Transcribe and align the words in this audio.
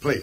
Play. 0.00 0.22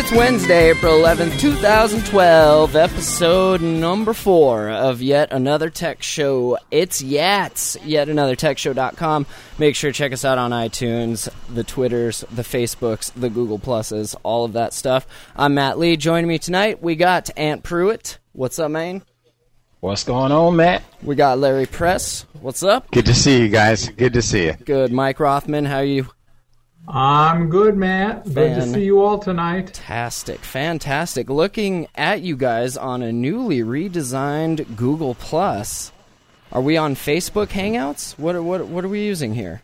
It's 0.00 0.12
Wednesday, 0.12 0.70
April 0.70 0.94
11th, 0.94 1.38
2012, 1.38 2.74
episode 2.74 3.60
number 3.60 4.14
four 4.14 4.70
of 4.70 5.02
yet 5.02 5.30
another 5.30 5.68
tech 5.68 6.02
show. 6.02 6.56
It's 6.70 7.02
Yats, 7.02 7.76
yet 7.84 8.08
another 8.08 8.34
tech 8.34 8.56
techshow.com. 8.56 9.26
Make 9.58 9.76
sure 9.76 9.92
to 9.92 9.94
check 9.94 10.14
us 10.14 10.24
out 10.24 10.38
on 10.38 10.52
iTunes, 10.52 11.28
the 11.52 11.64
Twitters, 11.64 12.24
the 12.30 12.40
Facebooks, 12.40 13.12
the 13.12 13.28
Google 13.28 13.58
Pluses, 13.58 14.16
all 14.22 14.46
of 14.46 14.54
that 14.54 14.72
stuff. 14.72 15.06
I'm 15.36 15.52
Matt 15.52 15.78
Lee. 15.78 15.98
Joining 15.98 16.28
me 16.28 16.38
tonight, 16.38 16.82
we 16.82 16.96
got 16.96 17.28
Ant 17.36 17.62
Pruitt. 17.62 18.16
What's 18.32 18.58
up, 18.58 18.70
man? 18.70 19.02
What's 19.80 20.04
going 20.04 20.32
on, 20.32 20.56
Matt? 20.56 20.82
We 21.02 21.14
got 21.14 21.38
Larry 21.38 21.66
Press. 21.66 22.24
What's 22.40 22.62
up? 22.62 22.90
Good 22.90 23.04
to 23.04 23.14
see 23.14 23.42
you 23.42 23.50
guys. 23.50 23.90
Good 23.90 24.14
to 24.14 24.22
see 24.22 24.46
you. 24.46 24.54
Good. 24.54 24.92
Mike 24.92 25.20
Rothman, 25.20 25.66
how 25.66 25.76
are 25.76 25.84
you? 25.84 26.06
I'm 26.88 27.50
good, 27.50 27.76
Matt. 27.76 28.24
Good 28.24 28.54
to 28.56 28.66
see 28.66 28.84
you 28.84 29.00
all 29.02 29.18
tonight. 29.18 29.76
Fantastic, 29.76 30.40
fantastic. 30.40 31.30
Looking 31.30 31.86
at 31.94 32.22
you 32.22 32.36
guys 32.36 32.76
on 32.76 33.02
a 33.02 33.12
newly 33.12 33.60
redesigned 33.60 34.76
Google 34.76 35.14
Plus. 35.14 35.92
Are 36.52 36.60
we 36.60 36.76
on 36.76 36.96
Facebook 36.96 37.48
Hangouts? 37.48 38.18
What 38.18 38.34
are, 38.34 38.42
what 38.42 38.66
what 38.66 38.84
are 38.84 38.88
we 38.88 39.04
using 39.04 39.34
here? 39.34 39.62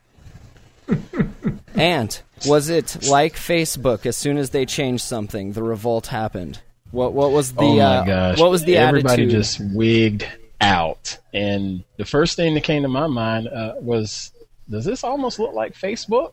and 1.74 2.20
was 2.46 2.68
it 2.68 3.08
like 3.08 3.34
Facebook? 3.34 4.06
As 4.06 4.16
soon 4.16 4.38
as 4.38 4.50
they 4.50 4.66
changed 4.66 5.02
something, 5.02 5.52
the 5.52 5.64
revolt 5.64 6.06
happened. 6.06 6.60
What 6.92 7.12
what 7.12 7.32
was 7.32 7.52
the 7.54 7.62
oh 7.62 7.76
my 7.76 7.82
uh, 7.82 8.04
gosh! 8.04 8.38
what 8.38 8.50
was 8.50 8.62
the 8.62 8.76
Everybody 8.76 9.24
attitude? 9.24 9.30
just 9.30 9.60
wigged 9.74 10.28
out, 10.60 11.18
and 11.34 11.82
the 11.96 12.04
first 12.04 12.36
thing 12.36 12.54
that 12.54 12.62
came 12.62 12.82
to 12.82 12.88
my 12.88 13.08
mind 13.08 13.48
uh, 13.48 13.74
was, 13.80 14.30
"Does 14.70 14.84
this 14.84 15.02
almost 15.02 15.40
look 15.40 15.54
like 15.54 15.74
Facebook?" 15.74 16.32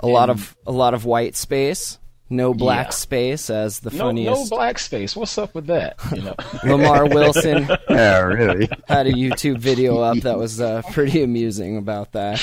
A 0.00 0.06
lot 0.06 0.30
of 0.30 0.56
a 0.66 0.72
lot 0.72 0.94
of 0.94 1.04
white 1.04 1.34
space, 1.34 1.98
no 2.30 2.54
black 2.54 2.86
Yeah. 2.86 2.90
space 2.90 3.50
as 3.50 3.80
the 3.80 3.90
No, 3.90 4.10
no 4.12 4.46
black 4.48 4.78
space. 4.78 5.16
What's 5.16 5.36
up 5.38 5.54
with 5.54 5.66
that? 5.66 5.96
You 6.14 6.22
know, 6.22 6.34
Lamarr 6.62 7.12
Wilson 7.12 7.68
Yeah, 7.90 8.20
really. 8.20 8.68
had 8.86 9.06
a 9.08 9.12
YouTube 9.12 9.58
video 9.58 9.98
up 10.00 10.18
that 10.18 10.38
was 10.38 10.60
uh, 10.60 10.82
pretty 10.92 11.22
amusing 11.22 11.76
about 11.76 12.12
that. 12.12 12.40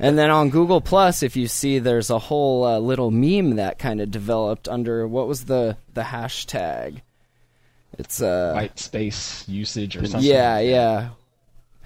And 0.00 0.18
then 0.18 0.30
on 0.30 0.50
Google 0.50 0.80
Plus, 0.80 1.22
if 1.22 1.36
you 1.36 1.46
see, 1.46 1.78
there's 1.78 2.10
a 2.10 2.18
whole 2.18 2.64
uh, 2.64 2.78
little 2.80 3.10
meme 3.12 3.56
that 3.56 3.78
kind 3.78 4.00
of 4.00 4.10
developed 4.10 4.68
under 4.68 5.06
what 5.06 5.28
was 5.28 5.44
the 5.44 5.76
the 5.94 6.02
hashtag? 6.02 7.02
It's 7.98 8.20
uh 8.20 8.52
white 8.54 8.76
space 8.80 9.44
usage 9.46 9.96
or 9.96 10.04
something. 10.06 10.28
yeah 10.28 10.58
yeah 10.58 11.10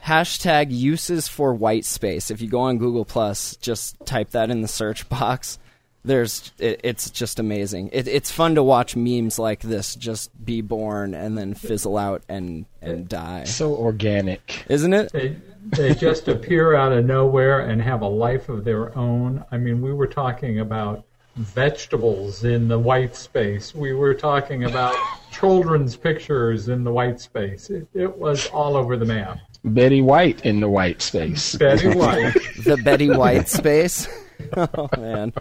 hashtag 0.05 0.67
uses 0.71 1.29
for 1.29 1.55
white 1.55 1.85
space. 1.85 2.31
If 2.31 2.41
you 2.41 2.49
go 2.49 2.61
on 2.61 2.79
Google 2.79 3.05
Plus, 3.05 3.57
just 3.57 3.97
type 4.07 4.31
that 4.31 4.51
in 4.51 4.63
the 4.63 4.69
search 4.69 5.09
box. 5.09 5.59
There's 6.05 6.53
it, 6.59 6.81
it's 6.85 7.11
just 7.11 7.39
amazing. 7.39 7.91
It, 7.93 8.07
it's 8.09 8.31
fun 8.31 8.55
to 8.55 8.63
watch 8.63 8.97
memes 8.97 9.39
like 9.39 9.61
this 9.61 9.95
just 9.95 10.31
be 10.43 10.61
born 10.63 11.13
and 11.13 11.37
then 11.37 11.55
fizzle 11.55 11.99
out 11.99 12.23
and 12.29 12.65
and 12.81 13.09
die, 13.09 13.45
So 13.45 13.75
organic. 13.75 14.65
isn't 14.69 14.95
it? 14.95 15.13
They, 15.13 15.37
they 15.65 15.95
just 15.95 16.29
appear 16.29 16.75
out 16.75 16.93
of 16.93 17.05
nowhere 17.05 17.61
and 17.69 17.83
have 17.83 18.01
a 18.01 18.09
life 18.09 18.49
of 18.49 18.65
their 18.65 18.97
own. 18.97 19.45
I 19.51 19.59
mean, 19.59 19.83
we 19.83 19.93
were 19.93 20.07
talking 20.07 20.61
about 20.61 21.05
vegetables 21.39 22.45
in 22.45 22.69
the 22.69 22.79
white 22.79 23.15
space. 23.15 23.75
We 23.75 23.95
were 23.95 24.15
talking 24.15 24.65
about 24.65 24.97
children's 25.31 25.97
pictures 25.97 26.69
in 26.69 26.85
the 26.85 26.93
white 26.93 27.21
space. 27.21 27.71
It, 27.71 27.89
it 27.95 28.19
was 28.19 28.49
all 28.49 28.77
over 28.77 28.97
the 28.97 29.05
map. 29.05 29.39
Betty 29.65 30.03
White 30.03 30.45
in 30.45 30.61
the 30.61 30.69
white 30.69 31.03
space. 31.03 31.55
Betty 31.55 31.89
White. 31.89 32.35
the 32.65 32.77
Betty 32.77 33.11
White 33.11 33.49
space. 33.49 34.09
oh 34.57 34.89
man, 34.97 35.33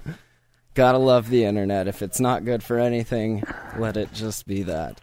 gotta 0.74 0.97
love 0.97 1.30
the 1.30 1.46
internet. 1.46 1.88
If 1.88 2.02
it's 2.02 2.19
not 2.19 2.46
good 2.46 2.64
for 2.64 2.79
anything, 2.79 3.44
let 3.78 3.97
it 3.97 4.14
just 4.14 4.47
be 4.47 4.64
that. 4.64 5.00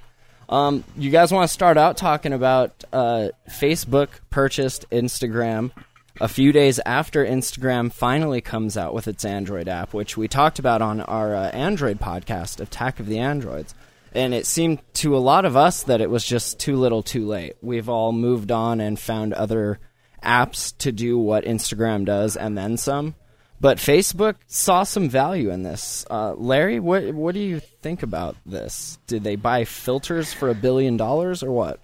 Um, 0.49 0.85
you 0.97 1.11
guys 1.11 1.33
want 1.33 1.49
to 1.49 1.53
start 1.53 1.77
out 1.77 1.97
talking 1.97 2.33
about 2.33 2.85
uh, 2.93 3.29
Facebook 3.49 4.09
purchased 4.31 4.89
Instagram 4.91 5.71
a 6.21 6.29
few 6.29 6.53
days 6.53 6.79
after 6.87 7.25
Instagram 7.25 7.93
finally 7.93 8.41
comes 8.41 8.77
out 8.77 8.95
with 8.95 9.09
its 9.09 9.25
Android 9.25 9.69
app, 9.69 9.93
which 9.93 10.17
we 10.17 10.29
talked 10.29 10.59
about 10.59 10.81
on 10.81 11.01
our 11.01 11.35
uh, 11.35 11.49
Android 11.51 11.99
podcast, 11.99 12.61
Attack 12.61 13.01
of 13.01 13.07
the 13.07 13.19
Androids. 13.19 13.75
And 14.13 14.33
it 14.33 14.47
seemed 14.47 14.81
to 14.95 15.17
a 15.17 15.19
lot 15.19 15.45
of 15.45 15.57
us 15.57 15.83
that 15.85 16.01
it 16.01 16.09
was 16.09 16.25
just 16.25 16.61
too 16.61 16.77
little 16.77 17.03
too 17.03 17.27
late. 17.27 17.57
We've 17.61 17.89
all 17.89 18.13
moved 18.13 18.53
on 18.53 18.81
and 18.81 18.99
found 18.99 19.33
other 19.33 19.81
apps 20.23 20.77
to 20.79 20.93
do 20.93 21.19
what 21.19 21.45
Instagram 21.45 22.05
does 22.05 22.37
and 22.37 22.57
then 22.57 22.77
some. 22.77 23.17
But 23.61 23.79
Facebook 23.79 24.37
saw 24.47 24.85
some 24.85 25.09
value 25.09 25.51
in 25.51 25.63
this. 25.63 26.07
Uh, 26.11 26.35
Larry, 26.35 26.81
what 26.81 27.15
what 27.15 27.35
do 27.35 27.41
you 27.41 27.61
think 27.61 28.03
about 28.03 28.37
this? 28.45 28.99
Did 29.07 29.25
they 29.25 29.37
buy 29.37 29.65
filters 29.65 30.33
for 30.33 30.51
a 30.51 30.55
billion 30.55 30.97
dollars 30.97 31.43
or 31.43 31.51
what? 31.51 31.81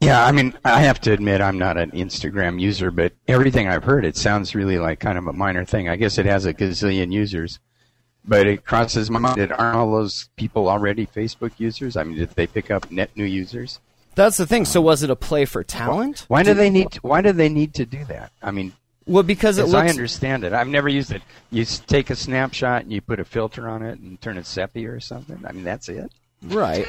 Yeah, 0.00 0.24
I 0.24 0.30
mean, 0.32 0.54
I 0.64 0.82
have 0.82 1.00
to 1.02 1.12
admit 1.12 1.40
I'm 1.40 1.58
not 1.58 1.78
an 1.78 1.90
Instagram 1.92 2.60
user, 2.60 2.90
but 2.90 3.14
everything 3.26 3.66
I've 3.66 3.84
heard, 3.84 4.04
it 4.04 4.16
sounds 4.16 4.54
really 4.54 4.78
like 4.78 5.00
kind 5.00 5.16
of 5.16 5.26
a 5.26 5.32
minor 5.32 5.64
thing. 5.64 5.88
I 5.88 5.96
guess 5.96 6.18
it 6.18 6.26
has 6.26 6.44
a 6.44 6.52
gazillion 6.52 7.12
users, 7.12 7.58
but 8.24 8.46
it 8.46 8.64
crosses 8.64 9.10
my 9.10 9.18
mind 9.18 9.40
that 9.40 9.52
aren't 9.58 9.76
all 9.76 9.90
those 9.90 10.28
people 10.36 10.68
already 10.68 11.06
Facebook 11.06 11.52
users? 11.58 11.96
I 11.96 12.04
mean, 12.04 12.18
did 12.18 12.30
they 12.30 12.46
pick 12.46 12.70
up 12.70 12.90
net 12.90 13.10
new 13.16 13.24
users? 13.24 13.80
That's 14.16 14.36
the 14.36 14.46
thing. 14.46 14.64
So 14.64 14.80
was 14.80 15.02
it 15.02 15.10
a 15.10 15.16
play 15.16 15.44
for 15.44 15.62
talent? 15.62 16.24
Why 16.28 16.42
do 16.42 16.52
they 16.54 16.70
need? 16.70 16.90
To, 16.92 17.00
why 17.00 17.22
do 17.22 17.32
they 17.32 17.48
need 17.48 17.74
to 17.74 17.86
do 17.86 18.04
that? 18.06 18.32
I 18.42 18.50
mean, 18.50 18.72
Well, 19.06 19.22
because 19.22 19.58
it 19.58 19.64
as 19.64 19.74
I 19.74 19.88
understand 19.88 20.44
it, 20.44 20.52
I've 20.52 20.68
never 20.68 20.88
used 20.88 21.12
it. 21.12 21.22
You 21.50 21.64
take 21.64 22.10
a 22.10 22.16
snapshot 22.16 22.82
and 22.82 22.92
you 22.92 23.00
put 23.00 23.20
a 23.20 23.24
filter 23.24 23.68
on 23.68 23.82
it 23.82 23.98
and 23.98 24.20
turn 24.20 24.36
it 24.36 24.46
sepia 24.46 24.90
or 24.90 25.00
something. 25.00 25.42
I 25.46 25.52
mean, 25.52 25.64
that's 25.64 25.88
it. 25.88 26.12
right. 26.42 26.86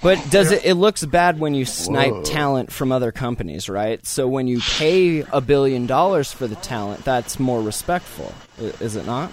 But 0.00 0.30
does 0.30 0.52
it? 0.52 0.64
It 0.64 0.74
looks 0.74 1.04
bad 1.04 1.40
when 1.40 1.54
you 1.54 1.64
snipe 1.64 2.12
Whoa. 2.12 2.22
talent 2.22 2.72
from 2.72 2.92
other 2.92 3.10
companies, 3.10 3.68
right? 3.68 4.04
So 4.06 4.28
when 4.28 4.46
you 4.46 4.60
pay 4.60 5.20
a 5.32 5.40
billion 5.40 5.86
dollars 5.86 6.32
for 6.32 6.46
the 6.46 6.54
talent, 6.56 7.04
that's 7.04 7.40
more 7.40 7.60
respectful, 7.60 8.32
is 8.58 8.96
it 8.96 9.06
not? 9.06 9.32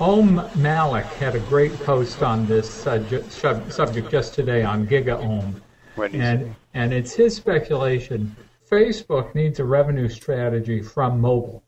Om 0.00 0.48
Malik 0.56 1.06
had 1.06 1.34
a 1.34 1.40
great 1.40 1.74
post 1.80 2.22
on 2.22 2.46
this 2.46 2.68
subject, 2.68 3.30
subject 3.32 4.10
just 4.10 4.34
today 4.34 4.62
on 4.62 4.86
GigaOM. 4.86 5.60
What 5.96 6.12
do 6.12 6.18
you 6.18 6.22
say? 6.22 6.30
And, 6.30 6.54
and 6.74 6.92
it's 6.94 7.12
his 7.12 7.36
speculation. 7.36 8.34
Facebook 8.70 9.34
needs 9.34 9.60
a 9.60 9.64
revenue 9.64 10.08
strategy 10.08 10.82
from 10.82 11.20
mobile. 11.20 11.62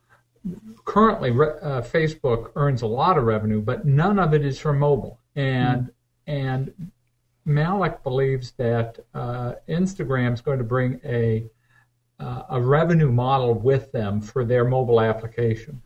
Currently, 0.84 1.31
uh, 1.31 1.82
Facebook 1.82 2.53
earns 2.56 2.82
a 2.82 2.87
lot 2.87 3.19
of 3.19 3.25
revenue, 3.25 3.60
but 3.60 3.84
none 3.84 4.19
of 4.19 4.32
it 4.32 4.44
is 4.44 4.58
from 4.58 4.78
mobile. 4.78 5.19
And 5.37 5.91
and 6.26 6.91
Malik 7.48 8.03
believes 8.03 8.53
that 8.53 8.98
uh, 9.14 9.54
Instagram 9.69 10.34
is 10.34 10.41
going 10.41 10.59
to 10.59 10.64
bring 10.64 11.00
a 11.04 11.44
uh, 12.20 12.42
a 12.50 12.60
revenue 12.60 13.11
model 13.12 13.55
with 13.55 13.93
them 13.93 14.20
for 14.20 14.44
their 14.44 14.64
mobile 14.64 15.00
application. 15.00 15.81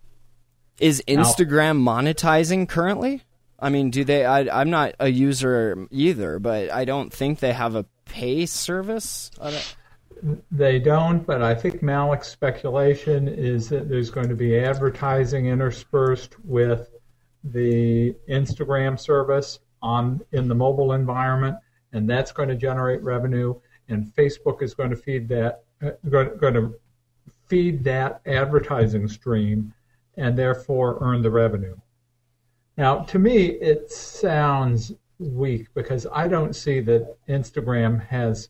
Is 0.80 1.02
Instagram 1.06 1.82
monetizing 1.82 2.66
currently? 2.68 3.22
I 3.58 3.68
mean, 3.68 3.90
do 3.90 4.02
they? 4.02 4.24
I, 4.24 4.60
I'm 4.60 4.70
not 4.70 4.94
a 4.98 5.08
user 5.08 5.86
either, 5.90 6.38
but 6.38 6.72
I 6.72 6.84
don't 6.86 7.12
think 7.12 7.38
they 7.40 7.52
have 7.52 7.74
a 7.76 7.84
pay 8.06 8.46
service. 8.46 9.30
Don't- 9.36 9.76
They 10.50 10.78
don't, 10.78 11.26
but 11.26 11.42
I 11.42 11.54
think 11.54 11.82
Malik's 11.82 12.28
speculation 12.28 13.28
is 13.28 13.68
that 13.68 13.88
there's 13.88 14.08
going 14.10 14.28
to 14.28 14.36
be 14.36 14.56
advertising 14.58 15.46
interspersed 15.46 16.36
with 16.44 16.90
the 17.44 18.14
Instagram 18.28 18.98
service 18.98 19.58
on 19.82 20.20
in 20.32 20.46
the 20.48 20.54
mobile 20.54 20.92
environment, 20.92 21.56
and 21.92 22.08
that's 22.08 22.32
going 22.32 22.48
to 22.48 22.56
generate 22.56 23.02
revenue. 23.02 23.54
And 23.88 24.06
Facebook 24.14 24.62
is 24.62 24.74
going 24.74 24.90
to 24.90 24.96
feed 24.96 25.28
that 25.28 25.64
uh, 25.82 25.90
going, 26.08 26.36
going 26.38 26.54
to 26.54 26.74
feed 27.48 27.84
that 27.84 28.20
advertising 28.26 29.08
stream, 29.08 29.74
and 30.16 30.38
therefore 30.38 30.98
earn 31.00 31.22
the 31.22 31.30
revenue. 31.30 31.76
Now, 32.76 33.00
to 33.00 33.18
me, 33.18 33.46
it 33.46 33.90
sounds 33.90 34.92
weak 35.18 35.68
because 35.74 36.06
I 36.12 36.28
don't 36.28 36.54
see 36.54 36.80
that 36.80 37.16
Instagram 37.28 38.04
has 38.06 38.48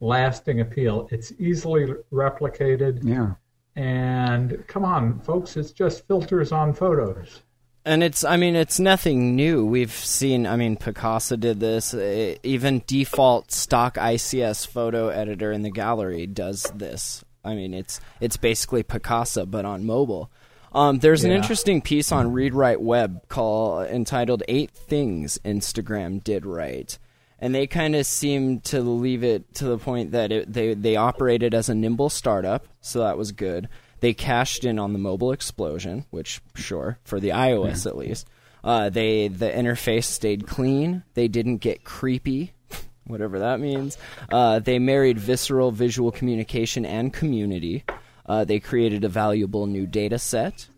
lasting 0.00 0.60
appeal. 0.60 1.08
It's 1.10 1.32
easily 1.38 1.94
replicated. 2.12 3.00
Yeah. 3.02 3.34
And 3.76 4.66
come 4.66 4.84
on, 4.84 5.20
folks, 5.20 5.56
it's 5.56 5.72
just 5.72 6.06
filters 6.06 6.52
on 6.52 6.74
photos. 6.74 7.42
And 7.84 8.02
it's, 8.02 8.22
I 8.22 8.36
mean, 8.36 8.54
it's 8.54 8.78
nothing 8.78 9.34
new. 9.34 9.66
We've 9.66 9.92
seen, 9.92 10.46
I 10.46 10.56
mean, 10.56 10.76
Picasa 10.76 11.38
did 11.38 11.58
this. 11.58 11.92
Uh, 11.92 12.36
even 12.44 12.82
default 12.86 13.50
stock 13.50 13.96
ICS 13.96 14.68
photo 14.68 15.08
editor 15.08 15.50
in 15.50 15.62
the 15.62 15.70
gallery 15.70 16.26
does 16.26 16.62
this. 16.74 17.24
I 17.44 17.54
mean, 17.54 17.74
it's 17.74 18.00
it's 18.20 18.36
basically 18.36 18.84
Picasa 18.84 19.50
but 19.50 19.64
on 19.64 19.84
mobile. 19.84 20.30
Um, 20.74 21.00
there's 21.00 21.24
an 21.24 21.32
interesting 21.32 21.82
piece 21.82 22.12
on 22.12 22.32
Read 22.32 22.54
Write 22.54 22.80
Web 22.80 23.28
called 23.28 23.88
entitled 23.88 24.42
Eight 24.48 24.70
Things 24.70 25.38
Instagram 25.44 26.22
Did 26.24 26.46
Right. 26.46 26.98
And 27.42 27.52
they 27.52 27.66
kind 27.66 27.96
of 27.96 28.06
seem 28.06 28.60
to 28.60 28.80
leave 28.80 29.24
it 29.24 29.52
to 29.56 29.64
the 29.64 29.76
point 29.76 30.12
that 30.12 30.30
it, 30.30 30.52
they, 30.52 30.74
they 30.74 30.94
operated 30.94 31.54
as 31.54 31.68
a 31.68 31.74
nimble 31.74 32.08
startup, 32.08 32.68
so 32.80 33.00
that 33.00 33.18
was 33.18 33.32
good. 33.32 33.68
They 33.98 34.14
cashed 34.14 34.64
in 34.64 34.78
on 34.78 34.92
the 34.92 35.00
mobile 35.00 35.32
explosion, 35.32 36.06
which, 36.10 36.40
sure, 36.54 37.00
for 37.02 37.18
the 37.18 37.30
iOS 37.30 37.84
at 37.84 37.96
least. 37.96 38.28
Uh, 38.62 38.90
they 38.90 39.26
The 39.26 39.50
interface 39.50 40.04
stayed 40.04 40.46
clean. 40.46 41.02
They 41.14 41.26
didn't 41.26 41.58
get 41.58 41.82
creepy, 41.82 42.52
whatever 43.08 43.40
that 43.40 43.58
means. 43.58 43.98
Uh, 44.30 44.60
they 44.60 44.78
married 44.78 45.18
visceral 45.18 45.72
visual 45.72 46.12
communication 46.12 46.86
and 46.86 47.12
community. 47.12 47.82
Uh, 48.24 48.44
they 48.44 48.60
created 48.60 49.02
a 49.02 49.08
valuable 49.08 49.66
new 49.66 49.84
data 49.84 50.20
set. 50.20 50.68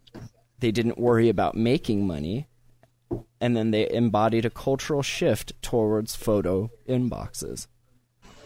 They 0.61 0.71
didn't 0.71 0.97
worry 0.97 1.29
about 1.29 1.57
making 1.57 2.07
money. 2.07 2.49
And 3.45 3.55
then 3.55 3.73
they 3.73 3.91
embodied 3.91 4.47
a 4.47 4.51
cultural 4.51 5.03
shift 5.03 5.53
towards 5.61 6.15
photo 6.17 6.71
inboxes. 6.89 7.67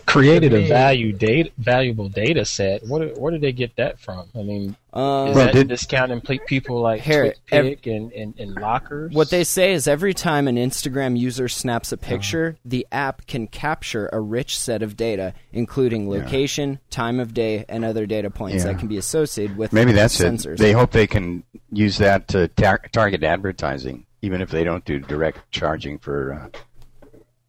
Created 0.07 0.55
a 0.55 0.67
value 0.67 1.13
data, 1.13 1.51
valuable 1.59 2.09
data 2.09 2.45
set. 2.47 2.83
Where, 2.89 3.09
where 3.11 3.31
did 3.31 3.43
they 3.43 3.53
get 3.53 3.77
that 3.77 4.01
from? 4.01 4.27
I 4.35 4.39
mean, 4.43 4.75
Um, 4.95 5.29
is 5.29 5.37
Well, 5.37 5.45
that 5.45 5.53
did- 5.53 5.69
discounting 5.69 6.23
people 6.47 6.81
like 6.81 7.03
Here, 7.03 7.35
ev- 7.53 7.65
TwitPic 7.65 7.95
and, 7.97 8.13
and, 8.13 8.35
and 8.41 8.55
lockers? 8.55 9.13
What 9.13 9.29
they 9.29 9.45
say 9.45 9.73
is 9.75 9.87
every 9.87 10.15
time 10.15 10.49
an 10.49 10.57
Instagram 10.57 11.17
user 11.19 11.47
snaps 11.47 11.93
a 11.93 11.99
picture, 11.99 12.57
the 12.65 12.87
app 12.91 13.27
can 13.27 13.47
capture 13.49 14.09
a 14.11 14.19
rich 14.19 14.59
set 14.59 14.83
of 14.83 14.97
data, 14.97 15.35
including 15.53 16.09
location, 16.09 16.79
time 16.91 17.21
of 17.21 17.35
day, 17.35 17.67
and 17.69 17.85
other 17.85 18.07
data 18.07 18.31
points 18.31 18.65
Yeah. 18.65 18.73
that 18.73 18.79
can 18.79 18.89
be 18.89 18.97
associated 18.97 19.59
with 19.59 19.75
Maybe 19.75 19.93
that's 19.93 20.19
sensors. 20.19 20.55
it. 20.55 20.59
They 20.59 20.73
hope 20.73 20.91
they 20.93 21.07
can 21.07 21.45
use 21.71 21.99
that 21.99 22.29
to 22.29 22.49
tar- 22.49 22.81
target 22.93 23.23
advertising, 23.23 24.07
even 24.23 24.41
if 24.41 24.51
they 24.51 24.65
don't 24.65 24.85
do 24.85 24.99
direct 24.99 25.51
charging 25.51 25.99
for 25.99 26.35
uh, 26.35 26.59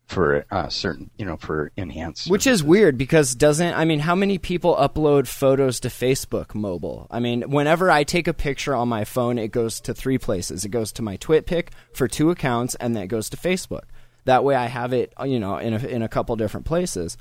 for 0.09 0.43
uh, 0.49 0.67
certain, 0.69 1.11
you 1.17 1.25
know, 1.25 1.37
for 1.37 1.71
enhanced. 1.77 2.31
Which 2.31 2.47
is 2.47 2.63
weird 2.63 2.97
because 2.97 3.35
doesn't 3.35 3.75
I 3.75 3.85
mean 3.85 3.99
how 3.99 4.15
many 4.15 4.39
people 4.39 4.75
upload 4.75 5.27
photos 5.27 5.79
to 5.81 5.89
Facebook 5.89 6.55
mobile? 6.55 7.07
I 7.11 7.19
mean, 7.19 7.43
whenever 7.43 7.91
I 7.91 8.03
take 8.03 8.27
a 8.27 8.33
picture 8.33 8.73
on 8.73 8.89
my 8.89 9.05
phone, 9.05 9.37
it 9.37 9.51
goes 9.51 9.79
to 9.81 9.93
three 9.93 10.17
places. 10.17 10.65
It 10.65 10.69
goes 10.69 10.91
to 10.93 11.03
my 11.03 11.17
TwitPic 11.17 11.69
for 11.93 12.07
two 12.07 12.31
accounts, 12.31 12.73
and 12.75 12.95
then 12.95 13.03
it 13.03 13.07
goes 13.07 13.29
to 13.29 13.37
Facebook. 13.37 13.83
That 14.25 14.43
way, 14.43 14.55
I 14.55 14.65
have 14.65 14.93
it, 14.93 15.13
you 15.23 15.39
know, 15.39 15.57
in 15.57 15.73
a, 15.73 15.77
in 15.77 16.01
a 16.01 16.09
couple 16.09 16.35
different 16.35 16.65
places. 16.65 17.15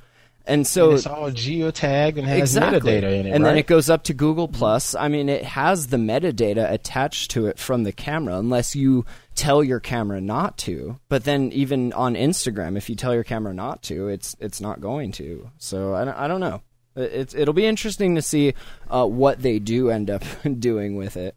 And 0.49 0.67
so 0.67 0.89
And 0.89 0.99
it's 0.99 1.06
all 1.06 1.31
geotagged 1.31 2.17
and 2.19 2.27
has 2.27 2.39
exactly. 2.56 2.93
metadata 2.93 3.21
in 3.21 3.27
it, 3.27 3.31
and 3.35 3.45
right? 3.45 3.50
then 3.50 3.59
it 3.59 3.67
goes 3.67 3.91
up 3.91 4.03
to 4.05 4.15
Google 4.15 4.49
Plus. 4.49 4.95
I 4.95 5.09
mean, 5.09 5.29
it 5.29 5.45
has 5.45 5.89
the 5.89 5.99
metadata 5.99 6.71
attached 6.73 7.31
to 7.33 7.47
it 7.47 7.59
from 7.59 7.85
the 7.85 7.93
camera, 7.93 8.39
unless 8.39 8.75
you 8.75 9.05
tell 9.35 9.62
your 9.62 9.79
camera 9.79 10.21
not 10.23 10.56
to. 10.59 10.99
But 11.11 11.25
then, 11.25 11.53
even 11.53 11.93
on 11.93 12.15
Instagram, 12.15 12.77
if 12.79 12.89
you 12.89 12.97
tell 12.97 13.12
your 13.15 13.25
camera 13.25 13.53
not 13.53 13.83
to, 13.85 14.09
it's 14.09 14.35
it's 14.41 14.61
not 14.61 14.81
going 14.81 15.12
to. 15.12 15.50
So 15.59 15.95
I 15.95 16.05
don't, 16.06 16.17
I 16.17 16.27
don't 16.29 16.41
know. 16.41 16.62
It- 16.97 17.12
It's 17.12 17.35
it'll 17.35 17.55
be 17.55 17.67
interesting 17.67 18.15
to 18.15 18.23
see 18.23 18.55
uh, 18.91 19.06
what 19.06 19.43
they 19.43 19.59
do 19.59 19.91
end 19.91 20.09
up 20.11 20.25
doing 20.59 20.97
with 20.97 21.17
it. 21.19 21.37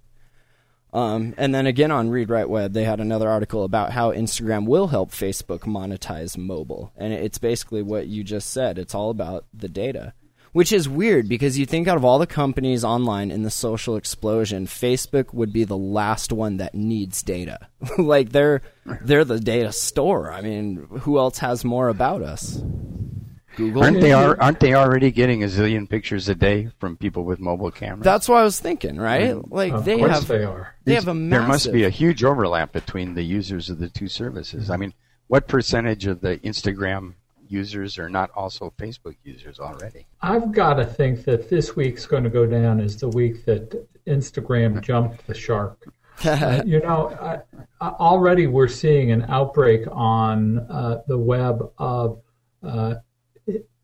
Um, 0.94 1.34
and 1.38 1.56
then 1.56 1.68
again 1.68 1.92
on 1.92 2.10
Read 2.10 2.30
Write 2.30 2.50
Web, 2.50 2.74
they 2.74 2.84
had 2.84 3.00
another 3.00 3.30
article 3.30 3.64
about 3.64 3.92
how 3.92 4.12
Instagram 4.12 4.66
will 4.66 4.88
help 4.88 5.12
Facebook 5.12 5.60
monetize 5.62 6.38
mobile, 6.38 6.92
and 6.98 7.14
it's 7.14 7.38
basically 7.38 7.82
what 7.82 8.08
you 8.08 8.24
just 8.24 8.50
said. 8.50 8.78
It's 8.78 8.94
all 8.94 9.10
about 9.10 9.46
the 9.54 9.70
data, 9.70 10.14
which 10.52 10.74
is 10.74 10.90
weird 10.90 11.30
because 11.30 11.58
you 11.58 11.66
think 11.66 11.88
out 11.88 11.96
of 11.96 12.04
all 12.04 12.20
the 12.20 12.28
companies 12.28 12.84
online 12.84 13.32
in 13.32 13.44
the 13.44 13.50
social 13.50 13.96
explosion, 13.96 14.66
Facebook 14.66 15.34
would 15.34 15.54
be 15.54 15.64
the 15.64 15.78
last 15.78 16.34
one 16.34 16.58
that 16.58 16.76
needs 16.76 17.24
data. 17.24 17.70
like 17.98 18.32
they're 18.32 18.62
they're 19.02 19.24
the 19.24 19.40
data 19.40 19.72
store. 19.72 20.30
I 20.30 20.42
mean, 20.42 20.88
who 21.02 21.18
else 21.18 21.38
has 21.38 21.64
more 21.64 21.88
about 21.88 22.22
us? 22.22 22.62
Google. 23.56 23.84
aren't 23.84 24.02
they 24.02 24.12
are, 24.14 24.40
aren't 24.40 24.60
they 24.60 24.74
already 24.74 25.12
getting 25.12 25.44
a 25.44 25.48
zillion 25.48 25.90
pictures 25.90 26.30
a 26.30 26.36
day 26.36 26.70
from 26.80 26.98
people 26.98 27.24
with 27.24 27.40
mobile 27.40 27.72
cameras? 27.72 28.04
That's 28.04 28.30
what 28.30 28.38
I 28.38 28.44
was 28.44 28.60
thinking, 28.60 28.98
right? 28.98 29.36
Like 29.52 29.74
Of 29.74 29.86
they 29.86 29.98
course 29.98 30.12
have 30.12 30.28
they 30.28 30.44
are. 30.44 30.76
they 30.86 30.94
have 30.96 31.08
a 31.08 31.14
massive. 31.14 31.30
there 31.42 31.48
must 31.48 31.72
be 31.72 31.84
a 31.84 31.90
huge 31.90 32.24
overlap 32.24 32.72
between 32.72 33.14
the 33.14 33.24
users 33.24 33.70
of 33.70 33.80
the 33.80 33.90
two 33.90 34.08
services. 34.08 34.70
I 34.70 34.78
mean, 34.78 34.94
what 35.28 35.48
percentage 35.48 36.08
of 36.08 36.22
the 36.22 36.38
Instagram 36.40 37.14
users 37.48 38.00
are 38.00 38.10
not 38.10 38.32
also 38.36 38.74
Facebook 38.78 39.16
users 39.24 39.60
already? 39.60 40.08
I've 40.22 40.52
got 40.52 40.76
to 40.76 40.86
think 40.86 41.26
that 41.26 41.50
this 41.50 41.76
week's 41.76 42.06
going 42.06 42.24
to 42.24 42.30
go 42.30 42.46
down 42.46 42.80
as 42.80 42.98
the 42.98 43.10
week 43.10 43.46
that 43.46 43.88
Instagram 44.08 44.82
jumped 44.82 45.28
the 45.28 45.34
shark. 45.34 45.86
Uh, 46.24 46.62
you 46.66 46.80
know, 46.80 47.10
I, 47.20 47.40
I, 47.86 47.90
already 47.90 48.48
we're 48.48 48.68
seeing 48.68 49.12
an 49.12 49.24
outbreak 49.28 49.82
on 49.92 50.60
uh, 50.60 51.02
the 51.08 51.18
web 51.18 51.72
of 51.78 52.22
uh, 52.64 52.96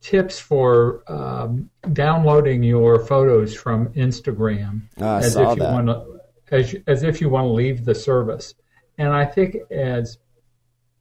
tips 0.01 0.39
for 0.39 1.03
um, 1.11 1.69
downloading 1.93 2.63
your 2.63 2.99
photos 3.05 3.55
from 3.55 3.87
Instagram 3.89 4.81
Oh, 4.99 5.07
I 5.07 5.19
as 5.19 5.33
saw 5.33 5.51
if 5.51 5.57
you 5.57 5.63
want 5.63 5.87
to 5.87 6.17
as, 6.51 6.75
as 6.87 7.03
if 7.03 7.19
you 7.21 7.29
want 7.29 7.45
to 7.45 7.51
leave 7.51 7.83
the 7.83 7.95
service. 7.95 8.53
And 8.97 9.09
I 9.09 9.25
think 9.25 9.57
as 9.71 10.17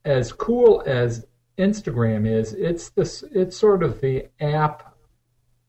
as 0.05 0.31
cool 0.31 0.83
as 0.85 1.25
Instagram 1.57 2.27
is, 2.27 2.53
it's 2.53 2.89
this 2.89 3.23
it's 3.31 3.57
sort 3.57 3.83
of 3.83 4.01
the 4.01 4.27
app, 4.39 4.95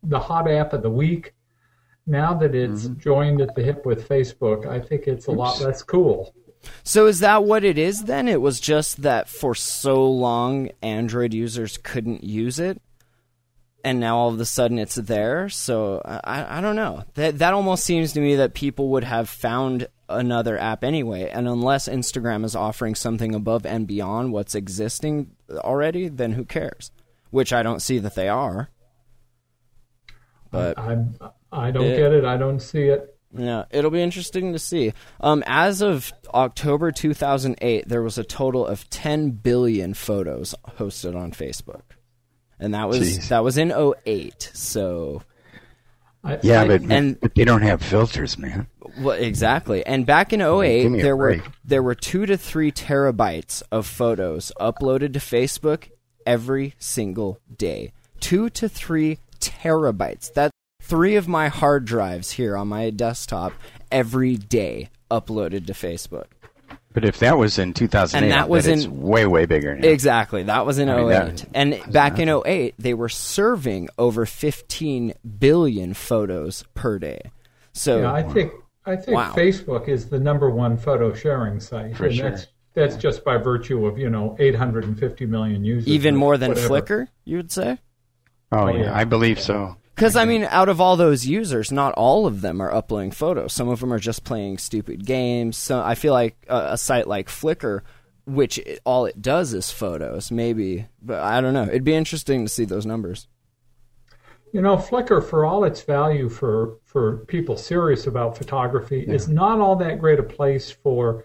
the 0.03 0.19
hot 0.19 0.51
app 0.51 0.73
of 0.73 0.83
the 0.83 0.91
week. 0.91 1.35
Now 2.07 2.33
that 2.35 2.55
it's 2.55 2.87
joined 2.87 3.43
at 3.43 3.55
the 3.55 3.63
hip 3.63 3.85
with 3.85 4.09
Facebook, 4.09 4.67
I 4.67 4.81
think 4.81 5.07
it's 5.07 5.27
a 5.27 5.31
lot 5.31 5.61
less 5.61 5.83
cool. 5.83 6.35
So 6.83 7.07
is 7.07 7.21
that 7.21 7.45
what 7.45 7.65
it 7.65 7.77
is 7.77 8.05
then? 8.05 8.29
It 8.29 8.41
was 8.41 8.61
just 8.61 9.03
that 9.03 9.29
for 9.29 9.55
so 9.55 10.11
long 10.11 10.71
Android 10.83 11.35
users 11.35 11.77
couldn't 11.77 12.25
use 12.25 12.59
it, 12.59 12.81
and 13.85 14.01
now 14.01 14.17
all 14.17 14.29
of 14.31 14.41
a 14.41 14.45
sudden 14.45 14.79
it's 14.79 14.97
there. 14.97 15.49
So 15.49 16.03
I, 16.05 16.59
I 16.59 16.61
don't 16.61 16.77
know. 16.77 17.05
That 17.15 17.39
that 17.39 17.55
almost 17.55 17.85
seems 17.85 18.13
to 18.13 18.21
me 18.21 18.37
that 18.37 18.55
people 18.55 18.89
would 18.91 19.05
have 19.05 19.29
found 19.29 19.87
another 20.09 20.59
app 20.59 20.85
anyway, 20.85 21.29
and 21.31 21.47
unless 21.47 21.89
Instagram 21.89 22.45
is 22.45 22.57
offering 22.57 22.95
something 22.95 23.35
above 23.35 23.67
and 23.67 23.87
beyond 23.87 24.33
what's 24.33 24.55
existing 24.55 25.31
already, 25.51 26.09
then 26.09 26.33
who 26.33 26.45
cares? 26.45 26.91
Which 27.31 27.53
I 27.53 27.63
don't 27.63 27.81
see 27.81 27.99
that 27.99 28.15
they 28.15 28.29
are. 28.29 28.71
But 30.51 30.79
I'm 30.79 31.15
I 31.53 31.71
don't 31.71 31.87
Yeah. 31.91 31.97
get 31.97 32.13
it. 32.13 32.25
I 32.25 32.37
don't 32.37 32.61
see 32.61 32.85
it. 32.85 33.15
Yeah, 33.37 33.65
it'll 33.71 33.91
be 33.91 34.01
interesting 34.01 34.55
to 34.55 34.59
see. 34.59 34.95
Um, 35.21 35.45
as 35.47 35.83
of 35.83 36.11
October 36.33 36.91
2008, 36.91 37.87
there 37.87 38.03
was 38.03 38.17
a 38.17 38.25
total 38.25 38.67
of 38.67 38.89
10 38.89 39.33
billion 39.33 39.93
photos 39.93 40.55
hosted 40.79 41.15
on 41.15 41.33
Facebook, 41.33 41.83
and 42.61 42.75
that 42.75 42.89
was 42.89 42.99
Jeez. 43.01 43.29
that 43.29 43.45
was 43.45 43.57
in 43.59 43.73
08. 43.73 44.51
So, 44.55 45.23
I, 46.25 46.39
Yeah, 46.43 46.63
I- 46.63 46.67
but, 46.69 46.83
and- 46.91 47.21
but 47.21 47.35
they 47.35 47.45
don't 47.45 47.63
have 47.63 47.81
filters, 47.83 48.37
man. 48.39 48.67
well, 49.01 49.17
exactly. 49.17 49.85
And 49.87 50.05
back 50.07 50.33
in 50.33 50.41
08, 50.41 50.83
give 50.83 50.93
me 50.93 50.99
oh 50.99 51.01
a 51.01 51.03
there 51.05 51.17
were 51.17 51.43
there 51.65 51.83
were 51.83 51.95
two 51.95 52.27
to 52.27 52.37
three 52.37 52.73
terabytes 52.73 53.63
of 53.71 53.87
photos 53.87 54.51
uploaded 54.61 55.13
to 55.15 55.19
Facebook 55.21 55.91
every 56.27 56.75
single 56.79 57.39
day. 57.57 57.93
Two 58.21 58.51
to 58.51 58.69
three 58.69 59.19
terabytes. 59.41 60.33
That's 60.33 60.53
three 60.83 61.15
of 61.17 61.29
my 61.29 61.49
hard 61.49 61.85
drives 61.85 62.33
here 62.33 62.57
on 62.57 62.69
my 62.69 62.91
desktop 62.91 63.53
every 63.93 64.37
day 64.37 64.91
uploaded 65.11 65.67
to 65.67 65.73
Facebook. 65.73 66.25
But 67.01 67.09
if 67.09 67.21
that 67.21 67.39
was 67.39 67.61
in 67.61 67.75
2008, 67.75 68.25
And 68.25 68.33
that 68.33 68.49
was 68.49 68.67
bet 68.67 68.75
it's 68.77 68.87
in- 68.87 69.01
way, 69.01 69.25
way 69.25 69.47
bigger 69.47 69.77
now. 69.77 69.87
Exactly. 69.87 70.43
That 70.43 70.67
was 70.67 70.81
in 70.81 70.89
I 70.89 70.97
mean, 70.97 71.13
08. 71.13 71.37
that- 71.37 71.47
and 71.55 71.93
back 71.93 72.19
in 72.19 72.29
08, 72.29 72.75
they 72.77 72.93
were 72.93 73.09
serving 73.09 73.89
over 73.99 74.27
15 74.27 75.15
billion 75.39 75.95
photos 75.95 76.65
per 76.75 76.99
day. 76.99 77.21
So, 77.73 78.01
yeah, 78.01 78.13
I 78.13 78.25
think 78.25 78.51
I 78.85 78.97
think 78.97 79.17
Wow. 79.17 79.33
Facebook 79.33 79.87
is 79.87 80.09
the 80.09 80.19
number 80.19 80.51
one 80.51 80.77
photo 80.77 81.15
sharing 81.15 81.61
site, 81.61 81.97
For 81.97 82.07
and 82.07 82.15
sure. 82.17 82.31
that's 82.31 82.49
that's 82.75 82.97
just 82.97 83.25
by 83.25 83.37
virtue 83.37 83.87
of 83.87 83.97
you 83.97 84.11
know 84.11 84.35
850 84.41 85.25
million 85.27 85.63
users. 85.65 85.87
even 85.87 86.17
more 86.17 86.37
than 86.37 86.51
whatever. 86.51 86.69
Flickr, 86.83 87.07
you 87.25 87.37
would 87.37 87.53
say? 87.53 87.79
Oh, 88.51 88.59
Oh, 88.61 88.69
yeah, 88.71 88.81
yeah. 88.87 88.97
I 88.99 89.05
believe 89.05 89.39
so. 89.39 89.77
Because, 89.99 90.15
I 90.15 90.27
mean, 90.27 90.45
out 90.45 90.69
of 90.69 90.81
all 90.81 90.97
those 90.97 91.27
users, 91.27 91.73
not 91.73 91.93
all 91.95 92.25
of 92.27 92.41
them 92.41 92.61
are 92.61 92.73
uploading 92.73 93.11
photos. 93.11 93.53
Some 93.53 93.69
of 93.69 93.81
them 93.81 93.93
are 93.93 93.99
just 93.99 94.23
playing 94.23 94.59
stupid 94.59 95.05
games. 95.05 95.57
So 95.57 95.83
I 95.83 95.97
feel 95.97 96.13
like 96.13 96.37
a, 96.49 96.75
a 96.75 96.79
site 96.79 97.09
like 97.09 97.27
Flickr, 97.27 97.81
which 98.25 98.59
it, 98.59 98.79
all 98.85 99.07
it 99.07 99.21
does 99.21 99.55
is 99.55 99.73
photos, 99.73 100.31
maybe. 100.31 100.87
But 101.03 101.21
I 101.21 101.41
don't 101.41 101.53
know. 101.53 101.65
It'd 101.65 101.83
be 101.83 101.97
interesting 101.97 102.45
to 102.45 102.49
see 102.49 102.65
those 102.65 102.87
numbers. 102.87 103.27
You 104.53 104.63
know, 104.63 104.77
Flickr, 104.77 105.23
for 105.23 105.45
all 105.45 105.65
its 105.65 105.83
value 105.83 106.29
for, 106.29 106.77
for 106.85 107.19
people 107.27 107.57
serious 107.57 108.07
about 108.07 108.39
photography, 108.39 109.05
yeah. 109.07 109.15
is 109.15 109.29
not 109.29 109.59
all 109.59 109.75
that 109.77 109.99
great 109.99 110.21
a 110.21 110.23
place 110.23 110.71
for 110.71 111.25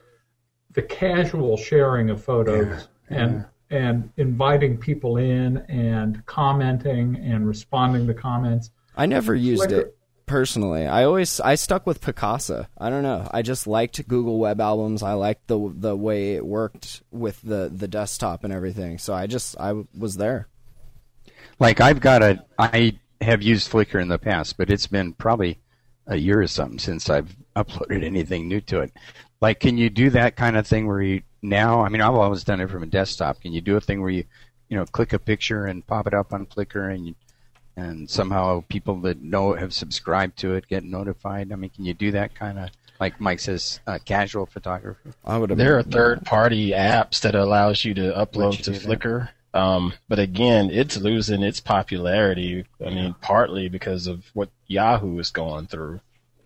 the 0.72 0.82
casual 0.82 1.58
sharing 1.58 2.10
of 2.10 2.24
photos 2.24 2.88
yeah. 3.12 3.18
and. 3.18 3.46
And 3.74 4.10
inviting 4.18 4.78
people 4.78 5.18
in 5.18 5.58
and 5.70 6.26
commenting 6.26 7.16
and 7.16 7.48
responding 7.48 8.08
to 8.08 8.14
comments. 8.14 8.72
I 8.96 9.08
never 9.08 9.34
used 9.34 9.64
Flickr, 9.70 9.80
it 9.80 9.98
personally. 10.26 10.86
I 10.86 11.04
always 11.04 11.40
I 11.40 11.56
stuck 11.56 11.88
with 11.88 12.00
Picasa. 12.00 12.68
I 12.78 12.90
don't 12.90 13.04
know. 13.04 13.28
I 13.32 13.42
just 13.42 13.66
liked 13.66 14.08
Google 14.08 14.38
Web 14.40 14.62
Albums. 14.62 15.02
I 15.02 15.14
liked 15.14 15.48
the 15.48 15.74
the 15.76 15.96
way 15.96 16.36
it 16.36 16.46
worked 16.46 17.02
with 17.12 17.42
the 17.42 17.72
the 17.74 17.88
desktop 17.88 18.44
and 18.44 18.54
everything. 18.54 19.00
So 19.00 19.14
I 19.14 19.28
just 19.28 19.58
I 19.60 19.74
was 19.98 20.18
there. 20.18 20.48
Like 21.60 21.82
I've 21.82 22.00
got 22.00 22.22
a 22.22 22.46
I 22.60 23.00
have 23.22 23.42
used 23.42 23.72
Flickr 23.72 24.02
in 24.02 24.08
the 24.08 24.20
past, 24.20 24.58
but 24.58 24.70
it's 24.70 24.88
been 24.88 25.14
probably 25.14 25.60
a 26.08 26.18
year 26.18 26.42
or 26.42 26.48
something 26.48 26.80
since 26.80 27.10
I've 27.10 27.36
uploaded 27.56 28.04
anything 28.04 28.48
new 28.48 28.62
to 28.62 28.82
it. 28.82 28.92
Like, 29.42 29.60
can 29.60 29.78
you 29.78 29.90
do 29.90 30.10
that 30.12 30.36
kind 30.36 30.58
of 30.58 30.68
thing 30.68 30.88
where 30.88 31.02
you 31.02 31.22
now? 31.44 31.82
I 31.82 31.90
mean, 31.90 32.02
I've 32.02 32.16
always 32.16 32.44
done 32.44 32.62
it 32.62 32.70
from 32.70 32.84
a 32.84 32.88
desktop. 32.88 33.42
Can 33.42 33.54
you 33.54 33.62
do 33.62 33.76
a 33.76 33.82
thing 33.82 34.02
where 34.02 34.10
you, 34.10 34.24
you 34.70 34.78
know, 34.78 34.86
click 34.86 35.14
a 35.14 35.20
picture 35.20 35.66
and 35.66 35.86
pop 35.86 36.08
it 36.08 36.14
up 36.14 36.34
on 36.34 36.46
Flickr 36.46 36.94
and 36.94 37.08
you, 37.08 37.16
and 37.76 38.10
somehow 38.10 38.64
people 38.70 39.02
that 39.02 39.22
know 39.22 39.54
have 39.54 39.74
subscribed 39.74 40.38
to 40.40 40.54
it 40.56 40.68
get 40.68 40.84
notified? 40.84 41.52
I 41.52 41.56
mean, 41.56 41.70
can 41.70 41.86
you 41.86 41.94
do 41.94 42.12
that 42.12 42.34
kind 42.36 42.58
of? 42.58 42.70
Like 43.00 43.20
Mike 43.20 43.40
says, 43.40 43.80
uh, 43.86 44.00
casual 44.06 44.46
photography. 44.46 45.12
I 45.26 45.38
would. 45.38 45.50
There 45.50 45.78
are 45.78 45.84
third-party 45.84 46.72
apps 46.72 47.22
that 47.22 47.36
allows 47.36 47.84
you 47.84 47.94
to 47.96 48.14
upload 48.14 48.58
you 48.58 48.64
to 48.66 48.72
Flickr. 48.80 49.30
Um, 49.54 49.94
but 50.08 50.20
again, 50.20 50.70
it's 50.72 50.98
losing 50.98 51.44
its 51.44 51.60
popularity. 51.60 52.66
I 52.84 52.90
mean, 52.90 53.16
partly 53.22 53.68
because 53.68 54.08
of 54.08 54.26
what 54.34 54.50
Yahoo 54.68 55.20
is 55.20 55.32
going 55.32 55.68
through. 55.68 56.00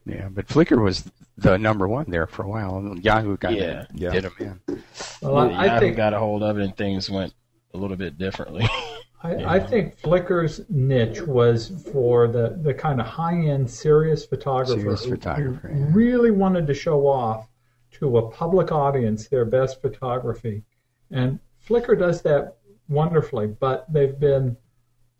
Yeah, 0.06 0.30
but 0.30 0.48
Flickr 0.48 0.82
was 0.82 1.12
the 1.38 1.58
number 1.58 1.88
one 1.88 2.06
there 2.10 2.28
for 2.28 2.44
a 2.44 2.48
while. 2.48 2.98
Yahoo 3.02 3.38
got 3.38 3.54
yeah. 3.54 3.82
it, 3.82 3.88
yeah. 3.94 4.10
did 4.10 4.24
them 4.24 4.62
in. 4.68 4.77
Well, 5.22 5.38
I, 5.38 5.66
Yahoo 5.66 5.80
think, 5.80 5.98
got 5.98 6.14
a 6.14 6.20
hold 6.20 6.44
of 6.44 6.58
it, 6.58 6.64
and 6.64 6.78
things 6.78 7.10
went 7.10 7.34
a 7.74 7.78
little 7.78 7.98
bit 7.98 8.18
differently. 8.18 8.68
I, 9.24 9.56
I, 9.56 9.60
think 9.60 10.00
Flickr's 10.00 10.62
niche 10.70 11.22
was 11.22 11.84
for 11.92 12.28
the, 12.28 12.60
the 12.62 12.74
kind 12.74 13.02
of 13.02 13.08
high 13.08 13.36
end 13.36 13.70
serious 13.70 14.26
photographer, 14.26 14.80
serious 14.80 15.06
photographer 15.06 15.70
who 15.70 15.80
yeah. 15.80 15.86
really 15.92 16.30
wanted 16.30 16.68
to 16.68 16.74
show 16.76 17.08
off 17.08 17.48
to 17.94 18.20
a 18.20 18.30
public 18.30 18.72
audience 18.72 19.28
their 19.28 19.46
best 19.46 19.82
photography. 19.82 20.64
And 21.10 21.40
Flickr 21.68 21.98
does 21.98 22.22
that 22.22 22.58
wonderfully, 22.90 23.48
but 23.48 23.92
they've 23.92 24.20
been 24.20 24.56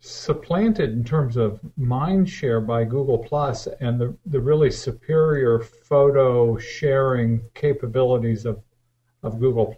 supplanted 0.00 0.92
in 0.92 1.02
terms 1.02 1.36
of 1.36 1.60
mind 1.76 2.28
share 2.28 2.60
by 2.60 2.84
Google 2.84 3.18
Plus 3.18 3.66
and 3.80 4.00
the, 4.00 4.16
the 4.26 4.40
really 4.40 4.70
superior 4.70 5.58
photo 5.58 6.56
sharing 6.56 7.40
capabilities 7.54 8.46
of, 8.46 8.62
of 9.22 9.40
Google 9.40 9.74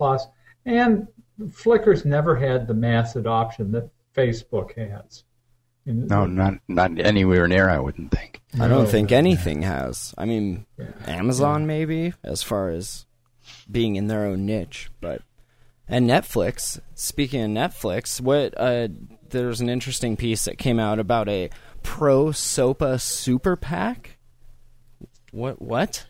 And 0.64 1.09
Flickr's 1.50 2.04
never 2.04 2.37
had 2.37 2.66
the 2.66 2.75
mass 2.75 3.16
adoption 3.16 3.73
that 3.73 3.90
Facebook 4.14 4.76
has. 4.76 5.25
No, 5.87 6.26
not 6.26 6.54
not 6.68 6.99
anywhere 6.99 7.49
near. 7.49 7.68
I 7.68 7.78
wouldn't 7.78 8.11
think. 8.11 8.40
I 8.61 8.68
don't 8.68 8.87
think 8.87 9.12
anything 9.12 9.62
has. 9.62 10.14
I 10.18 10.25
mean, 10.25 10.66
yeah. 10.78 10.87
Amazon 11.06 11.66
maybe, 11.66 12.12
as 12.23 12.42
far 12.42 12.68
as 12.68 13.06
being 13.70 13.97
in 13.97 14.06
their 14.06 14.26
own 14.26 14.44
niche, 14.44 14.90
but 15.00 15.23
and 15.88 16.09
Netflix. 16.09 16.80
Speaking 16.94 17.42
of 17.42 17.50
Netflix, 17.50 18.20
what 18.20 18.54
uh, 18.59 18.88
there's 19.30 19.61
an 19.61 19.68
interesting 19.68 20.16
piece 20.16 20.44
that 20.44 20.59
came 20.59 20.78
out 20.78 20.99
about 20.99 21.28
a 21.28 21.50
pro 21.82 22.30
SOPA 22.30 23.00
super 23.00 23.56
PAC. 23.56 24.18
What? 25.32 25.62
What? 25.62 26.06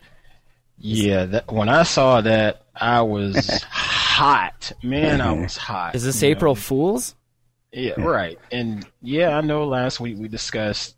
Yeah, 0.77 1.25
that, 1.25 1.51
when 1.51 1.69
I 1.69 1.83
saw 1.83 2.21
that, 2.21 2.60
I 2.75 3.01
was 3.01 3.63
hot. 3.63 4.71
Man, 4.83 5.21
I 5.21 5.33
was 5.33 5.57
hot. 5.69 5.95
Is 5.95 6.03
this 6.03 6.23
April 6.23 6.55
know? 6.55 6.61
Fools? 6.61 7.15
Yeah, 7.71 7.93
right. 7.97 8.37
And 8.51 8.85
yeah, 9.01 9.37
I 9.37 9.41
know 9.41 9.65
last 9.65 9.99
week 9.99 10.17
we 10.17 10.27
discussed 10.27 10.95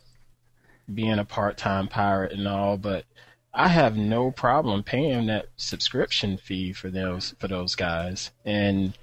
being 0.94 1.20
a 1.20 1.26
part-time 1.26 1.88
pirate 1.88 2.34
and 2.34 2.48
all, 2.48 2.78
but 2.78 3.06
I 3.54 3.68
have 3.68 3.96
no 3.96 4.32
problem 4.32 4.84
paying 4.84 5.28
that 5.28 5.48
subscription 5.56 6.38
fee 6.38 6.74
for 6.74 6.90
those 6.90 7.36
for 7.40 7.48
those 7.48 7.76
guys. 7.76 8.32
And 8.46 8.98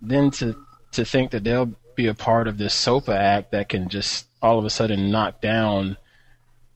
then 0.00 0.30
to 0.32 0.56
to 0.92 1.04
think 1.04 1.32
that 1.32 1.42
they'll 1.42 1.72
be 1.96 2.06
a 2.06 2.14
part 2.14 2.46
of 2.48 2.58
this 2.58 2.74
SOPA 2.74 3.14
Act 3.14 3.52
that 3.52 3.68
can 3.68 3.88
just 3.88 4.26
all 4.40 4.58
of 4.58 4.64
a 4.64 4.70
sudden 4.70 5.10
knock 5.10 5.40
down 5.40 5.96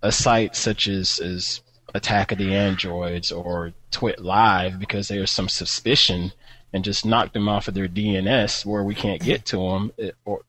a 0.03 0.11
site 0.11 0.57
such 0.57 0.89
as, 0.89 1.19
as 1.19 1.61
Attack 1.95 2.33
of 2.33 2.39
the 2.39 2.55
Androids 2.55 3.33
or 3.33 3.73
Twit 3.91 4.21
Live 4.21 4.79
because 4.79 5.09
there's 5.09 5.31
some 5.31 5.49
suspicion 5.49 6.33
and 6.73 6.85
just 6.85 7.07
knock 7.07 7.33
them 7.33 7.49
off 7.49 7.69
of 7.69 7.75
their 7.75 7.89
DNS 7.89 8.67
where 8.67 8.85
we 8.85 8.95
can't 8.95 9.23
get 9.23 9.47
to 9.47 9.57
them. 9.57 9.93
It, 9.97 10.17
or, 10.25 10.43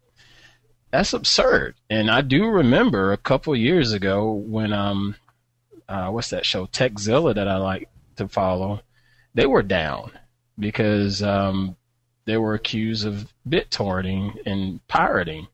that's 0.91 1.13
absurd. 1.13 1.75
And 1.89 2.10
I 2.10 2.22
do 2.22 2.46
remember 2.48 3.13
a 3.13 3.17
couple 3.17 3.55
years 3.55 3.93
ago 3.93 4.31
when 4.31 4.74
um 4.74 5.15
uh, 5.88 6.10
what's 6.10 6.29
that 6.29 6.46
show 6.46 6.67
Techzilla 6.67 7.34
that 7.34 7.48
I 7.48 7.58
like 7.58 7.89
to 8.17 8.27
follow, 8.27 8.81
they 9.34 9.48
were 9.48 9.63
down 9.63 10.12
because 10.60 11.24
um, 11.24 11.75
they 12.25 12.38
were 12.38 12.53
accused 12.53 13.08
of 13.08 13.34
BitTorrenting 13.48 14.38
and 14.46 14.86
pirating 14.88 15.48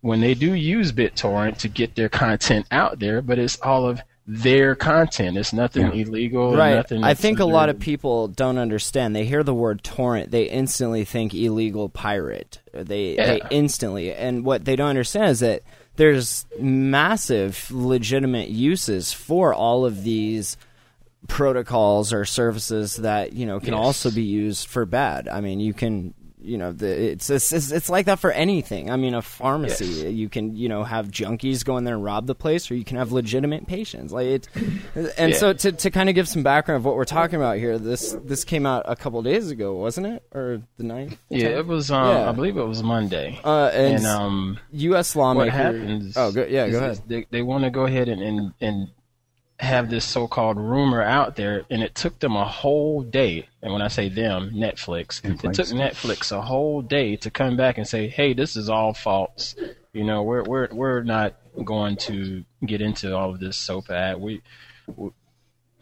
when 0.00 0.20
they 0.20 0.34
do 0.34 0.54
use 0.54 0.92
BitTorrent 0.92 1.58
to 1.58 1.68
get 1.68 1.94
their 1.94 2.08
content 2.08 2.66
out 2.70 2.98
there, 2.98 3.20
but 3.20 3.38
it's 3.38 3.60
all 3.60 3.86
of 3.86 4.00
their 4.32 4.76
content. 4.76 5.36
It's 5.36 5.52
nothing 5.52 5.86
yeah. 5.86 6.04
illegal. 6.04 6.56
Right. 6.56 6.76
Nothing 6.76 7.02
I 7.02 7.14
think 7.14 7.40
a 7.40 7.44
lot 7.44 7.68
of 7.68 7.80
people 7.80 8.28
don't 8.28 8.58
understand. 8.58 9.16
They 9.16 9.24
hear 9.24 9.42
the 9.42 9.54
word 9.54 9.82
torrent, 9.82 10.30
they 10.30 10.44
instantly 10.44 11.04
think 11.04 11.34
illegal 11.34 11.88
pirate. 11.88 12.60
They 12.72 13.16
yeah. 13.16 13.26
they 13.26 13.40
instantly, 13.50 14.12
and 14.14 14.44
what 14.44 14.64
they 14.64 14.76
don't 14.76 14.90
understand 14.90 15.30
is 15.30 15.40
that 15.40 15.62
there's 15.96 16.46
massive 16.60 17.70
legitimate 17.72 18.48
uses 18.48 19.12
for 19.12 19.52
all 19.52 19.84
of 19.84 20.04
these 20.04 20.56
protocols 21.26 22.12
or 22.12 22.24
services 22.24 22.96
that 22.96 23.32
you 23.32 23.46
know 23.46 23.58
can 23.58 23.74
yes. 23.74 23.82
also 23.82 24.12
be 24.12 24.22
used 24.22 24.68
for 24.68 24.86
bad. 24.86 25.28
I 25.28 25.40
mean, 25.40 25.58
you 25.58 25.74
can 25.74 26.14
you 26.42 26.58
know 26.58 26.72
the, 26.72 27.12
it's, 27.12 27.30
it's 27.30 27.52
it's 27.52 27.90
like 27.90 28.06
that 28.06 28.18
for 28.18 28.30
anything. 28.30 28.90
I 28.90 28.96
mean 28.96 29.14
a 29.14 29.22
pharmacy 29.22 29.84
yes. 29.84 30.12
you 30.12 30.28
can 30.28 30.56
you 30.56 30.68
know 30.68 30.84
have 30.84 31.08
junkies 31.08 31.64
go 31.64 31.76
in 31.76 31.84
there 31.84 31.94
and 31.94 32.04
rob 32.04 32.26
the 32.26 32.34
place 32.34 32.70
or 32.70 32.74
you 32.74 32.84
can 32.84 32.96
have 32.96 33.12
legitimate 33.12 33.66
patients. 33.66 34.12
Like 34.12 34.26
it 34.26 34.48
and 35.16 35.32
yeah. 35.32 35.38
so 35.38 35.52
to, 35.52 35.72
to 35.72 35.90
kind 35.90 36.08
of 36.08 36.14
give 36.14 36.28
some 36.28 36.42
background 36.42 36.78
of 36.78 36.84
what 36.84 36.96
we're 36.96 37.04
talking 37.04 37.36
about 37.36 37.58
here 37.58 37.78
this 37.78 38.16
this 38.24 38.44
came 38.44 38.66
out 38.66 38.84
a 38.86 38.96
couple 38.96 39.22
days 39.22 39.50
ago 39.50 39.74
wasn't 39.74 40.06
it? 40.06 40.22
Or 40.32 40.62
the 40.76 40.84
ninth? 40.84 41.18
Yeah 41.28 41.48
it 41.48 41.66
was 41.66 41.90
um 41.90 42.08
yeah. 42.08 42.28
i 42.28 42.32
believe 42.32 42.56
it 42.56 42.64
was 42.64 42.82
monday. 42.82 43.38
Uh 43.44 43.70
and, 43.72 43.96
and 43.96 44.06
um 44.06 44.58
us 44.72 45.14
lawmakers 45.16 45.52
what 45.52 45.54
happens 45.54 46.16
oh 46.16 46.32
go, 46.32 46.44
yeah 46.44 46.68
go 46.68 46.78
ahead. 46.78 47.00
they, 47.06 47.26
they 47.30 47.42
want 47.42 47.64
to 47.64 47.70
go 47.70 47.84
ahead 47.84 48.08
and, 48.08 48.22
and 48.22 48.54
and 48.60 48.88
have 49.60 49.90
this 49.90 50.04
so-called 50.04 50.56
rumor 50.56 51.02
out 51.02 51.36
there, 51.36 51.64
and 51.70 51.82
it 51.82 51.94
took 51.94 52.18
them 52.18 52.34
a 52.34 52.44
whole 52.44 53.02
day. 53.02 53.48
And 53.62 53.72
when 53.72 53.82
I 53.82 53.88
say 53.88 54.08
them, 54.08 54.52
Netflix, 54.54 55.20
Netflix, 55.20 55.44
it 55.44 55.54
took 55.54 55.66
Netflix 55.68 56.32
a 56.32 56.40
whole 56.40 56.80
day 56.82 57.16
to 57.16 57.30
come 57.30 57.56
back 57.56 57.76
and 57.76 57.86
say, 57.86 58.08
"Hey, 58.08 58.32
this 58.32 58.56
is 58.56 58.68
all 58.68 58.94
false. 58.94 59.54
You 59.92 60.04
know, 60.04 60.22
we're 60.22 60.44
we're 60.44 60.68
we're 60.72 61.02
not 61.02 61.34
going 61.64 61.96
to 61.96 62.44
get 62.64 62.80
into 62.80 63.14
all 63.14 63.30
of 63.30 63.40
this 63.40 63.56
soap 63.56 63.90
ad. 63.90 64.20
We, 64.20 64.42
we 64.96 65.10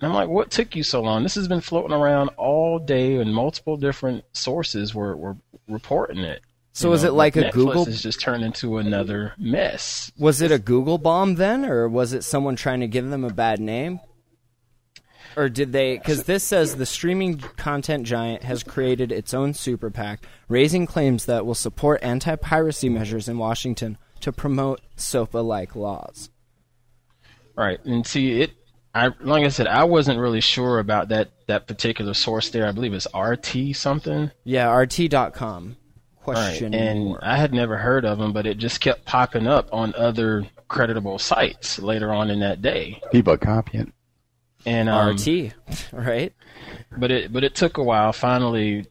I'm 0.01 0.15
like, 0.15 0.29
what 0.29 0.51
took 0.51 0.77
you 0.77 0.83
so 0.83 1.03
long? 1.03 1.23
This 1.23 1.35
has 1.35 1.49
been 1.49 1.61
floating 1.61 1.93
around 1.93 2.31
all 2.37 2.79
day, 2.79 3.17
and 3.17 3.35
multiple 3.35 3.77
different 3.77 4.25
sources 4.33 4.95
were 4.95 5.17
were 5.17 5.37
reporting 5.69 6.19
it. 6.19 6.43
So 6.79 6.91
was 6.91 7.03
know, 7.03 7.09
it 7.09 7.13
like 7.15 7.35
a 7.35 7.43
Netflix 7.43 7.53
Google? 7.55 7.85
Has 7.87 8.01
just 8.01 8.21
turned 8.21 8.45
into 8.45 8.79
another 8.79 9.35
mess. 9.37 10.13
Was 10.17 10.41
it 10.41 10.53
a 10.53 10.61
Google 10.61 10.97
bomb 10.97 11.35
then, 11.35 11.65
or 11.65 11.89
was 11.89 12.13
it 12.13 12.23
someone 12.23 12.55
trying 12.55 12.79
to 12.81 12.87
give 12.87 13.11
them 13.11 13.25
a 13.25 13.33
bad 13.33 13.59
name? 13.59 13.99
Or 15.37 15.49
did 15.49 15.73
they? 15.73 15.99
Because 15.99 16.23
this 16.23 16.45
says 16.45 16.77
the 16.77 16.87
streaming 16.87 17.39
content 17.39 18.07
giant 18.07 18.45
has 18.45 18.63
created 18.63 19.11
its 19.11 19.35
own 19.35 19.55
super 19.55 19.91
PAC, 19.91 20.25
raising 20.49 20.87
claims 20.87 21.25
that 21.25 21.45
will 21.45 21.57
support 21.57 22.01
anti-piracy 22.05 22.89
measures 22.89 23.29
in 23.29 23.39
Washington 23.39 23.99
to 24.21 24.31
promote 24.31 24.81
SOPA-like 24.95 25.75
laws. 25.75 26.31
Right, 27.57 27.85
and 27.85 28.07
see 28.07 28.41
it. 28.41 28.53
I 28.95 29.11
like 29.19 29.45
I 29.45 29.49
said, 29.49 29.67
I 29.67 29.83
wasn't 29.83 30.21
really 30.21 30.41
sure 30.41 30.79
about 30.79 31.09
that 31.09 31.31
that 31.49 31.67
particular 31.67 32.15
source 32.15 32.51
there. 32.51 32.69
I 32.69 32.73
believe 32.73 32.95
it's 32.95 33.09
RT 33.13 33.75
something. 33.75 34.31
Yeah, 34.45 34.73
RT.com 34.73 35.77
question. 36.35 36.73
Right. 36.73 36.81
And 36.81 37.17
I 37.23 37.37
had 37.37 37.53
never 37.53 37.77
heard 37.77 38.05
of 38.05 38.19
them, 38.19 38.33
but 38.33 38.47
it 38.47 38.59
just 38.59 38.81
kept 38.81 39.05
popping 39.05 39.47
up 39.47 39.69
on 39.73 39.95
other 39.95 40.47
creditable 40.69 41.19
sites 41.19 41.79
later 41.79 42.13
on 42.13 42.31
in 42.31 42.41
that 42.41 42.63
day. 42.63 43.01
People 43.11 43.37
copying. 43.37 43.93
And 44.67 44.89
um, 44.89 45.17
RT, 45.17 45.55
right? 45.93 46.33
But 46.97 47.11
it 47.11 47.33
but 47.33 47.45
it 47.45 47.55
took 47.55 47.79
a 47.79 47.83
while. 47.83 48.13
Finally, 48.13 48.87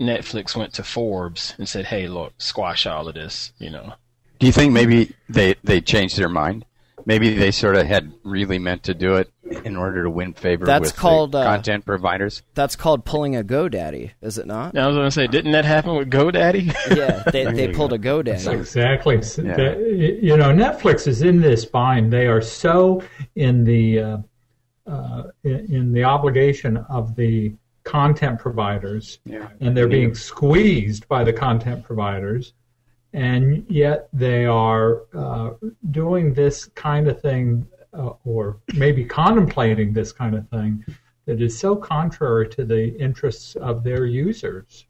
Netflix 0.00 0.56
went 0.56 0.72
to 0.74 0.84
Forbes 0.84 1.54
and 1.58 1.68
said, 1.68 1.86
"Hey, 1.86 2.08
look, 2.08 2.32
squash 2.38 2.86
all 2.86 3.08
of 3.08 3.14
this," 3.14 3.52
you 3.58 3.70
know. 3.70 3.94
Do 4.38 4.46
you 4.46 4.52
think 4.52 4.72
maybe 4.72 5.14
they 5.28 5.56
they 5.64 5.80
changed 5.80 6.16
their 6.16 6.28
mind? 6.28 6.64
Maybe 7.06 7.34
they 7.34 7.50
sort 7.50 7.76
of 7.76 7.86
had 7.86 8.12
really 8.24 8.58
meant 8.58 8.84
to 8.84 8.94
do 8.94 9.16
it 9.16 9.30
in 9.64 9.76
order 9.76 10.04
to 10.04 10.10
win 10.10 10.32
favor 10.32 10.64
That's 10.64 10.90
with 10.90 10.96
called, 10.96 11.32
the 11.32 11.38
uh, 11.38 11.44
content 11.44 11.84
providers. 11.84 12.42
That's 12.54 12.76
called 12.76 13.04
pulling 13.04 13.34
a 13.36 13.42
GoDaddy, 13.42 14.12
is 14.22 14.38
it 14.38 14.46
not? 14.46 14.76
I 14.78 14.86
was 14.86 14.96
going 14.96 15.06
to 15.06 15.10
say, 15.10 15.26
didn't 15.26 15.52
that 15.52 15.64
happen 15.64 15.96
with 15.96 16.10
GoDaddy? 16.10 16.74
Yeah, 16.96 17.22
they, 17.30 17.44
they 17.52 17.68
you 17.68 17.74
pulled 17.74 17.92
a 17.92 17.98
That's 17.98 18.44
GoDaddy. 18.46 18.52
exactly. 18.54 19.14
Yeah. 19.16 19.56
the- 19.56 20.18
you 20.22 20.36
know, 20.36 20.52
Netflix 20.52 21.06
is 21.06 21.22
in 21.22 21.40
this 21.40 21.64
bind. 21.64 22.12
They 22.12 22.26
are 22.26 22.40
so 22.40 23.02
in 23.36 23.64
the 23.64 23.98
uh, 24.00 24.18
uh, 24.86 25.22
in, 25.44 25.74
in 25.74 25.92
the 25.92 26.04
obligation 26.04 26.76
of 26.88 27.14
the 27.16 27.52
content 27.84 28.38
providers, 28.38 29.18
Yeah. 29.24 29.48
and 29.60 29.76
they're 29.76 29.88
being 29.88 30.14
squeezed 30.14 31.08
by 31.08 31.24
the 31.24 31.32
content 31.32 31.82
providers, 31.84 32.52
and 33.12 33.64
yet 33.68 34.08
they 34.12 34.46
are 34.46 35.02
uh, 35.14 35.50
doing 35.90 36.34
this 36.34 36.66
kind 36.66 37.08
of 37.08 37.20
thing, 37.20 37.66
uh, 37.92 38.12
or 38.24 38.58
maybe 38.74 39.04
contemplating 39.04 39.92
this 39.92 40.12
kind 40.12 40.34
of 40.34 40.48
thing, 40.48 40.84
that 41.26 41.40
is 41.40 41.58
so 41.58 41.76
contrary 41.76 42.48
to 42.48 42.64
the 42.64 42.96
interests 42.98 43.56
of 43.56 43.84
their 43.84 44.06
users. 44.06 44.86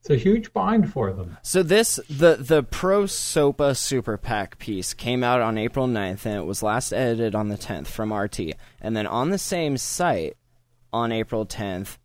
It's 0.00 0.10
a 0.10 0.16
huge 0.16 0.52
bind 0.52 0.92
for 0.92 1.12
them. 1.12 1.36
So 1.42 1.64
this 1.64 1.98
the 2.08 2.36
the 2.36 2.62
Pro 2.62 3.04
Sopa 3.04 3.76
Super 3.76 4.16
PAC 4.16 4.56
piece 4.58 4.94
came 4.94 5.24
out 5.24 5.40
on 5.40 5.58
April 5.58 5.88
9th 5.88 6.26
and 6.26 6.36
it 6.36 6.44
was 6.44 6.62
last 6.62 6.92
edited 6.92 7.34
on 7.34 7.48
the 7.48 7.56
10th 7.56 7.88
from 7.88 8.12
RT. 8.12 8.52
And 8.80 8.96
then 8.96 9.08
on 9.08 9.30
the 9.30 9.38
same 9.38 9.76
site 9.76 10.36
on 10.92 11.10
April 11.10 11.44
10th 11.44 11.98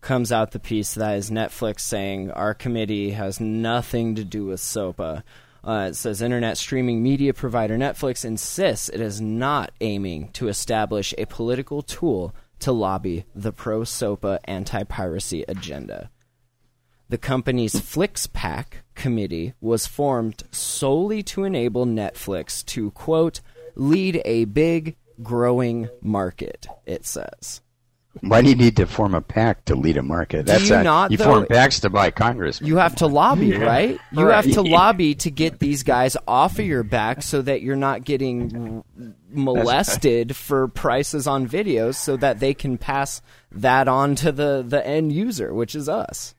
comes 0.00 0.32
out 0.32 0.52
the 0.52 0.58
piece 0.58 0.94
that 0.94 1.16
is 1.16 1.30
Netflix 1.30 1.80
saying 1.80 2.30
our 2.30 2.54
committee 2.54 3.10
has 3.10 3.40
nothing 3.40 4.14
to 4.14 4.24
do 4.24 4.46
with 4.46 4.60
SOPA. 4.60 5.22
Uh, 5.62 5.88
it 5.90 5.94
says 5.94 6.22
internet 6.22 6.56
streaming 6.56 7.02
media 7.02 7.34
provider 7.34 7.76
Netflix 7.76 8.24
insists 8.24 8.88
it 8.88 9.00
is 9.00 9.20
not 9.20 9.72
aiming 9.80 10.30
to 10.32 10.48
establish 10.48 11.12
a 11.18 11.26
political 11.26 11.82
tool 11.82 12.34
to 12.60 12.72
lobby 12.72 13.24
the 13.34 13.52
pro 13.52 13.84
SOPA 13.84 14.40
anti 14.44 14.84
piracy 14.84 15.44
agenda. 15.48 16.10
The 17.08 17.18
company's 17.18 17.74
FLIXPAC 17.74 18.66
committee 18.94 19.54
was 19.60 19.86
formed 19.86 20.44
solely 20.52 21.22
to 21.24 21.42
enable 21.42 21.84
Netflix 21.84 22.64
to, 22.66 22.92
quote, 22.92 23.40
lead 23.74 24.22
a 24.24 24.44
big, 24.44 24.96
growing 25.20 25.88
market, 26.00 26.68
it 26.86 27.04
says. 27.04 27.62
Why 28.22 28.42
do 28.42 28.48
you 28.48 28.56
need 28.56 28.76
to 28.78 28.86
form 28.86 29.14
a 29.14 29.20
PAC 29.20 29.64
to 29.66 29.76
lead 29.76 29.96
a 29.96 30.02
market? 30.02 30.44
That's 30.44 30.68
you 30.68 30.74
a- 30.74 30.82
not, 30.82 31.12
you 31.12 31.16
though? 31.16 31.24
form 31.24 31.44
PACs 31.46 31.80
to 31.82 31.90
buy 31.90 32.10
Congress. 32.10 32.60
You 32.60 32.76
have 32.78 32.96
to 32.96 33.06
lobby, 33.06 33.56
right? 33.56 33.98
You 34.12 34.24
Right. 34.26 34.44
have 34.44 34.52
to 34.54 34.62
lobby 34.62 35.14
to 35.14 35.30
get 35.30 35.60
these 35.60 35.84
guys 35.84 36.16
off 36.26 36.58
of 36.58 36.64
your 36.66 36.82
back 36.82 37.22
so 37.22 37.40
that 37.42 37.62
you're 37.62 37.76
not 37.76 38.04
getting 38.04 38.82
molested 39.32 40.34
for 40.36 40.68
prices 40.68 41.26
on 41.26 41.48
videos 41.48 41.94
so 41.94 42.16
that 42.16 42.40
they 42.40 42.52
can 42.54 42.78
pass 42.78 43.22
that 43.52 43.88
on 43.88 44.14
to 44.16 44.32
the, 44.32 44.64
the 44.66 44.84
end 44.86 45.12
user, 45.12 45.54
which 45.54 45.74
is 45.74 45.88
us. 45.88 46.34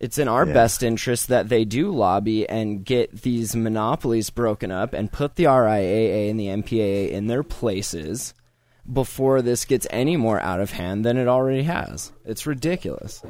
It's 0.00 0.18
in 0.18 0.28
our 0.28 0.46
Yeah. 0.46 0.52
best 0.52 0.82
interest 0.82 1.28
that 1.28 1.48
they 1.48 1.64
do 1.64 1.90
lobby 1.90 2.46
and 2.48 2.84
get 2.84 3.22
these 3.22 3.56
monopolies 3.56 4.28
broken 4.28 4.70
up 4.70 4.92
and 4.92 5.10
put 5.10 5.36
the 5.36 5.44
RIAA 5.46 6.28
and 6.30 6.38
the 6.38 6.48
MPAA 6.48 7.10
in 7.10 7.28
their 7.28 7.42
places 7.42 8.34
before 8.92 9.40
this 9.42 9.64
gets 9.64 9.86
any 9.90 10.16
more 10.16 10.40
out 10.40 10.60
of 10.60 10.72
hand 10.72 11.04
than 11.04 11.16
it 11.16 11.28
already 11.28 11.62
has. 11.64 12.12
It's 12.24 12.46
ridiculous. 12.46 13.22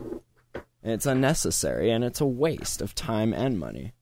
It's 0.83 1.07
unnecessary 1.07 1.91
and 1.91 2.05
it's 2.05 2.21
a 2.21 2.27
waste 2.27 2.83
of 2.83 2.95
time 2.95 3.33
and 3.33 3.59
money. 3.59 3.93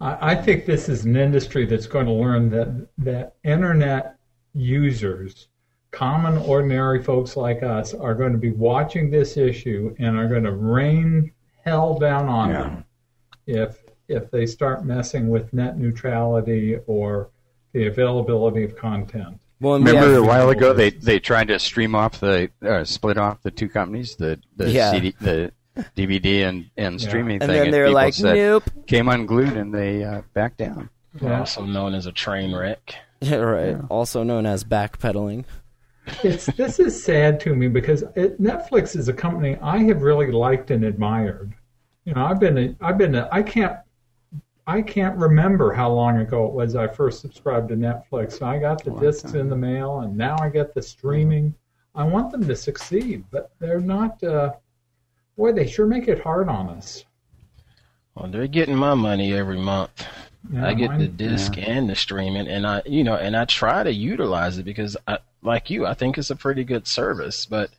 I 0.00 0.32
I 0.32 0.34
think 0.34 0.64
this 0.66 0.88
is 0.88 1.04
an 1.04 1.16
industry 1.16 1.66
that's 1.66 1.86
going 1.86 2.06
to 2.06 2.12
learn 2.12 2.50
that 2.50 2.88
that 2.98 3.34
internet 3.44 4.16
users, 4.54 5.48
common 5.90 6.38
ordinary 6.38 7.02
folks 7.02 7.36
like 7.36 7.62
us, 7.62 7.94
are 7.94 8.14
going 8.14 8.32
to 8.32 8.38
be 8.38 8.52
watching 8.52 9.10
this 9.10 9.36
issue 9.36 9.94
and 9.98 10.16
are 10.16 10.28
going 10.28 10.44
to 10.44 10.52
rain 10.52 11.32
hell 11.64 11.98
down 11.98 12.28
on 12.28 12.48
Yeah. 12.50 12.62
them 12.62 12.84
if 13.46 13.84
if 14.08 14.30
they 14.30 14.44
start 14.46 14.84
messing 14.84 15.28
with 15.28 15.52
net 15.52 15.78
neutrality 15.78 16.76
or 16.86 17.30
the 17.72 17.86
availability 17.86 18.64
of 18.64 18.76
content. 18.76 19.38
Well, 19.60 19.74
Remember 19.78 20.12
have- 20.12 20.22
a 20.22 20.22
while 20.22 20.48
ago 20.50 20.72
they 20.72 20.90
they 20.90 21.18
tried 21.20 21.48
to 21.48 21.58
stream 21.58 21.94
off 21.94 22.20
the 22.20 22.50
uh, 22.62 22.84
split 22.84 23.18
off 23.18 23.42
the 23.42 23.50
two 23.50 23.68
companies 23.68 24.16
the 24.16 24.40
the 24.56 24.70
Yeah. 24.70 24.90
CD 24.90 25.14
the 25.20 25.52
DVD 25.96 26.48
and 26.48 26.66
and 26.76 27.00
Yeah. 27.00 27.08
streaming 27.08 27.42
and 27.42 27.50
thing 27.50 27.62
then 27.64 27.70
they're 27.70 27.90
like, 27.90 28.14
said- 28.14 28.36
nope. 28.36 28.64
came 28.86 29.08
unglued 29.08 29.56
and 29.56 29.72
they 29.74 30.02
uh, 30.04 30.22
backed 30.34 30.58
down. 30.58 30.88
Yeah. 31.20 31.40
Also 31.40 31.64
known 31.64 31.94
as 31.94 32.06
a 32.06 32.12
train 32.12 32.54
wreck. 32.54 32.94
Yeah, 33.22 33.34
right. 33.36 33.76
Also 33.90 34.22
known 34.22 34.46
as 34.46 34.64
backpedaling. 34.64 35.44
it's 36.24 36.46
this 36.46 36.80
is 36.80 37.04
sad 37.04 37.38
to 37.40 37.54
me 37.54 37.68
because 37.68 38.02
it, 38.16 38.40
Netflix 38.40 38.96
is 38.96 39.08
a 39.08 39.12
company 39.12 39.58
I 39.60 39.76
have 39.84 40.00
really 40.00 40.32
liked 40.32 40.70
and 40.70 40.84
admired. 40.84 41.52
You 42.06 42.14
know, 42.14 42.24
I've 42.24 42.40
been 42.40 42.56
a, 42.56 42.74
I've 42.80 42.96
been 42.96 43.14
a, 43.14 43.28
I 43.30 43.42
can't 43.42 43.76
I 44.70 44.82
can't 44.82 45.18
remember 45.18 45.72
how 45.72 45.90
long 45.90 46.18
ago 46.18 46.46
it 46.46 46.52
was 46.52 46.76
I 46.76 46.86
first 46.86 47.20
subscribed 47.20 47.70
to 47.70 47.74
Netflix. 47.74 48.40
I 48.40 48.56
got 48.60 48.84
the 48.84 48.92
discs 48.92 49.34
in 49.34 49.48
the 49.48 49.56
mail, 49.56 50.02
and 50.02 50.16
now 50.16 50.36
I 50.40 50.48
get 50.48 50.74
the 50.74 50.80
streaming. 50.80 51.52
I 51.96 52.04
want 52.04 52.30
them 52.30 52.46
to 52.46 52.54
succeed, 52.54 53.24
but 53.32 53.50
they're 53.58 53.80
not. 53.80 54.22
Uh, 54.22 54.52
boy, 55.36 55.50
they 55.52 55.66
sure 55.66 55.86
make 55.86 56.06
it 56.06 56.20
hard 56.20 56.48
on 56.48 56.68
us. 56.68 57.04
Well, 58.14 58.30
they're 58.30 58.46
getting 58.46 58.76
my 58.76 58.94
money 58.94 59.34
every 59.34 59.58
month. 59.58 60.06
Yeah, 60.52 60.68
I 60.68 60.74
get 60.74 60.92
the 60.92 61.08
mine- 61.08 61.16
disc 61.16 61.58
and 61.58 61.90
the 61.90 61.96
streaming, 61.96 62.46
and 62.46 62.64
I, 62.64 62.82
you 62.86 63.02
know, 63.02 63.16
and 63.16 63.36
I 63.36 63.46
try 63.46 63.82
to 63.82 63.92
utilize 63.92 64.56
it 64.56 64.62
because, 64.62 64.96
I, 65.08 65.18
like 65.42 65.68
you, 65.68 65.84
I 65.84 65.94
think 65.94 66.16
it's 66.16 66.30
a 66.30 66.36
pretty 66.36 66.62
good 66.62 66.86
service. 66.86 67.44
But 67.44 67.70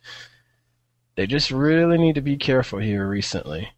they 1.14 1.26
just 1.26 1.50
really 1.50 1.96
need 1.96 2.16
to 2.16 2.20
be 2.20 2.36
careful 2.36 2.80
here 2.80 3.08
recently. 3.08 3.70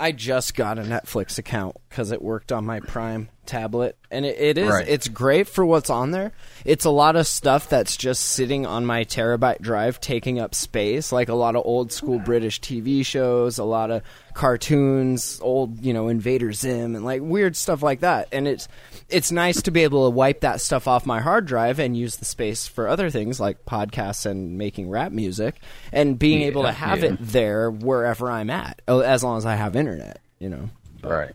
I 0.00 0.12
just 0.12 0.54
got 0.54 0.78
a 0.78 0.82
Netflix 0.82 1.36
account 1.36 1.76
because 1.90 2.12
it 2.12 2.22
worked 2.22 2.52
on 2.52 2.64
my 2.64 2.78
Prime 2.78 3.28
tablet, 3.46 3.98
and 4.12 4.24
it, 4.24 4.38
it 4.38 4.58
is 4.58 4.70
Right. 4.70 4.86
it's 4.88 5.08
great 5.08 5.48
for 5.48 5.66
what's 5.66 5.90
on 5.90 6.12
there. 6.12 6.30
It's 6.64 6.84
a 6.84 6.90
lot 6.90 7.16
of 7.16 7.26
stuff 7.26 7.68
that's 7.68 7.96
just 7.96 8.22
sitting 8.24 8.64
on 8.64 8.86
my 8.86 9.04
terabyte 9.04 9.60
drive, 9.60 10.00
taking 10.00 10.38
up 10.38 10.54
space, 10.54 11.10
like 11.10 11.28
a 11.28 11.34
lot 11.34 11.56
of 11.56 11.66
old 11.66 11.90
school 11.90 12.20
British 12.20 12.60
TV 12.60 13.04
shows, 13.04 13.58
a 13.58 13.64
lot 13.64 13.90
of 13.90 14.02
cartoons, 14.34 15.40
old 15.42 15.84
you 15.84 15.92
know 15.92 16.06
Invader 16.06 16.52
Zim, 16.52 16.94
and 16.94 17.04
like 17.04 17.22
weird 17.22 17.56
stuff 17.56 17.82
like 17.82 18.00
that. 18.00 18.28
And 18.30 18.46
it's 18.46 18.68
it's 19.08 19.32
nice 19.32 19.60
to 19.62 19.72
be 19.72 19.82
able 19.82 20.08
to 20.08 20.14
wipe 20.14 20.42
that 20.42 20.60
stuff 20.60 20.86
off 20.86 21.04
my 21.04 21.20
hard 21.20 21.44
drive 21.44 21.80
and 21.80 21.96
use 21.96 22.16
the 22.16 22.24
space 22.24 22.68
for 22.68 22.86
other 22.86 23.10
things 23.10 23.40
like 23.40 23.66
podcasts 23.66 24.26
and 24.26 24.56
making 24.56 24.88
rap 24.88 25.10
music, 25.10 25.56
and 25.92 26.16
being 26.20 26.42
able 26.42 26.62
to 26.62 26.72
have 26.72 27.02
yeah. 27.02 27.14
it 27.14 27.16
there 27.20 27.68
wherever 27.68 28.30
I'm 28.30 28.48
at, 28.48 28.80
as 28.86 29.24
long 29.24 29.38
as 29.38 29.44
I 29.44 29.56
have 29.56 29.74
internet, 29.74 30.20
you 30.38 30.48
know. 30.48 30.70
Right. 31.02 31.32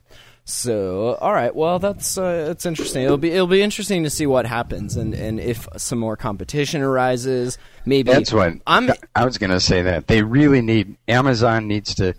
So, 0.48 1.16
all 1.16 1.34
right, 1.34 1.54
well, 1.56 1.80
that's 1.80 2.20
uh, 2.20 2.50
it's 2.52 2.68
interesting. 2.68 3.04
It'll 3.04 3.18
be 3.18 3.32
it'll 3.32 3.48
be 3.48 3.64
interesting 3.64 4.04
to 4.04 4.12
see 4.12 4.28
what 4.28 4.46
happens 4.46 4.96
and, 4.96 5.16
and 5.16 5.40
if 5.40 5.68
some 5.78 5.98
more 5.98 6.16
competition 6.16 6.84
arises. 6.84 7.58
Maybe 7.84 8.12
That's 8.12 8.32
what 8.32 8.54
I'm. 8.68 8.92
I 9.16 9.26
was 9.26 9.40
going 9.40 9.50
to 9.50 9.60
say. 9.60 9.82
That 9.82 10.06
they 10.06 10.22
really 10.22 10.62
need 10.62 10.98
Amazon 11.08 11.68
needs 11.68 11.96
to. 11.96 12.14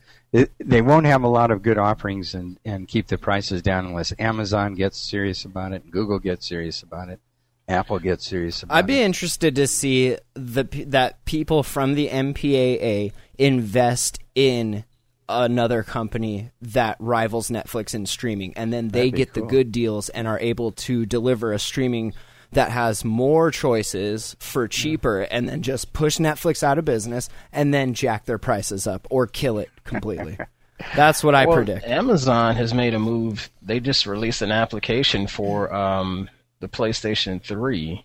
They 0.59 0.83
won't 0.83 1.07
have 1.07 1.23
a 1.23 1.29
lot 1.29 1.53
of 1.53 1.63
good 1.63 1.79
offerings 1.79 2.35
and, 2.35 2.59
and 2.65 2.89
keep 2.89 3.07
the 3.07 3.17
prices 3.17 3.63
down 3.63 3.87
unless 3.87 4.13
Amazon 4.19 4.75
gets 4.75 5.01
serious 5.01 5.45
about 5.45 5.73
it, 5.73 5.89
Google 5.89 6.19
gets 6.19 6.49
serious 6.49 6.83
about 6.83 7.09
it, 7.09 7.21
Apple 7.69 8.01
gets 8.01 8.27
serious 8.27 8.61
about 8.65 8.75
it. 8.75 8.79
I'd 8.79 8.87
be 8.89 9.01
it. 9.03 9.05
interested 9.05 9.55
to 9.55 9.69
see 9.69 10.17
the 10.35 10.65
that 10.89 11.25
people 11.27 11.63
from 11.63 11.95
the 11.95 12.09
MPAA 12.09 13.13
invest 13.39 14.19
in 14.35 14.85
another 15.29 15.83
company 15.83 16.51
that 16.61 16.97
rivals 16.99 17.51
Netflix 17.51 17.95
in 17.95 18.07
streaming, 18.07 18.55
and 18.57 18.73
then 18.73 18.89
they 18.89 19.11
get 19.11 19.35
the 19.35 19.43
good 19.43 19.73
deals 19.73 20.09
and 20.09 20.27
are 20.27 20.39
able 20.41 20.73
to 20.73 21.07
deliver 21.07 21.53
a 21.53 21.59
streaming 21.59 22.15
that 22.53 22.71
has 22.71 23.05
more 23.05 23.51
choices 23.51 24.37
for 24.39 24.69
cheaper, 24.69 25.23
and 25.23 25.49
then 25.49 25.63
just 25.63 25.93
push 25.93 26.19
Netflix 26.19 26.63
out 26.63 26.79
of 26.79 26.85
business, 26.85 27.29
and 27.53 27.75
then 27.75 27.95
jack 27.95 28.25
their 28.25 28.39
prices 28.39 28.87
up 28.87 29.07
or 29.11 29.27
kill 29.27 29.59
it 29.59 29.71
completely. 29.85 30.39
That's 30.95 31.25
what 31.25 31.35
I 31.35 31.47
well, 31.47 31.57
predict. 31.57 31.87
Amazon 31.87 32.55
has 32.57 32.75
made 32.75 32.95
a 32.95 32.99
move. 32.99 33.51
They 33.63 33.81
just 33.81 34.07
released 34.07 34.43
an 34.43 34.53
application 34.53 35.27
for 35.27 35.73
um, 35.75 36.29
the 36.61 36.69
PlayStation 36.69 37.43
3 37.43 38.05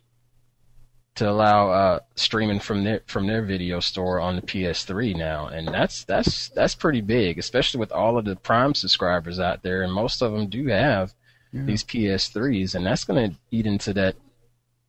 to 1.22 1.30
allow 1.30 1.70
uh, 1.70 2.00
streaming 2.16 2.60
from 2.60 2.84
their 2.84 3.02
from 3.06 3.28
their 3.28 3.44
video 3.44 3.80
store 3.80 4.20
on 4.20 4.36
the 4.36 4.42
PS3 4.42 5.16
now, 5.16 5.48
and 5.50 5.68
that's 5.68 6.04
that's 6.04 6.50
that's 6.50 6.74
pretty 6.74 7.02
big, 7.02 7.38
especially 7.38 7.80
with 7.80 7.92
all 7.92 8.18
of 8.18 8.26
the 8.26 8.36
Prime 8.36 8.74
subscribers 8.74 9.40
out 9.40 9.62
there, 9.62 9.84
and 9.84 9.94
most 9.94 10.24
of 10.24 10.32
them 10.32 10.48
do 10.48 10.66
have 10.66 11.14
these 11.54 11.84
PS3s, 11.84 12.74
and 12.74 12.84
that's 12.84 13.04
going 13.04 13.30
to 13.30 13.38
eat 13.52 13.68
into 13.68 13.94
that 13.94 14.16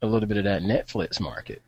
a 0.00 0.06
little 0.06 0.26
bit 0.26 0.38
of 0.38 0.44
that 0.44 0.62
Netflix 0.62 1.20
market. 1.20 1.60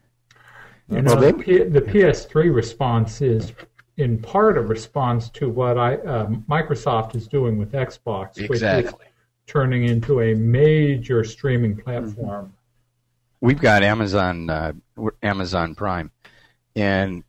You 0.88 1.02
Well, 1.02 1.16
know, 1.16 1.32
the, 1.32 1.34
P, 1.34 1.58
the 1.64 1.82
PS3 1.82 2.54
response 2.54 3.20
is 3.20 3.52
in 3.98 4.18
part 4.18 4.56
a 4.56 4.62
response 4.62 5.28
to 5.30 5.50
what 5.50 5.76
I 5.76 5.96
uh, 5.96 6.28
Microsoft 6.48 7.14
is 7.14 7.28
doing 7.28 7.58
with 7.58 7.72
Xbox, 7.72 8.48
which 8.48 8.62
is 8.62 8.94
turning 9.46 9.84
into 9.84 10.22
a 10.22 10.32
major 10.34 11.22
streaming 11.22 11.76
platform. 11.76 12.53
We've 13.44 13.60
got 13.60 13.82
Amazon 13.82 14.48
uh, 14.48 14.72
Amazon 15.22 15.74
Prime, 15.74 16.10
and 16.74 17.24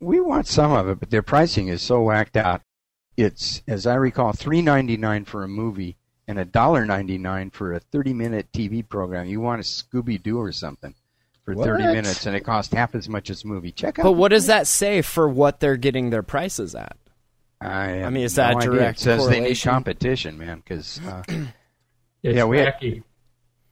we 0.00 0.18
want 0.18 0.48
some 0.48 0.72
of 0.72 0.88
it, 0.88 0.98
but 0.98 1.10
their 1.10 1.22
pricing 1.22 1.68
is 1.68 1.80
so 1.80 2.02
whacked 2.02 2.36
out. 2.36 2.62
It's, 3.16 3.62
as 3.68 3.86
I 3.86 3.94
recall, 3.94 4.32
three 4.32 4.62
ninety 4.62 4.96
nine 4.96 5.24
for 5.24 5.44
a 5.44 5.48
movie 5.48 5.96
and 6.26 6.40
a 6.40 6.44
dollar 6.44 6.84
ninety 6.84 7.18
nine 7.18 7.50
for 7.50 7.72
a 7.72 7.78
thirty 7.78 8.12
minute 8.12 8.48
TV 8.52 8.86
program. 8.86 9.26
You 9.26 9.40
want 9.40 9.60
a 9.60 9.64
Scooby 9.64 10.20
Doo 10.20 10.40
or 10.40 10.50
something 10.50 10.94
for 11.44 11.54
What? 11.54 11.64
thirty 11.64 11.84
minutes, 11.84 12.26
and 12.26 12.34
it 12.34 12.40
costs 12.40 12.74
half 12.74 12.96
as 12.96 13.08
much 13.08 13.30
as 13.30 13.44
a 13.44 13.46
movie. 13.46 13.70
Check 13.70 14.00
out. 14.00 14.02
But 14.02 14.12
what 14.12 14.30
does 14.30 14.46
that 14.46 14.66
say 14.66 15.02
for 15.02 15.28
what 15.28 15.60
they're 15.60 15.76
getting 15.76 16.10
their 16.10 16.24
prices 16.24 16.74
at? 16.74 16.96
I, 17.60 18.02
I 18.02 18.10
mean, 18.10 18.24
is 18.24 18.36
no 18.36 18.42
that 18.42 18.56
idea. 18.56 18.70
direct 18.70 18.98
It 18.98 19.02
says 19.02 19.28
they 19.28 19.38
need 19.38 19.60
competition, 19.60 20.36
man. 20.36 20.58
Because 20.58 21.00
uh, 21.06 21.22
Yeah, 22.22 22.44
we 22.44 22.58
had- 22.58 22.74
wacky. 22.80 23.02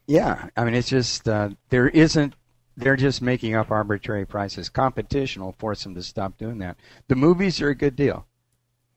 Yeah, 0.06 0.48
I 0.56 0.64
mean, 0.64 0.74
it's 0.74 0.88
just 0.88 1.28
uh, 1.28 1.50
there 1.70 1.88
isn't. 1.88 2.34
They're 2.78 2.96
just 2.96 3.22
making 3.22 3.54
up 3.54 3.70
arbitrary 3.70 4.26
prices. 4.26 4.68
Competition 4.68 5.42
will 5.42 5.52
force 5.52 5.82
them 5.82 5.94
to 5.94 6.02
stop 6.02 6.36
doing 6.36 6.58
that. 6.58 6.76
The 7.08 7.14
movies 7.14 7.62
are 7.62 7.70
a 7.70 7.74
good 7.74 7.96
deal. 7.96 8.26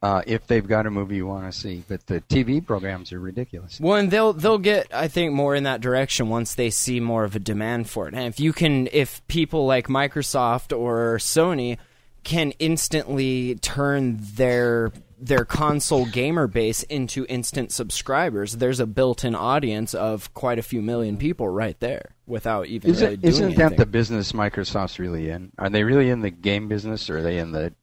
Uh, 0.01 0.21
if 0.25 0.47
they've 0.47 0.67
got 0.67 0.85
a 0.85 0.91
movie 0.91 1.17
you 1.17 1.27
want 1.27 1.51
to 1.51 1.57
see, 1.57 1.83
but 1.87 2.05
the 2.07 2.21
TV 2.21 2.65
programs 2.65 3.11
are 3.11 3.19
ridiculous. 3.19 3.79
Well, 3.81 3.97
and 3.97 4.09
they'll 4.09 4.31
they'll 4.31 4.57
get 4.57 4.87
I 4.93 5.09
think 5.09 5.33
more 5.33 5.55
in 5.55 5.63
that 5.63 5.81
direction 5.81 6.29
once 6.29 6.55
they 6.55 6.69
see 6.69 6.99
more 6.99 7.25
of 7.25 7.35
a 7.35 7.39
demand 7.39 7.89
for 7.89 8.07
it. 8.07 8.13
And 8.13 8.23
if 8.25 8.39
you 8.39 8.53
can, 8.53 8.87
if 8.93 9.25
people 9.27 9.65
like 9.65 9.87
Microsoft 9.87 10.77
or 10.77 11.17
Sony 11.17 11.77
can 12.23 12.51
instantly 12.59 13.55
turn 13.55 14.19
their 14.35 14.93
their 15.19 15.45
console 15.45 16.05
gamer 16.05 16.47
base 16.47 16.83
into 16.83 17.25
instant 17.27 17.71
subscribers, 17.71 18.57
there's 18.57 18.79
a 18.79 18.85
built-in 18.87 19.35
audience 19.35 19.93
of 19.93 20.33
quite 20.33 20.59
a 20.59 20.63
few 20.63 20.81
million 20.81 21.17
people 21.17 21.49
right 21.49 21.79
there 21.79 22.15
without 22.25 22.67
even 22.67 22.91
really 22.91 23.03
Isn't, 23.03 23.21
doing 23.21 23.33
isn't 23.33 23.55
that 23.57 23.77
the 23.77 23.85
business 23.85 24.31
Microsoft's 24.31 24.99
really 24.99 25.29
in? 25.29 25.51
Are 25.57 25.69
they 25.69 25.83
really 25.83 26.09
in 26.09 26.21
the 26.21 26.31
game 26.31 26.67
business, 26.67 27.09
or 27.09 27.19
are 27.19 27.21
they 27.21 27.37
in 27.37 27.51
the, 27.51 27.73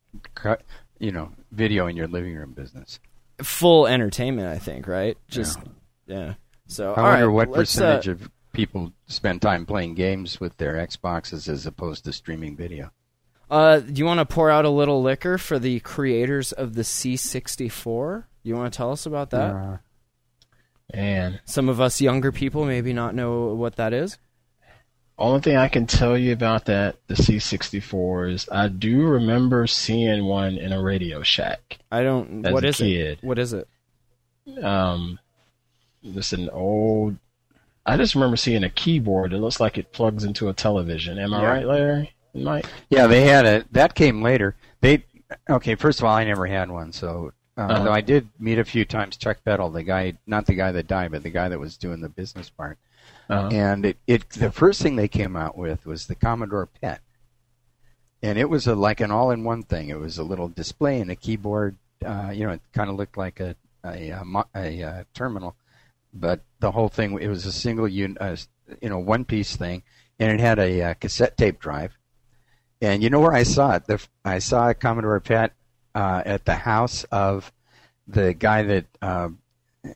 you 0.99 1.12
know, 1.12 1.33
video 1.53 1.87
in 1.87 1.96
your 1.96 2.09
living 2.09 2.35
room 2.35 2.53
business? 2.53 2.99
full 3.42 3.87
entertainment? 3.87 4.49
I 4.49 4.59
think 4.59 4.87
right. 4.87 5.16
Just 5.29 5.59
yeah. 6.07 6.35
So 6.66 6.94
I 6.94 7.03
wonder 7.03 7.29
right, 7.29 7.49
what 7.49 7.49
uh, 7.49 7.61
percentage 7.61 8.09
of 8.09 8.31
people 8.53 8.92
spend 9.07 9.42
time 9.42 9.66
playing 9.66 9.94
games 9.94 10.40
with 10.40 10.57
their 10.57 10.75
Xboxes 10.75 11.49
as 11.49 11.66
opposed 11.66 12.05
to 12.05 12.12
streaming 12.12 12.57
video. 12.57 12.90
Uh, 13.50 13.78
do 13.78 13.92
you 13.94 14.04
want 14.04 14.18
to 14.18 14.26
pour 14.26 14.50
out 14.50 14.64
a 14.64 14.70
little 14.70 15.02
liquor 15.02 15.38
for 15.38 15.59
the 15.59 15.80
creators 15.80 16.52
of 16.52 16.74
the 16.74 16.82
C64? 16.82 18.24
You 18.42 18.54
want 18.56 18.72
to 18.72 18.76
tell 18.76 18.90
us 18.92 19.06
about 19.06 19.30
that? 19.30 19.54
Uh, 19.54 19.76
And 20.90 21.40
Some 21.44 21.68
of 21.68 21.80
us 21.80 22.00
younger 22.00 22.32
people 22.32 22.64
maybe 22.64 22.92
not 22.92 23.14
know 23.14 23.54
what 23.54 23.76
that 23.76 23.92
is. 23.92 24.18
only 25.18 25.40
thing 25.40 25.56
I 25.56 25.68
can 25.68 25.87
tell 25.87 26.16
you 26.18 26.32
about 26.32 26.66
that, 26.66 26.96
the 27.06 27.14
C64 27.14 28.32
is 28.32 28.48
I 28.50 28.68
do 28.68 29.02
remember 29.06 29.66
seeing 29.66 30.24
one 30.24 30.59
in 30.59 30.72
a 30.72 30.82
Radio 30.82 31.22
Shack. 31.22 31.78
I 31.90 32.02
don't. 32.02 32.42
What 32.42 32.64
is 32.64 32.78
kid. 32.78 33.18
it? 33.18 33.24
What 33.24 33.38
is 33.38 33.52
it? 33.52 33.68
Um, 34.62 35.18
this 36.02 36.32
an 36.32 36.50
old. 36.50 37.16
I 37.85 37.96
just 37.96 38.14
remember 38.14 38.37
seeing 38.37 38.64
a 38.64 38.70
keyboard. 38.70 39.32
It 39.32 39.38
looks 39.38 39.61
like 39.61 39.78
it 39.78 39.92
plugs 39.92 40.24
into 40.24 40.48
a 40.48 40.52
television. 40.52 41.18
Am 41.18 41.32
I 41.32 41.42
Yeah. 41.42 41.48
right, 41.48 41.66
Larry? 41.66 42.12
Mike? 42.42 42.66
yeah, 42.90 43.07
they 43.07 43.22
had 43.22 43.44
a 43.46 43.64
that 43.72 43.94
came 43.94 44.22
later. 44.22 44.55
They 44.81 45.05
okay. 45.51 45.75
First 45.75 46.01
of 46.01 46.05
all, 46.05 46.14
I 46.14 46.25
never 46.25 46.46
had 46.46 46.70
one, 46.70 46.92
so 46.92 47.33
uh, 47.57 47.62
Uh-huh. 47.62 47.85
though 47.85 47.92
I 47.92 48.01
did 48.03 48.29
meet 48.38 48.59
a 48.59 48.64
few 48.64 48.85
times 48.85 49.16
Chuck 49.16 49.38
Peddle, 49.44 49.70
the 49.70 49.83
guy, 49.83 50.14
not 50.27 50.46
the 50.46 50.55
guy 50.55 50.72
that 50.72 50.87
died, 50.87 51.11
but 51.12 51.22
the 51.22 51.31
guy 51.31 51.49
that 51.49 51.59
was 51.59 51.77
doing 51.77 52.01
the 52.01 52.09
business 52.09 52.51
part. 52.51 52.79
Uh, 53.31 53.49
and 53.51 53.87
it, 53.87 53.96
it 54.07 54.31
the 54.31 54.51
first 54.53 54.83
thing 54.83 54.96
they 54.96 55.09
came 55.09 55.35
out 55.37 55.57
with 55.57 55.85
was 55.87 56.07
the 56.07 56.14
Commodore 56.14 56.66
PET, 56.66 57.01
and 58.22 58.38
it 58.38 58.49
was 58.49 58.66
a, 58.66 58.75
like 58.75 59.01
an 59.01 59.11
all-in-one 59.11 59.62
thing. 59.62 59.88
It 59.88 59.99
was 59.99 60.18
a 60.18 60.22
little 60.25 60.49
display 60.49 61.01
and 61.01 61.11
a 61.11 61.16
keyboard. 61.16 61.77
Uh, 62.05 62.31
you 62.33 62.46
know, 62.46 62.53
it 62.53 62.61
kind 62.72 62.90
of 62.90 62.96
looked 62.96 63.16
like 63.16 63.40
a 63.40 63.57
a, 63.85 64.11
a, 64.11 64.25
mo- 64.25 64.49
a, 64.55 64.83
uh 64.83 65.05
terminal, 65.14 65.55
but 66.12 66.40
the 66.61 66.72
whole 66.72 66.88
thing 66.88 67.18
it 67.20 67.29
was 67.29 67.46
a 67.46 67.53
single 67.53 67.87
un, 67.87 68.16
uh, 68.20 68.37
you 68.83 68.88
know 68.88 68.99
one-piece 68.99 69.57
thing, 69.57 69.83
and 70.18 70.31
it 70.33 70.40
had 70.40 70.59
a 70.59 70.83
uh, 70.83 70.94
cassette 70.94 71.37
tape 71.37 71.59
drive. 71.61 71.96
And 72.81 73.03
you 73.03 73.11
know 73.11 73.21
where 73.21 73.33
I 73.33 73.43
saw 73.43 73.77
it? 73.77 73.87
The, 73.87 74.05
I 74.25 74.39
saw 74.39 74.69
a 74.71 74.75
Commodore 74.75 75.21
PET 75.21 75.53
uh, 75.95 76.23
at 76.27 76.45
the 76.45 76.55
house 76.55 77.05
of 77.05 77.53
the 78.07 78.35
guy 78.35 78.62
that 78.65 78.87
uh, 79.01 79.29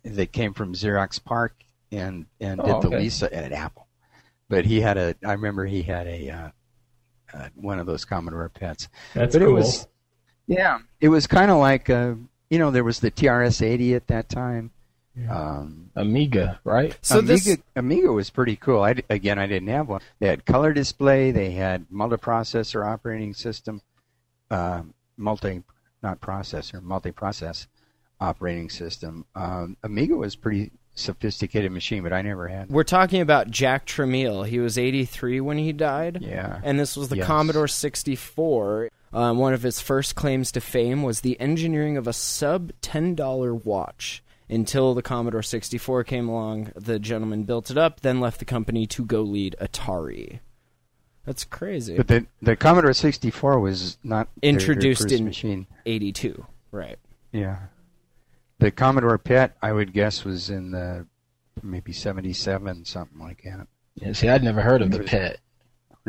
that 0.04 0.32
came 0.32 0.54
from 0.54 0.74
Xerox 0.74 1.22
PARC 1.22 1.52
and 1.92 2.26
and 2.40 2.60
did 2.60 2.70
Oh, 2.70 2.80
the 2.80 2.88
okay. 2.88 2.98
Lisa 2.98 3.34
at 3.34 3.52
Apple. 3.52 3.86
But 4.48 4.64
he 4.64 4.80
had 4.80 4.96
a. 4.96 5.14
I 5.24 5.32
remember 5.32 5.66
he 5.66 5.82
had 5.82 6.06
a 6.06 6.30
uh, 6.30 6.48
uh, 7.34 7.48
one 7.54 7.78
of 7.78 7.86
those 7.86 8.04
Commodore 8.04 8.50
PETs. 8.50 8.88
That's 9.14 9.34
but 9.34 9.42
cool. 9.42 9.50
it 9.50 9.52
was 9.52 9.86
yeah, 10.46 10.78
it 11.00 11.08
was 11.08 11.26
kind 11.26 11.50
of 11.50 11.58
like 11.58 11.88
uh, 11.90 12.14
you 12.48 12.58
know 12.58 12.70
there 12.70 12.84
was 12.84 13.00
the 13.00 13.10
TRS-80 13.10 13.94
at 13.94 14.06
that 14.08 14.28
time. 14.28 14.72
Um, 15.28 15.90
Amiga, 15.96 16.60
right? 16.64 16.96
So 17.02 17.18
Amiga, 17.18 17.32
this 17.32 17.58
Amiga 17.76 18.12
was 18.12 18.30
pretty 18.30 18.56
cool. 18.56 18.82
I, 18.82 18.94
again, 19.10 19.38
I 19.38 19.46
didn't 19.46 19.68
have 19.68 19.88
one. 19.88 20.00
They 20.18 20.28
had 20.28 20.46
color 20.46 20.72
display. 20.72 21.30
They 21.30 21.50
had 21.50 21.88
multiprocessor 21.90 22.86
operating 22.86 23.34
system, 23.34 23.82
um, 24.50 24.94
multi, 25.16 25.62
not 26.02 26.20
processor, 26.20 26.80
multi-process 26.82 27.66
operating 28.20 28.70
system. 28.70 29.26
Um, 29.34 29.76
Amiga 29.82 30.16
was 30.16 30.36
pretty 30.36 30.70
sophisticated 30.94 31.72
machine, 31.72 32.02
but 32.02 32.12
I 32.12 32.22
never 32.22 32.48
had. 32.48 32.68
we're 32.70 32.82
talking 32.84 33.20
about 33.20 33.50
Jack 33.50 33.86
Tramiel. 33.86 34.46
He 34.46 34.58
was 34.58 34.76
83 34.78 35.40
when 35.40 35.56
he 35.58 35.72
died. 35.72 36.18
Yeah. 36.22 36.60
And 36.62 36.78
this 36.78 36.96
was 36.96 37.08
the 37.08 37.18
Yes. 37.18 37.26
Commodore 37.26 37.68
64. 37.68 38.90
Um, 39.12 39.38
one 39.38 39.54
of 39.54 39.62
his 39.62 39.80
first 39.80 40.14
claims 40.14 40.52
to 40.52 40.60
fame 40.60 41.02
was 41.02 41.20
the 41.22 41.38
engineering 41.40 41.96
of 41.96 42.06
a 42.06 42.12
sub 42.12 42.72
$10 42.82 43.64
watch. 43.64 44.22
Until 44.50 44.94
the 44.94 45.02
Commodore 45.02 45.42
64 45.42 46.04
came 46.04 46.28
along, 46.28 46.72
the 46.74 46.98
gentleman 46.98 47.44
built 47.44 47.70
it 47.70 47.78
up, 47.78 48.00
then 48.00 48.20
left 48.20 48.38
the 48.40 48.44
company 48.44 48.86
to 48.88 49.04
go 49.04 49.22
lead 49.22 49.54
Atari. 49.60 50.40
That's 51.24 51.44
crazy. 51.44 51.96
But 51.96 52.08
the 52.08 52.26
the 52.42 52.56
Commodore 52.56 52.92
64 52.92 53.60
was 53.60 53.98
not 54.02 54.28
their- 54.40 54.52
their 54.52 54.60
Introduced 54.60 55.02
first 55.02 55.14
in- 55.14 55.24
machine. 55.24 55.66
82. 55.86 56.46
Right. 56.72 56.98
Yeah. 57.32 57.58
The 58.58 58.70
Commodore 58.70 59.18
PET, 59.18 59.56
I 59.62 59.72
would 59.72 59.92
guess, 59.92 60.24
was 60.24 60.50
in 60.50 60.72
the 60.72 61.06
maybe 61.62 61.92
77, 61.92 62.84
something 62.84 63.18
like 63.20 63.42
that. 63.44 63.66
Yeah, 63.94 64.12
see, 64.12 64.28
I'd 64.28 64.42
never 64.42 64.62
heard 64.62 64.82
of 64.82 64.90
the 64.90 65.00
PET. 65.00 65.38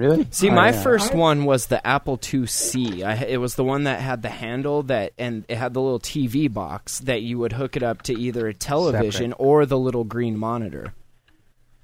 Really? 0.02 0.28
See, 0.32 0.50
Oh, 0.50 0.54
my 0.54 0.72
yeah. 0.72 0.82
first 0.82 1.14
one 1.14 1.46
was 1.46 1.68
the 1.68 1.86
Apple 1.86 2.18
IIc. 2.18 3.04
I, 3.04 3.14
it 3.26 3.38
was 3.38 3.54
the 3.54 3.64
one 3.64 3.84
that 3.84 4.00
had 4.02 4.24
the 4.24 4.30
handle 4.30 4.82
that, 4.84 5.14
and 5.20 5.46
it 5.48 5.58
had 5.58 5.76
the 5.76 5.82
little 5.82 6.00
TV 6.00 6.52
box 6.52 7.00
that 7.02 7.22
you 7.22 7.38
would 7.38 7.54
hook 7.54 7.76
it 7.78 7.84
up 7.84 8.02
to 8.04 8.14
either 8.18 8.48
a 8.48 8.54
television 8.54 9.34
or 9.34 9.68
the 9.68 9.78
little 9.78 10.04
green 10.04 10.38
monitor. 10.38 10.94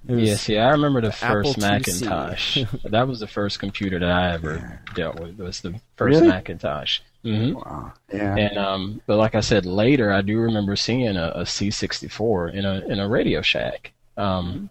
Yeah, 0.08 0.36
see, 0.36 0.58
I 0.58 0.70
remember 0.72 1.02
the 1.02 1.16
Apple 1.22 1.54
first 1.54 1.58
Macintosh. 1.60 2.64
that 2.86 3.08
was 3.08 3.20
the 3.20 3.28
first 3.28 3.60
computer 3.60 4.00
that 4.00 4.10
I 4.10 4.34
ever 4.34 4.80
dealt 4.96 5.20
with. 5.20 5.38
Was 5.38 5.60
the 5.62 5.80
first 5.98 6.22
Really? 6.22 6.28
Macintosh. 6.30 7.02
hmm 7.24 7.54
Wow. 7.54 7.92
Yeah. 8.12 8.36
And 8.36 8.58
um, 8.58 9.02
but 9.06 9.18
like 9.18 9.36
I 9.36 9.42
said 9.42 9.66
later, 9.66 10.12
I 10.12 10.22
do 10.22 10.40
remember 10.40 10.76
seeing 10.76 11.18
a, 11.18 11.32
a 11.36 11.42
C64 11.44 12.54
in 12.54 12.66
a 12.66 12.80
in 12.88 13.00
a 13.00 13.08
Radio 13.08 13.42
Shack. 13.42 13.92
Um, 14.16 14.70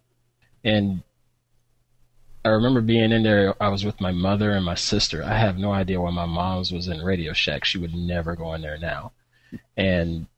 and 0.65 1.03
I 2.47 2.51
remember 2.51 2.81
being 2.81 3.11
in 3.11 3.25
there. 3.25 3.61
I 3.61 3.69
was 3.71 3.85
with 3.85 4.01
my 4.01 4.13
mother 4.13 4.53
and 4.53 4.65
my 4.65 4.77
sister. 4.77 5.25
I 5.25 5.37
have 5.37 5.59
no 5.59 5.73
idea 5.73 6.01
why 6.01 6.11
my 6.13 6.27
mom's 6.27 6.71
was 6.71 6.87
in 6.87 7.03
Radio 7.03 7.33
Shack. 7.33 7.65
She 7.65 7.77
would 7.77 7.93
never 7.93 8.37
go 8.37 8.55
in 8.55 8.63
there 8.63 8.79
now. 8.79 9.11
And 9.77 10.29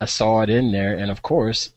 I 0.00 0.06
saw 0.06 0.40
it 0.40 0.50
in 0.50 0.72
there, 0.72 0.96
and 0.98 1.12
of 1.12 1.22
course, 1.22 1.70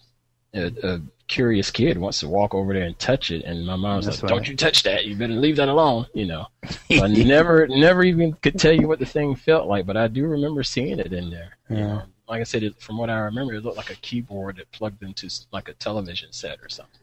a, 0.56 0.72
a 0.82 1.02
curious 1.28 1.70
kid 1.70 2.00
wants 2.00 2.22
to 2.22 2.28
walk 2.28 2.56
over 2.56 2.74
there 2.74 2.86
and 2.86 2.98
touch 2.98 3.30
it, 3.30 3.44
and 3.46 3.68
my 3.68 3.76
mom's 3.76 4.08
That's 4.08 4.24
like, 4.24 4.32
"Don't 4.32 4.48
you 4.48 4.56
touch 4.56 4.82
that! 4.82 5.06
You 5.06 5.16
better 5.16 5.34
leave 5.34 5.58
that 5.58 5.70
alone." 5.70 6.08
You 6.16 6.26
know. 6.26 6.48
So 6.90 7.04
I 7.04 7.08
never, 7.08 7.68
never 7.68 8.04
even 8.04 8.34
could 8.34 8.58
tell 8.58 8.74
you 8.74 8.88
what 8.88 8.98
the 8.98 9.06
thing 9.06 9.36
felt 9.36 9.68
like, 9.68 9.86
but 9.86 9.96
I 9.96 10.08
do 10.08 10.26
remember 10.26 10.64
seeing 10.64 10.98
it 10.98 11.14
in 11.14 11.30
there. 11.30 11.58
You 11.70 11.78
Yeah. 11.78 11.88
know, 11.88 12.02
like 12.28 12.42
I 12.42 12.46
said, 12.46 12.64
it, 12.64 12.82
from 12.82 12.98
what 12.98 13.12
I 13.12 13.20
remember, 13.20 13.54
it 13.54 13.64
looked 13.64 13.78
like 13.78 13.92
a 13.92 13.96
keyboard 13.98 14.56
that 14.56 14.72
plugged 14.72 15.04
into 15.04 15.28
s- 15.28 15.46
like 15.52 15.70
a 15.70 15.74
television 15.74 16.32
set 16.32 16.58
or 16.64 16.70
something. 16.70 17.02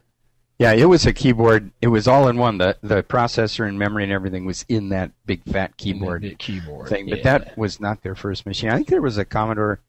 Yeah, 0.59 0.73
it 0.73 0.85
was 0.85 1.05
a 1.05 1.13
keyboard. 1.13 1.71
It 1.81 1.87
was 1.87 2.07
all 2.07 2.27
in 2.27 2.37
one. 2.37 2.57
The 2.57 2.77
the 2.81 3.03
processor 3.03 3.67
and 3.67 3.77
memory 3.77 4.03
and 4.03 4.11
everything 4.11 4.45
was 4.45 4.65
in 4.69 4.89
that 4.89 5.11
big 5.25 5.43
fat 5.43 5.77
keyboard 5.77 6.21
Big 6.21 6.37
keyboard 6.37 6.89
thing. 6.89 7.09
But 7.09 7.19
yeah. 7.19 7.23
that 7.39 7.57
was 7.57 7.79
not 7.79 8.03
their 8.03 8.15
first 8.15 8.45
machine. 8.45 8.69
I 8.69 8.75
think 8.75 8.89
there 8.89 9.01
was 9.01 9.17
a 9.17 9.25
Commodore. 9.25 9.79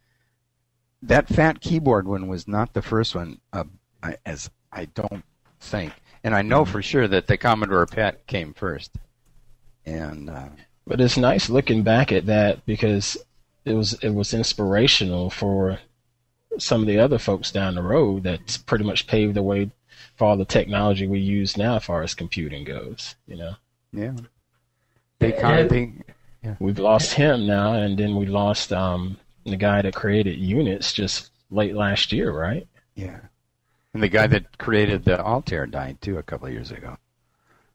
That 1.03 1.29
fat 1.29 1.61
keyboard 1.61 2.09
one 2.09 2.29
was 2.29 2.49
not 2.49 2.73
the 2.73 2.81
first 2.81 3.15
one, 3.15 3.41
uh, 3.53 3.65
as 4.25 4.51
I 4.73 4.87
don't 4.87 5.23
think. 5.61 5.93
And 6.23 6.35
I 6.35 6.41
know 6.41 6.65
for 6.65 6.81
sure 6.81 7.07
that 7.09 7.27
the 7.27 7.37
Commodore 7.37 7.85
PET 7.87 8.27
came 8.27 8.55
first. 8.55 8.97
And 9.85 10.31
uh, 10.31 10.49
But 10.87 11.03
it's 11.03 11.19
nice 11.19 11.51
looking 11.51 11.83
back 11.83 12.11
at 12.11 12.25
that 12.27 12.65
because 12.65 13.19
it 13.67 13.75
was 13.75 13.93
it 14.03 14.15
was 14.15 14.33
inspirational 14.33 15.29
for 15.29 15.79
some 16.59 16.81
of 16.81 16.87
the 16.87 16.99
other 16.99 17.19
folks 17.19 17.51
down 17.51 17.75
the 17.75 17.83
road 17.83 18.23
that's 18.23 18.57
pretty 18.57 18.85
much 18.85 19.07
paved 19.07 19.35
the 19.35 19.43
way 19.43 19.71
for 20.17 20.27
all 20.27 20.37
the 20.37 20.45
technology 20.45 21.07
we 21.07 21.21
use 21.21 21.57
now 21.57 21.77
as 21.77 21.85
far 21.85 22.03
as 22.03 22.15
computing 22.15 22.65
goes. 22.65 23.15
You 23.27 23.37
know, 23.37 23.53
Yeah. 23.93 24.13
They 25.19 25.33
kind 25.33 25.61
of 25.61 25.69
think. 25.71 26.05
we've 26.59 26.79
lost 26.79 27.15
him 27.15 27.47
now, 27.47 27.73
and 27.75 27.99
then 27.99 28.17
we 28.17 28.27
lost 28.27 28.73
um, 28.73 29.17
the 29.45 29.57
guy 29.57 29.81
that 29.83 29.95
created 29.95 30.39
Unix 30.39 30.93
just 30.93 31.31
late 31.51 31.75
last 31.75 32.13
year, 32.13 32.33
right? 32.33 32.67
Yeah. 32.95 33.21
And 33.95 34.03
the 34.03 34.09
guy 34.09 34.27
that 34.27 34.59
created 34.59 35.05
the 35.05 35.21
Altair 35.25 35.67
died 35.67 36.01
too 36.03 36.19
a 36.19 36.23
couple 36.23 36.49
of 36.49 36.53
years 36.53 36.71
ago. 36.73 36.97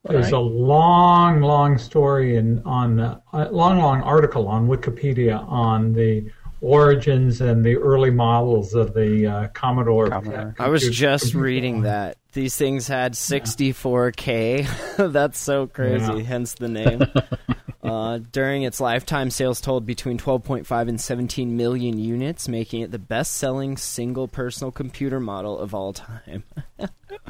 There's 0.04 0.26
Right. 0.26 0.34
a 0.34 0.40
long, 0.40 1.42
long 1.42 1.78
story 1.78 2.38
in 2.38 2.62
on 2.64 3.00
uh, 3.00 3.20
a 3.34 3.52
long, 3.52 3.80
long 3.80 4.02
article 4.02 4.48
on 4.48 4.68
Wikipedia 4.68 5.44
on 5.50 5.94
the 5.94 6.30
origins 6.62 7.42
and 7.42 7.64
the 7.66 7.76
early 7.78 8.10
models 8.12 8.74
of 8.74 8.94
the 8.94 9.26
uh, 9.28 9.48
Commodore. 9.50 10.10
Commodore. 10.10 10.56
I 10.60 10.70
was 10.70 10.88
just 10.90 11.34
reading 11.34 11.76
line. 11.76 11.84
that 11.84 12.18
these 12.34 12.56
things 12.56 12.88
had 12.88 13.14
64k. 13.14 15.12
That's 15.12 15.40
so 15.40 15.68
crazy. 15.68 16.06
Yeah. 16.14 16.22
Hence 16.24 16.54
the 16.54 16.68
name. 16.70 17.04
uh, 17.84 18.20
during 18.32 18.64
its 18.64 18.80
lifetime, 18.80 19.30
sales 19.32 19.62
totaled 19.62 19.86
between 19.86 20.18
12.5 20.18 20.90
and 20.90 21.00
17 21.02 21.56
million 21.58 21.98
units, 21.98 22.48
making 22.48 22.82
it 22.82 22.92
the 22.92 23.00
best-selling 23.00 23.78
single 23.78 24.28
personal 24.28 24.72
computer 24.72 25.20
model 25.20 25.58
of 25.58 25.74
all 25.74 25.94
time. 25.94 26.44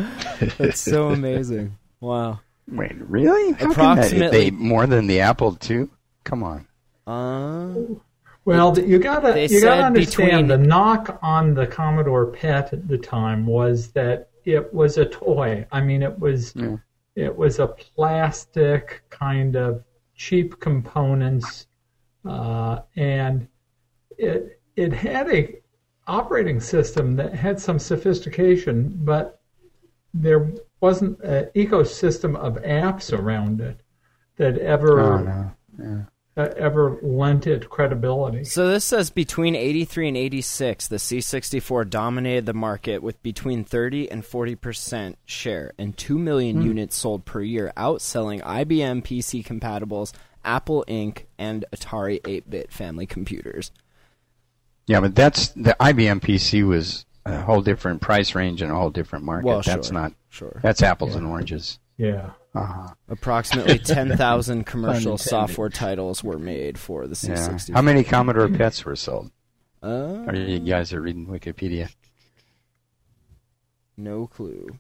That's 0.58 0.80
so 0.82 1.10
amazing. 1.10 1.78
Wow. 2.02 2.40
Wait, 2.68 2.96
really? 3.08 3.52
How 3.54 3.58
can 3.58 3.68
that- 3.68 3.72
Approximately- 3.72 4.38
they 4.50 4.52
more 4.52 4.86
than 4.88 5.08
the 5.08 5.22
Apple 5.22 5.58
II? 5.70 5.88
Come 6.24 6.44
on. 6.44 6.68
Uh, 7.08 7.74
Well, 8.50 8.80
you 8.80 8.98
gotta 8.98 9.48
you 9.48 9.62
gotta 9.62 9.84
understand 9.84 10.48
between- 10.48 10.48
the 10.48 10.58
knock 10.58 11.20
on 11.22 11.54
the 11.54 11.68
Commodore 11.68 12.26
PET 12.32 12.74
at 12.74 12.88
the 12.88 12.98
time 12.98 13.46
was 13.46 13.90
that 13.92 14.30
it 14.44 14.74
was 14.74 14.98
a 14.98 15.06
toy. 15.06 15.68
I 15.72 15.82
mean, 15.82 16.02
it 16.02 16.18
was 16.20 16.56
Yeah. 16.56 16.78
it 17.16 17.38
was 17.38 17.60
a 17.60 17.68
plastic 17.68 19.04
kind 19.12 19.56
of 19.56 19.84
cheap 20.16 20.60
components, 20.60 21.68
uh, 22.26 22.80
and 22.96 23.48
it 24.18 24.60
it 24.76 24.94
had 24.94 25.30
a 25.30 25.56
operating 26.08 26.60
system 26.60 27.16
that 27.18 27.34
had 27.36 27.60
some 27.60 27.78
sophistication, 27.78 29.00
but 29.04 29.42
there 30.12 30.50
wasn't 30.82 31.20
an 31.22 31.50
ecosystem 31.56 32.36
of 32.36 32.56
apps 32.64 33.16
around 33.16 33.62
it 33.62 33.82
that 34.38 34.58
ever 34.58 35.00
Oh, 35.02 35.18
no. 35.20 35.52
Yeah. 35.78 36.04
That 36.40 36.58
ever 36.58 36.98
lent 37.02 37.46
it 37.48 37.70
credibility. 37.70 38.46
So 38.46 38.70
this 38.70 38.86
says 38.86 39.10
between 39.10 39.56
83 39.56 40.08
and 40.08 40.18
86, 40.18 40.88
the 40.88 40.96
C64 40.96 41.90
dominated 41.90 42.46
the 42.46 42.54
market 42.54 43.04
with 43.04 43.22
between 43.22 43.66
30 43.66 44.10
and 44.10 44.26
40 44.26 44.56
percent 44.56 45.18
share 45.26 45.74
and 45.78 45.98
2 45.98 46.18
million 46.18 46.62
hmm. 46.62 46.68
units 46.68 46.96
sold 46.96 47.26
per 47.26 47.42
year, 47.42 47.74
outselling 47.76 48.42
IBM 48.42 49.04
PC 49.04 49.46
compatibles, 49.46 50.14
Apple 50.46 50.86
Inc., 50.88 51.26
and 51.38 51.66
Atari 51.76 52.22
8-bit 52.22 52.72
family 52.72 53.06
computers. 53.06 53.72
Yeah, 54.88 55.02
but 55.02 55.16
that's 55.16 55.50
the 55.50 55.76
IBM 55.78 56.22
PC 56.22 56.66
was 56.66 57.06
a 57.26 57.42
whole 57.42 57.62
different 57.62 58.00
price 58.00 58.34
range 58.34 58.62
and 58.62 58.72
a 58.72 58.76
whole 58.76 58.92
different 58.92 59.26
market. 59.26 59.46
Well, 59.46 59.62
that's 59.62 59.88
sure. 59.88 59.94
not. 59.94 60.14
Sure. 60.30 60.58
That's 60.64 60.82
apples 60.82 61.16
and 61.16 61.28
oranges. 61.28 61.80
Yeah. 62.00 62.32
Uh-huh. 62.56 62.88
Approximately 63.10 63.78
10,000 63.84 64.66
commercial 64.66 65.18
software 65.18 65.70
titles 65.70 66.24
were 66.24 66.40
made 66.40 66.80
for 66.80 67.06
the 67.08 67.14
C64. 67.14 67.74
How 67.76 67.82
many 67.82 68.04
Commodore 68.06 68.48
PETs 68.48 68.86
were 68.86 68.96
sold? 68.96 69.32
Uh, 69.84 70.24
Or 70.26 70.34
you 70.34 70.60
guys 70.60 70.94
are 70.94 71.02
reading 71.02 71.28
Wikipedia? 71.28 71.90
no 73.98 74.28
clue. 74.28 74.80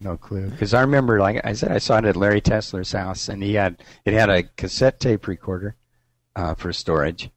No 0.00 0.16
clue. 0.16 0.48
Because 0.48 0.72
I 0.74 0.80
remember, 0.80 1.20
like 1.20 1.40
I 1.44 1.52
said, 1.52 1.72
I 1.72 1.78
saw 1.78 1.98
it 1.98 2.04
at 2.06 2.16
Larry 2.16 2.40
Tesler's 2.40 2.92
house, 2.92 3.28
and 3.28 3.42
he 3.42 3.54
had 3.54 3.82
it 4.04 4.14
had 4.14 4.30
a 4.30 4.42
cassette 4.42 4.98
tape 5.00 5.26
recorder 5.26 5.76
uh, 6.34 6.54
for 6.54 6.72
storage. 6.72 7.30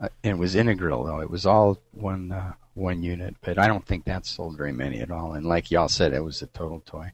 Uh, 0.00 0.08
and 0.22 0.32
it 0.36 0.38
was 0.38 0.54
integral 0.56 1.04
though; 1.04 1.20
it 1.20 1.30
was 1.30 1.44
all 1.46 1.80
one 1.92 2.30
uh, 2.32 2.52
one 2.74 3.02
unit. 3.02 3.36
But 3.42 3.58
I 3.58 3.66
don't 3.68 3.86
think 3.86 4.04
that 4.04 4.26
sold 4.26 4.56
very 4.56 4.72
many 4.72 5.00
at 5.00 5.10
all. 5.10 5.34
And 5.34 5.46
like 5.46 5.70
y'all 5.70 5.88
said, 5.88 6.12
it 6.12 6.24
was 6.24 6.42
a 6.42 6.46
total 6.48 6.80
toy. 6.80 7.12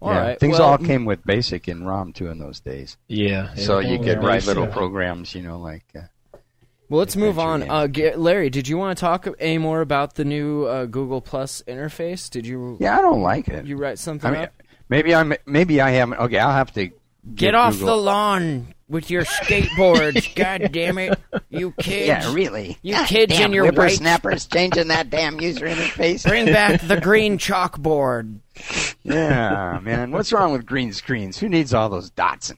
All 0.00 0.12
yeah, 0.12 0.20
right, 0.20 0.40
things 0.40 0.58
well- 0.58 0.68
all 0.70 0.78
came 0.78 1.04
with 1.04 1.24
BASIC 1.24 1.68
and 1.68 1.86
ROM 1.86 2.12
too 2.12 2.28
in 2.28 2.38
those 2.38 2.60
days. 2.60 2.96
Yeah. 3.08 3.54
So 3.54 3.78
you 3.78 3.98
could 3.98 4.22
write 4.22 4.46
little 4.46 4.64
yeah. 4.66 4.72
programs, 4.72 5.34
you 5.34 5.42
know, 5.42 5.58
like 5.58 5.84
uh, 5.96 6.02
Well, 6.90 6.98
let's 6.98 7.16
move 7.16 7.38
on. 7.38 7.68
Uh, 7.68 7.86
Ga- 7.86 8.14
Larry, 8.16 8.50
did 8.50 8.68
you 8.68 8.76
want 8.76 8.96
to 8.96 9.00
talk 9.00 9.26
any 9.38 9.58
more 9.58 9.80
about 9.80 10.14
the 10.16 10.24
new 10.24 10.64
uh, 10.66 10.84
Google 10.84 11.20
Plus 11.22 11.62
interface? 11.66 12.28
Did 12.28 12.46
you 12.46 12.76
yeah, 12.78 12.98
I 12.98 13.00
don't 13.00 13.22
like 13.22 13.48
it. 13.48 13.64
you 13.66 13.76
write 13.76 13.98
something 13.98 14.28
I 14.28 14.32
mean, 14.34 14.42
up? 14.42 14.62
maybe 14.90 15.14
I'm 15.14 15.32
maybe 15.46 15.80
I 15.80 15.90
haven't. 15.90 16.18
Okay, 16.18 16.38
I'll 16.38 16.52
have 16.52 16.72
to 16.74 16.90
Get 17.34 17.54
off 17.54 17.74
Google- 17.74 17.86
the 17.88 17.96
lawn 17.96 18.74
with 18.88 19.10
your 19.10 19.24
skateboards. 19.24 20.34
God 20.36 20.70
damn 20.72 20.96
it, 20.98 21.18
you 21.50 21.72
kids! 21.72 22.06
Yeah, 22.06 22.32
really. 22.32 22.78
You 22.82 22.96
kids 23.04 23.38
in 23.38 23.52
your 23.52 23.64
white 23.64 23.74
whippersnappers 23.74 24.46
changing 24.52 24.88
that 24.88 25.10
damn 25.10 25.40
user 25.40 25.66
interface. 25.66 26.24
Bring 26.26 26.46
back 26.46 26.80
the 26.82 27.00
green 27.00 27.36
chalkboard. 27.38 28.38
Yeah, 29.02 29.80
man. 29.82 30.12
What's 30.12 30.32
wrong 30.32 30.52
with 30.52 30.64
green 30.66 30.92
screens? 30.92 31.36
Who 31.38 31.48
needs 31.48 31.74
all 31.74 31.88
those 31.88 32.10
dots? 32.10 32.50
In 32.50 32.56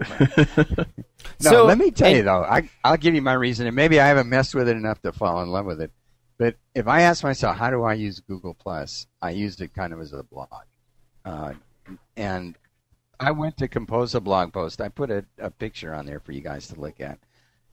no, 1.41 1.51
So- 1.51 1.65
let 1.65 1.79
me 1.79 1.91
tell 1.91 2.15
you 2.15 2.23
though. 2.23 2.43
I 2.43 2.69
I'll 2.85 2.97
give 2.99 3.15
you 3.15 3.23
my 3.23 3.35
reason, 3.35 3.67
and 3.67 3.75
maybe 3.75 3.99
I 4.01 4.07
haven't 4.07 4.29
messed 4.29 4.55
with 4.55 4.69
it 4.69 4.77
enough 4.77 5.01
to 5.03 5.13
fall 5.13 5.43
in 5.43 5.49
love 5.49 5.67
with 5.67 5.81
it. 5.81 5.91
But 6.39 6.55
if 6.75 6.87
I 6.87 7.03
ask 7.03 7.25
myself, 7.25 7.57
how 7.57 7.71
do 7.71 7.83
I 7.83 7.95
use 7.95 8.21
Google 8.21 8.55
Plus? 8.55 9.07
I 9.21 9.31
used 9.31 9.61
it 9.61 9.75
kind 9.75 9.93
of 9.93 10.01
as 10.01 10.13
a 10.13 10.23
blog, 10.23 10.49
uh, 11.25 11.55
and 12.17 12.55
I 13.21 13.33
went 13.33 13.57
to 13.59 13.69
compose 13.69 14.15
a 14.15 14.21
blog 14.21 14.53
post. 14.53 14.81
I 14.81 14.89
put 14.89 15.11
a, 15.11 15.25
a 15.39 15.51
picture 15.51 15.95
on 15.95 16.07
there 16.07 16.21
for 16.21 16.33
you 16.33 16.41
guys 16.41 16.69
to 16.69 16.81
look 16.81 17.01
at. 17.01 17.19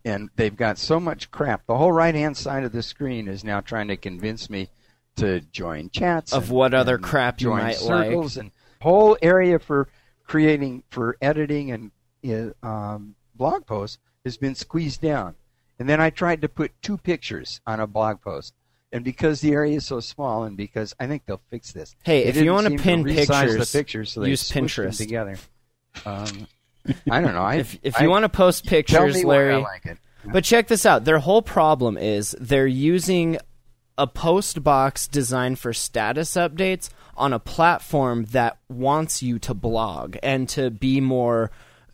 And 0.03 0.29
they've 0.35 0.55
got 0.55 0.77
so 0.77 0.99
much 0.99 1.31
crap. 1.31 1.65
The 1.65 1.77
whole 1.77 1.91
right 1.91 2.13
hand 2.15 2.37
side 2.37 2.63
of 2.63 2.71
the 2.71 2.83
screen 2.83 3.27
is 3.27 3.43
now 3.43 3.59
trying 3.61 3.87
to 3.87 3.97
convince 3.97 4.49
me 4.49 4.69
to 5.17 5.39
join 5.41 5.89
chats 5.89 6.33
Of 6.33 6.43
and- 6.43 6.51
what 6.51 6.73
other 6.73 6.97
crap 6.97 7.41
you 7.41 7.51
might 7.51 7.63
like. 7.63 7.75
circles 7.77 8.37
and 8.37 8.51
whole 8.81 9.17
area 9.21 9.57
for 9.59 9.87
creating 10.27 10.83
for 10.89 11.17
editing 11.21 11.71
and 11.71 11.91
uh, 12.63 12.65
um, 12.67 13.15
blog 13.35 13.65
posts 13.65 13.97
has 14.23 14.37
been 14.37 14.55
squeezed 14.55 15.01
down. 15.01 15.35
And 15.79 15.89
then 15.89 15.99
I 16.01 16.09
tried 16.09 16.41
to 16.41 16.49
put 16.49 16.71
two 16.81 16.97
pictures 16.97 17.61
on 17.67 17.79
a 17.79 17.87
blog 17.87 18.21
post. 18.21 18.53
And 18.91 19.03
because 19.03 19.41
the 19.41 19.51
area 19.51 19.75
is 19.77 19.85
so 19.85 19.99
small, 19.99 20.43
and 20.43 20.55
because 20.55 20.95
I 20.99 21.07
think 21.07 21.25
they'll 21.25 21.41
fix 21.49 21.73
this. 21.73 21.95
Hey, 22.03 22.23
They 22.23 22.29
if 22.29 22.37
you 22.37 22.51
wanna 22.53 22.71
pin 22.77 23.03
resize 23.03 23.15
pictures, 23.27 23.71
the 23.71 23.77
pictures, 23.77 24.11
so 24.13 24.23
use 24.23 24.49
Pinterest. 24.51 24.97
together. 24.97 25.37
Um, 26.05 26.47
I 27.09 27.19
don't 27.19 27.33
know. 27.33 27.41
I, 27.41 27.55
If 27.55 27.77
if 27.83 27.97
I- 27.99 28.03
you 28.03 28.09
want 28.09 28.23
to 28.23 28.29
post 28.29 28.65
pictures, 28.65 29.23
Larry, 29.23 29.55
I 29.55 29.57
like 29.57 29.85
it. 29.85 29.97
But 30.31 30.43
check 30.43 30.67
this 30.67 30.85
out. 30.85 31.03
Their 31.05 31.19
whole 31.19 31.41
problem 31.41 31.97
is 31.97 32.35
they're 32.39 32.65
using 32.67 33.37
a 33.97 34.07
post 34.07 34.63
box 34.63 35.07
designed 35.07 35.59
for 35.59 35.71
status 35.73 36.31
updates 36.35 36.89
on 37.15 37.31
a 37.33 37.39
platform 37.39 38.25
that 38.31 38.57
wants 38.69 39.23
you 39.23 39.39
to 39.39 39.53
blog 39.53 40.17
and 40.23 40.49
to 40.49 40.69
be 40.69 40.99
more 40.99 41.49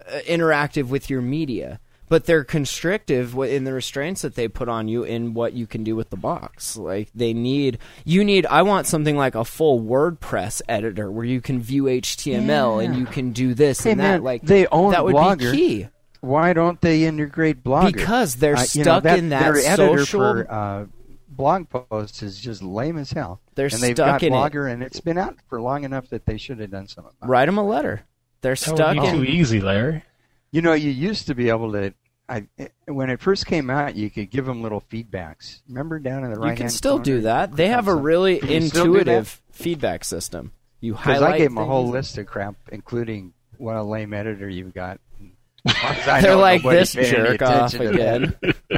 uh, 0.09 0.19
interactive 0.27 0.87
with 0.87 1.09
your 1.09 1.21
media. 1.21 1.79
But 2.11 2.25
they're 2.25 2.43
constrictive 2.43 3.35
in 3.37 3.63
the 3.63 3.71
restraints 3.71 4.21
that 4.23 4.35
they 4.35 4.49
put 4.49 4.67
on 4.67 4.89
you 4.89 5.03
in 5.03 5.33
what 5.33 5.53
you 5.53 5.65
can 5.65 5.85
do 5.85 5.95
with 5.95 6.09
the 6.09 6.17
box. 6.17 6.75
Like 6.75 7.07
they 7.15 7.31
need, 7.33 7.77
you 8.03 8.25
need. 8.25 8.45
I 8.47 8.63
want 8.63 8.85
something 8.85 9.15
like 9.15 9.33
a 9.33 9.45
full 9.45 9.79
WordPress 9.81 10.61
editor 10.67 11.09
where 11.09 11.23
you 11.23 11.39
can 11.39 11.61
view 11.61 11.85
HTML 11.85 12.83
and 12.83 12.97
you 12.97 13.05
can 13.05 13.31
do 13.31 13.53
this 13.53 13.81
Hey, 13.83 13.91
and 13.91 14.01
that. 14.01 14.23
Like 14.23 14.41
they 14.41 14.67
own 14.67 14.91
that 14.91 15.05
would 15.05 15.15
Blogger. 15.15 15.51
be 15.53 15.57
key. 15.57 15.87
Why 16.19 16.51
don't 16.51 16.81
they 16.81 17.05
integrate 17.05 17.63
Blogger? 17.63 17.93
Because 17.93 18.35
they're 18.35 18.57
Uh, 18.57 18.65
you 18.73 18.83
know, 18.83 18.99
stuck 18.99 19.05
in 19.17 19.29
that 19.29 19.43
their 19.43 19.55
editor 19.57 19.99
social- 19.99 20.19
for 20.19 20.51
uh, 20.51 20.85
blog 21.29 21.69
posts 21.69 22.21
is 22.21 22.37
just 22.37 22.61
lame 22.61 22.97
as 22.97 23.13
hell. 23.13 23.39
They're 23.55 23.67
and 23.67 23.81
they've 23.81 23.95
stuck 23.95 24.19
got 24.19 24.23
in 24.23 24.33
it. 24.33 24.35
Blogger, 24.35 24.69
and 24.69 24.83
it's 24.83 24.99
been 24.99 25.17
out 25.17 25.37
for 25.47 25.61
long 25.61 25.85
enough 25.85 26.09
that 26.09 26.25
they 26.25 26.37
should 26.37 26.59
have 26.59 26.71
done 26.71 26.87
something. 26.89 27.13
About. 27.21 27.29
Write 27.29 27.45
them 27.45 27.57
a 27.57 27.63
letter. 27.65 28.01
They're 28.41 28.55
That 28.55 28.67
would 28.67 28.75
stuck 28.77 28.97
be 28.97 29.05
in. 29.07 29.15
too 29.15 29.23
easy, 29.23 29.61
Larry. 29.61 30.03
You 30.51 30.61
know, 30.61 30.73
you 30.73 30.89
used 30.91 31.27
to 31.27 31.33
be 31.35 31.47
able 31.47 31.71
to. 31.71 31.93
I, 32.31 32.69
when 32.87 33.09
it 33.09 33.19
first 33.19 33.45
came 33.45 33.69
out, 33.69 33.95
you 33.95 34.09
could 34.09 34.29
give 34.29 34.45
them 34.45 34.61
little 34.61 34.81
feedbacks. 34.89 35.59
Remember 35.67 35.99
down 35.99 36.23
in 36.23 36.31
the 36.33 36.39
right 36.39 36.51
You 36.51 36.55
can 36.57 36.69
still 36.69 36.97
do 36.97 37.21
that. 37.21 37.55
They 37.55 37.67
have 37.67 37.87
a 37.89 37.95
really 37.95 38.39
Can 38.39 38.49
you 38.49 38.61
still 38.61 38.85
do 38.85 38.91
that? 38.93 38.99
intuitive 38.99 39.41
feedback 39.51 40.03
system. 40.05 40.51
You 40.79 40.93
Because 40.93 41.05
highlight. 41.17 41.33
I 41.35 41.37
gave 41.39 41.49
them 41.49 41.57
a 41.57 41.65
whole 41.65 41.89
list 41.89 42.17
of 42.17 42.25
crap, 42.27 42.55
including 42.71 43.33
what 43.57 43.75
a 43.75 43.83
lame 43.83 44.13
editor 44.13 44.47
you've 44.49 44.73
got. 44.73 44.99
As 45.67 45.73
far 45.75 45.91
as 45.91 46.07
I 46.07 46.21
They're 46.21 46.35
like 46.37 46.63
this 46.63 46.93
jerk 46.93 47.41
off 47.41 47.73
attention 47.73 47.79
to 47.79 47.97
that. 47.97 48.33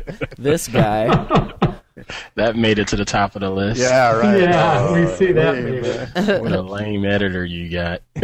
again. 0.06 0.28
this 0.38 0.68
guy. 0.68 1.54
That 2.36 2.56
made 2.56 2.80
it 2.80 2.88
to 2.90 2.96
the 2.96 3.06
top 3.06 3.36
of 3.36 3.42
the 3.42 3.50
list. 3.50 3.80
Yeah, 3.80 4.12
right. 4.16 4.42
Yeah, 4.42 4.94
we 4.94 5.08
see 5.16 5.32
that 5.32 5.56
hey, 5.56 6.40
What 6.40 6.52
a 6.52 6.62
lame 6.62 7.06
editor 7.06 7.46
you 7.46 7.70
got. 7.70 8.02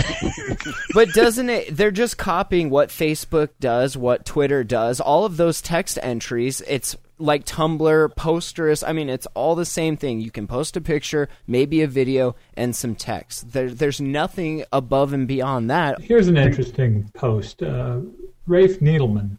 But 0.93 1.09
doesn't 1.09 1.49
it? 1.49 1.77
They're 1.77 1.91
just 1.91 2.17
copying 2.17 2.69
what 2.69 2.89
Facebook 2.89 3.49
does, 3.59 3.95
what 3.95 4.25
Twitter 4.25 4.63
does. 4.63 4.99
All 4.99 5.23
of 5.23 5.37
those 5.37 5.61
text 5.61 5.99
entries. 6.01 6.61
It's 6.61 6.97
like 7.19 7.45
Tumblr, 7.45 8.15
Posterous. 8.15 8.83
I 8.85 8.93
mean, 8.93 9.07
it's 9.09 9.27
all 9.35 9.55
the 9.55 9.65
same 9.65 9.97
thing. 9.97 10.19
You 10.19 10.31
can 10.31 10.47
post 10.47 10.75
a 10.77 10.81
picture, 10.81 11.29
maybe 11.47 11.81
a 11.81 11.87
video, 11.87 12.35
and 12.55 12.75
some 12.75 12.95
text. 12.95 13.51
There, 13.51 13.69
there's 13.69 14.01
nothing 14.01 14.63
above 14.71 15.13
and 15.13 15.27
beyond 15.27 15.69
that. 15.69 16.01
Here's 16.01 16.27
an 16.27 16.37
interesting 16.37 17.11
post. 17.13 17.61
Uh, 17.61 18.01
Rafe 18.47 18.79
Needleman 18.79 19.37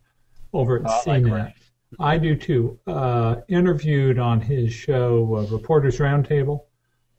over 0.53 0.79
at 0.79 0.89
I 0.89 1.05
CNET. 1.05 1.33
Rafe. 1.33 1.60
I 1.99 2.19
do 2.19 2.37
too. 2.37 2.79
Uh, 2.87 3.37
interviewed 3.49 4.19
on 4.19 4.41
his 4.41 4.73
show, 4.73 5.37
uh, 5.37 5.53
Reporters 5.53 5.99
Roundtable, 5.99 6.63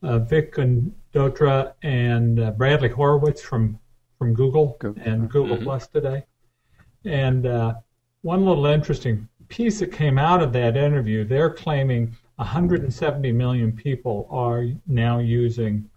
uh, 0.02 0.20
Vic 0.20 0.58
and 0.58 2.40
uh, 2.40 2.52
Bradley 2.52 2.90
Horowitz 2.90 3.42
from 3.42 3.80
from 4.18 4.34
Google 4.34 4.78
Google. 4.80 5.04
and 5.04 5.30
Google 5.30 5.58
Plus 5.58 5.88
today. 5.88 6.24
And 7.06 7.48
uh, 7.48 7.74
one 8.22 8.46
little 8.46 8.68
interesting 8.68 9.28
piece 9.48 9.80
that 9.80 9.92
came 9.92 10.18
out 10.20 10.44
of 10.44 10.54
that 10.54 10.78
interview, 10.78 11.26
they're 11.26 11.50
claiming 11.50 12.16
170 12.36 13.32
million 13.32 13.72
people 13.72 14.28
are 14.30 14.68
now 14.88 15.20
using 15.20 15.90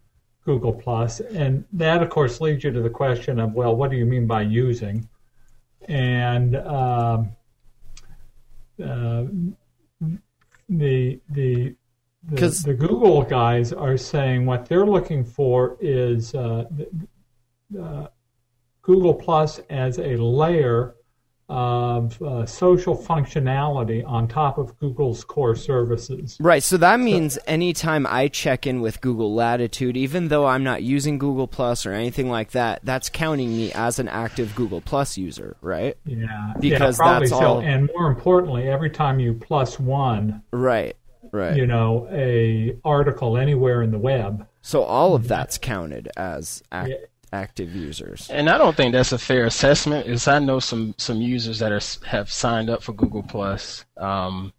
Google 0.45 0.73
Plus, 0.73 1.21
and 1.21 1.65
that, 1.73 2.03
of 2.03 2.11
course, 2.11 2.41
leads 2.41 2.65
you 2.65 2.71
to 2.71 2.81
the 2.83 2.91
question 2.91 3.39
of, 3.39 3.53
well, 3.53 3.77
what 3.77 3.91
do 3.91 3.97
you 3.97 4.05
mean 4.05 4.27
by 4.27 4.43
using? 4.43 5.09
And 5.89 6.57
um, 6.57 7.31
uh, 8.83 9.25
the 10.69 11.21
the 11.31 11.75
the, 12.27 12.37
'Cause- 12.37 12.63
the 12.63 12.75
Google 12.75 13.23
guys 13.23 13.73
are 13.73 13.97
saying 13.99 14.47
what 14.47 14.67
they're 14.67 14.87
looking 14.87 15.25
for 15.25 15.77
is 15.81 16.35
uh, 16.35 16.65
uh, 17.81 18.07
Google 18.83 19.15
Plus 19.15 19.59
as 19.71 19.99
a 19.99 20.17
layer 20.17 20.95
of 21.49 22.21
uh, 22.23 22.47
social 22.47 22.97
functionality 22.97 24.03
on 24.07 24.27
top 24.29 24.59
of 24.59 24.79
Google's 24.79 25.25
core 25.25 25.55
services. 25.55 26.37
Right, 26.41 26.63
so 26.63 26.77
that 26.79 27.01
means 27.01 27.39
anytime 27.47 28.07
I 28.09 28.29
check 28.29 28.67
in 28.67 28.81
with 28.81 29.01
Google 29.01 29.35
Latitude, 29.35 29.97
even 29.97 30.29
though 30.29 30.47
I'm 30.47 30.65
not 30.65 30.83
using 30.83 31.19
Google 31.19 31.47
Plus 31.47 31.85
or 31.85 31.93
anything 31.93 32.31
like 32.31 32.53
that, 32.53 32.81
that's 32.85 33.09
counting 33.09 33.51
me 33.57 33.73
as 33.73 33.99
an 33.99 34.09
active 34.09 34.55
Google 34.55 34.81
Plus 34.81 35.19
user, 35.19 35.57
right? 35.61 35.97
Yeah, 36.07 36.55
Because 36.61 36.99
yeah, 36.99 37.19
that's 37.21 37.31
so. 37.31 37.37
all- 37.37 37.61
And 37.61 37.91
more 37.95 38.09
importantly, 38.09 38.69
every 38.69 38.91
time 38.91 39.21
you 39.21 39.35
plus 39.35 39.79
one, 39.79 40.43
Right, 40.51 40.97
right. 41.31 41.57
you 41.57 41.67
know, 41.67 42.09
a 42.11 42.77
article 42.85 43.37
anywhere 43.37 43.83
in 43.83 43.91
the 43.91 43.99
web. 43.99 44.47
So 44.63 44.83
all 44.83 45.15
of 45.15 45.29
that's 45.29 45.59
counted 45.59 46.09
as 46.17 46.63
ac- 46.73 46.91
Yeah. 46.91 46.97
Active 47.35 47.75
users. 47.75 48.31
And 48.31 48.49
I 48.49 48.57
don't 48.57 48.77
think 48.77 48.93
that's 48.93 49.13
a 49.13 49.19
fair 49.19 49.45
assessment. 49.47 50.07
Is 50.07 50.29
I 50.29 50.39
know 50.39 50.61
some 50.61 50.95
some 50.97 51.21
users 51.21 51.59
that 51.59 51.73
are 51.73 52.07
have 52.07 52.31
signed 52.31 52.71
up 52.71 52.83
for 52.83 52.93
Google 52.93 53.23
Plus. 53.23 53.85
Um, 53.97 54.53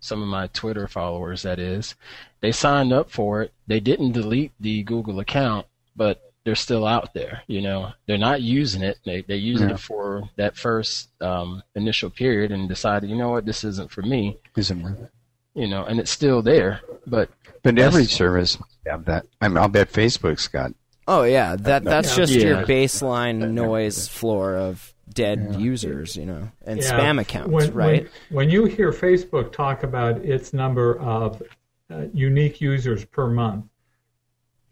some 0.00 0.20
of 0.22 0.28
my 0.28 0.46
Twitter 0.48 0.86
followers, 0.86 1.42
that 1.42 1.58
is, 1.58 1.94
they 2.42 2.52
signed 2.52 2.92
up 2.92 3.10
for 3.10 3.40
it. 3.42 3.52
They 3.66 3.80
didn't 3.80 4.12
delete 4.12 4.52
the 4.60 4.82
Google 4.82 5.18
account, 5.20 5.66
but 5.96 6.20
they're 6.44 6.54
still 6.54 6.86
out 6.86 7.14
there. 7.14 7.40
You 7.46 7.62
know, 7.62 7.92
they're 8.06 8.18
not 8.18 8.42
using 8.42 8.82
it. 8.82 8.98
They 9.06 9.22
they're 9.22 9.36
using 9.54 9.68
Yeah. 9.70 9.76
it 9.76 9.80
for 9.80 10.28
that 10.36 10.56
first 10.56 11.08
um, 11.22 11.62
initial 11.74 12.10
period 12.10 12.52
and 12.52 12.68
decided, 12.68 13.08
you 13.08 13.16
know 13.16 13.30
what, 13.30 13.46
this 13.46 13.64
isn't 13.64 13.90
for 13.90 14.02
me. 14.02 14.36
Isn't 14.56 14.82
worth 14.82 15.00
it. 15.00 15.10
You 15.54 15.68
know, 15.68 15.84
and 15.84 15.98
it's 16.00 16.10
still 16.10 16.42
there, 16.42 16.80
but 17.06 17.30
But 17.62 17.78
every 17.78 18.04
service 18.06 18.58
have 18.86 19.04
that. 19.06 19.24
I 19.40 19.48
mean, 19.48 19.56
I'll 19.56 19.68
bet 19.68 19.92
Facebook's 19.92 20.48
got. 20.48 20.72
Oh 21.06 21.24
yeah, 21.24 21.56
that 21.56 21.84
that's 21.84 22.16
just 22.16 22.32
your 22.32 22.64
baseline 22.64 23.52
noise 23.52 24.08
floor 24.08 24.56
of 24.56 24.94
dead 25.12 25.56
users, 25.58 26.16
you 26.16 26.26
know, 26.26 26.50
and 26.66 26.80
Yeah, 26.80 26.98
spam 26.98 27.20
accounts, 27.20 27.50
when, 27.50 27.72
right? 27.72 28.02
When, 28.02 28.10
when 28.30 28.50
you 28.50 28.64
hear 28.64 28.90
Facebook 28.90 29.52
talk 29.52 29.82
about 29.82 30.18
its 30.18 30.52
number 30.52 30.98
of 31.00 31.42
uh, 31.90 32.06
unique 32.12 32.60
users 32.60 33.04
per 33.04 33.28
month, 33.28 33.66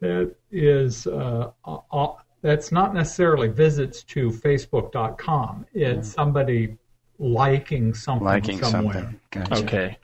that 0.01 0.35
is 0.51 1.07
uh, 1.07 1.51
uh, 1.65 2.09
that's 2.41 2.73
not 2.73 2.95
necessarily 2.95 3.49
visits 3.49 4.03
to 4.05 4.31
Facebook.com. 4.31 5.67
It's 5.75 6.13
somebody 6.13 6.77
liking 7.19 7.95
something 7.95 8.27
liking 8.27 8.63
somewhere. 8.63 8.95
something. 8.95 9.21
Gotcha. 9.31 9.63
okay. 9.63 9.99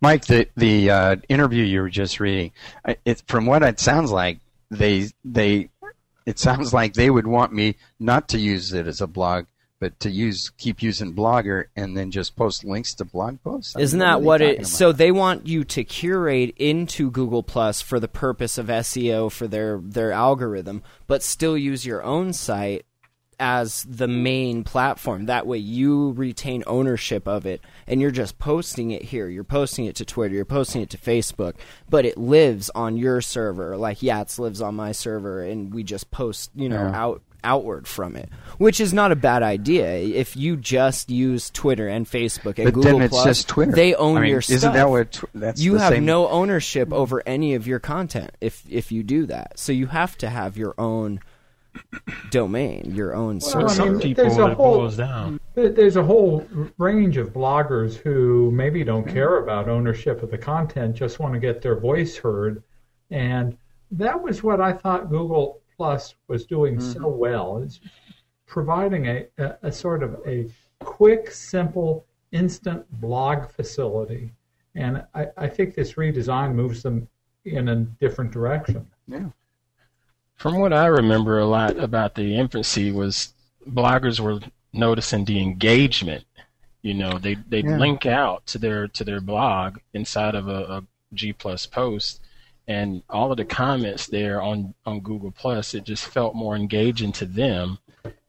Mike, 0.00 0.26
the 0.26 0.48
the 0.56 0.90
uh, 0.90 1.16
interview 1.28 1.64
you 1.64 1.80
were 1.80 1.88
just 1.88 2.20
reading, 2.20 2.52
it, 3.04 3.22
from 3.28 3.46
what 3.46 3.62
it 3.62 3.78
sounds 3.80 4.10
like, 4.10 4.40
they 4.70 5.08
they 5.24 5.70
it 6.26 6.38
sounds 6.38 6.74
like 6.74 6.94
they 6.94 7.10
would 7.10 7.26
want 7.26 7.52
me 7.52 7.76
not 8.00 8.28
to 8.30 8.38
use 8.38 8.72
it 8.72 8.86
as 8.86 9.00
a 9.00 9.06
blog, 9.06 9.46
but 9.78 9.98
to 10.00 10.10
use 10.10 10.50
keep 10.58 10.82
using 10.82 11.14
Blogger 11.14 11.66
and 11.76 11.96
then 11.96 12.10
just 12.10 12.34
post 12.34 12.64
links 12.64 12.94
to 12.94 13.04
blog 13.04 13.40
posts. 13.42 13.76
I 13.76 13.80
Isn't 13.80 14.02
are 14.02 14.06
that 14.06 14.20
they 14.20 14.24
what 14.24 14.40
it? 14.42 14.58
about? 14.58 14.66
So 14.66 14.92
they 14.92 15.12
want 15.12 15.46
you 15.46 15.64
to 15.64 15.84
curate 15.84 16.54
into 16.56 17.10
Google 17.10 17.42
Plus 17.42 17.80
for 17.80 18.00
the 18.00 18.08
purpose 18.08 18.58
of 18.58 18.66
SEO 18.66 19.30
for 19.30 19.46
their 19.46 19.78
their 19.82 20.12
algorithm, 20.12 20.82
but 21.06 21.22
still 21.22 21.56
use 21.56 21.86
your 21.86 22.02
own 22.02 22.32
site 22.32 22.84
as 23.38 23.84
the 23.88 24.08
main 24.08 24.64
platform. 24.64 25.26
That 25.26 25.46
way, 25.46 25.58
you 25.58 26.12
retain 26.12 26.64
ownership 26.66 27.26
of 27.28 27.46
it, 27.46 27.60
and 27.86 28.00
you're 28.00 28.10
just 28.10 28.38
posting 28.38 28.90
it 28.90 29.02
here. 29.02 29.28
You're 29.28 29.44
posting 29.44 29.84
it 29.86 29.96
to 29.96 30.04
Twitter. 30.04 30.34
You're 30.34 30.44
posting 30.44 30.82
it 30.82 30.90
to 30.90 30.98
Facebook, 30.98 31.54
but 31.88 32.04
it 32.04 32.16
lives 32.18 32.70
on 32.74 32.96
your 32.96 33.20
server. 33.20 33.76
Like 33.76 33.98
Yats 33.98 34.38
lives 34.38 34.60
on 34.62 34.74
my 34.74 34.92
server, 34.92 35.42
and 35.42 35.72
we 35.74 35.82
just 35.82 36.10
post, 36.10 36.50
you 36.54 36.68
know, 36.68 36.76
Yeah. 36.90 36.98
out 37.00 37.22
outward 37.44 37.86
from 37.86 38.16
it, 38.16 38.28
which 38.58 38.80
is 38.80 38.92
not 38.92 39.12
a 39.12 39.16
bad 39.16 39.40
idea. 39.40 39.86
If 39.98 40.36
you 40.36 40.56
just 40.56 41.10
use 41.10 41.48
Twitter 41.50 41.86
and 41.86 42.04
Facebook 42.04 42.56
and 42.58 42.64
But 42.64 42.74
Google 42.74 42.92
then 42.94 43.02
it's 43.02 43.12
Plus, 43.12 43.24
just 43.24 43.48
Twitter. 43.48 43.70
they 43.70 43.94
own 43.94 44.16
I 44.16 44.20
mean, 44.22 44.30
your 44.30 44.38
Isn't 44.40 44.58
stuff. 44.58 44.74
that 44.74 44.90
what? 44.90 45.12
Tw- 45.12 45.24
that's 45.32 45.60
you 45.60 45.76
have 45.76 45.92
same- 45.92 46.06
no 46.06 46.28
ownership 46.28 46.92
over 46.92 47.22
any 47.24 47.54
of 47.54 47.68
your 47.68 47.78
content 47.78 48.32
if 48.40 48.64
if 48.68 48.90
you 48.90 49.04
do 49.04 49.26
that. 49.26 49.60
So 49.60 49.70
you 49.70 49.86
have 49.86 50.18
to 50.18 50.28
have 50.28 50.56
your 50.56 50.74
own 50.76 51.20
domain, 52.30 52.94
your 52.94 53.14
own 53.14 53.38
Well, 53.38 53.50
server. 53.50 53.66
I 53.66 53.74
Some 53.74 53.92
mean, 53.92 54.00
people 54.00 54.24
there's 54.24 54.38
a 54.38 54.46
it 54.46 54.54
whole- 54.54 54.78
boils 54.78 54.96
down. 54.96 55.40
There's 55.54 55.96
a 55.96 56.04
whole 56.04 56.46
range 56.76 57.16
of 57.16 57.32
bloggers 57.32 57.94
who 57.94 58.50
maybe 58.50 58.84
don't 58.84 59.04
mm-hmm. 59.04 59.14
care 59.14 59.38
about 59.38 59.68
ownership 59.68 60.22
of 60.22 60.30
the 60.30 60.38
content, 60.38 60.94
just 60.94 61.18
want 61.18 61.32
to 61.32 61.40
get 61.40 61.62
their 61.62 61.78
voice 61.78 62.16
heard. 62.16 62.62
And 63.10 63.56
that 63.90 64.20
was 64.20 64.42
what 64.42 64.60
I 64.60 64.72
thought 64.72 65.08
Google 65.08 65.62
Plus 65.76 66.14
was 66.28 66.44
doing 66.46 66.78
so 66.80 67.00
mm-hmm. 67.00 67.18
well. 67.18 67.58
It's 67.58 67.80
providing 68.46 69.06
a, 69.06 69.26
a, 69.38 69.56
a 69.62 69.72
sort 69.72 70.02
of 70.02 70.20
a 70.26 70.46
quick, 70.80 71.30
simple, 71.30 72.04
instant 72.32 72.84
blog 73.00 73.48
facility. 73.50 74.32
And 74.74 75.04
I, 75.14 75.28
I 75.38 75.48
think 75.48 75.74
this 75.74 75.94
redesign 75.94 76.54
moves 76.54 76.82
them 76.82 77.08
in 77.46 77.68
a 77.68 77.76
different 77.76 78.30
direction. 78.30 78.86
Yeah. 79.08 79.28
From 80.36 80.58
what 80.58 80.72
I 80.72 80.86
remember 80.86 81.38
a 81.38 81.46
lot 81.46 81.78
about 81.78 82.14
the 82.14 82.36
infancy 82.36 82.92
was 82.92 83.32
bloggers 83.68 84.20
were 84.20 84.40
noticing 84.72 85.24
the 85.24 85.40
engagement. 85.40 86.24
You 86.82 86.94
know, 86.94 87.18
they 87.18 87.34
they'd 87.34 87.64
Yeah. 87.64 87.78
link 87.78 88.06
out 88.06 88.46
to 88.48 88.58
their 88.58 88.86
to 88.88 89.02
their 89.04 89.20
blog 89.20 89.78
inside 89.92 90.34
of 90.34 90.46
a, 90.48 90.62
a 90.76 90.84
G 91.14 91.32
plus 91.32 91.66
post, 91.66 92.20
and 92.68 93.02
all 93.08 93.30
of 93.30 93.38
the 93.38 93.44
comments 93.44 94.06
there 94.06 94.40
on 94.42 94.74
on 94.84 95.00
Google 95.00 95.30
Plus, 95.32 95.74
it 95.74 95.84
just 95.84 96.06
felt 96.06 96.34
more 96.34 96.54
engaging 96.54 97.12
to 97.12 97.26
them. 97.26 97.78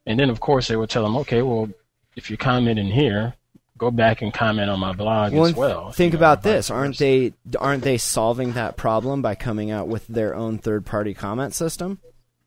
And 0.05 0.19
then 0.19 0.29
of 0.29 0.39
course 0.39 0.67
they 0.69 0.75
would 0.77 0.89
tell 0.89 1.03
them, 1.03 1.17
okay, 1.17 1.41
well, 1.41 1.69
if 2.15 2.31
you 2.31 2.37
comment 2.37 2.79
in 2.79 2.87
here, 2.91 3.35
go 3.77 3.91
back 3.91 4.21
and 4.21 4.33
comment 4.33 4.69
on 4.69 4.79
my 4.79 4.93
blog 4.93 5.33
Well, 5.33 5.45
as 5.45 5.53
well. 5.55 5.91
think 5.91 6.13
you 6.13 6.19
know, 6.19 6.25
about 6.25 6.43
this: 6.43 6.69
aren't 6.71 6.97
they 6.97 7.33
aren't 7.59 7.83
they 7.83 7.97
solving 7.97 8.53
that 8.53 8.77
problem 8.77 9.21
by 9.21 9.35
coming 9.35 9.71
out 9.71 9.87
with 9.87 10.07
their 10.07 10.35
own 10.35 10.57
third-party 10.57 11.13
comment 11.13 11.53
system? 11.53 11.99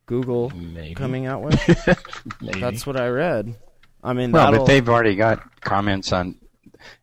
Google 0.07 0.51
Maybe. 0.51 0.95
coming 0.95 1.27
out 1.27 1.43
with. 1.45 1.59
Maybe. 2.41 2.61
That's 2.61 2.87
what 2.87 2.97
I 2.97 3.09
read. 3.09 3.55
I 4.03 4.13
mean, 4.13 4.33
Well, 4.33 4.51
but 4.53 4.65
they've 4.65 4.89
already 4.89 5.15
got 5.15 5.61
comments 5.61 6.13
on 6.13 6.37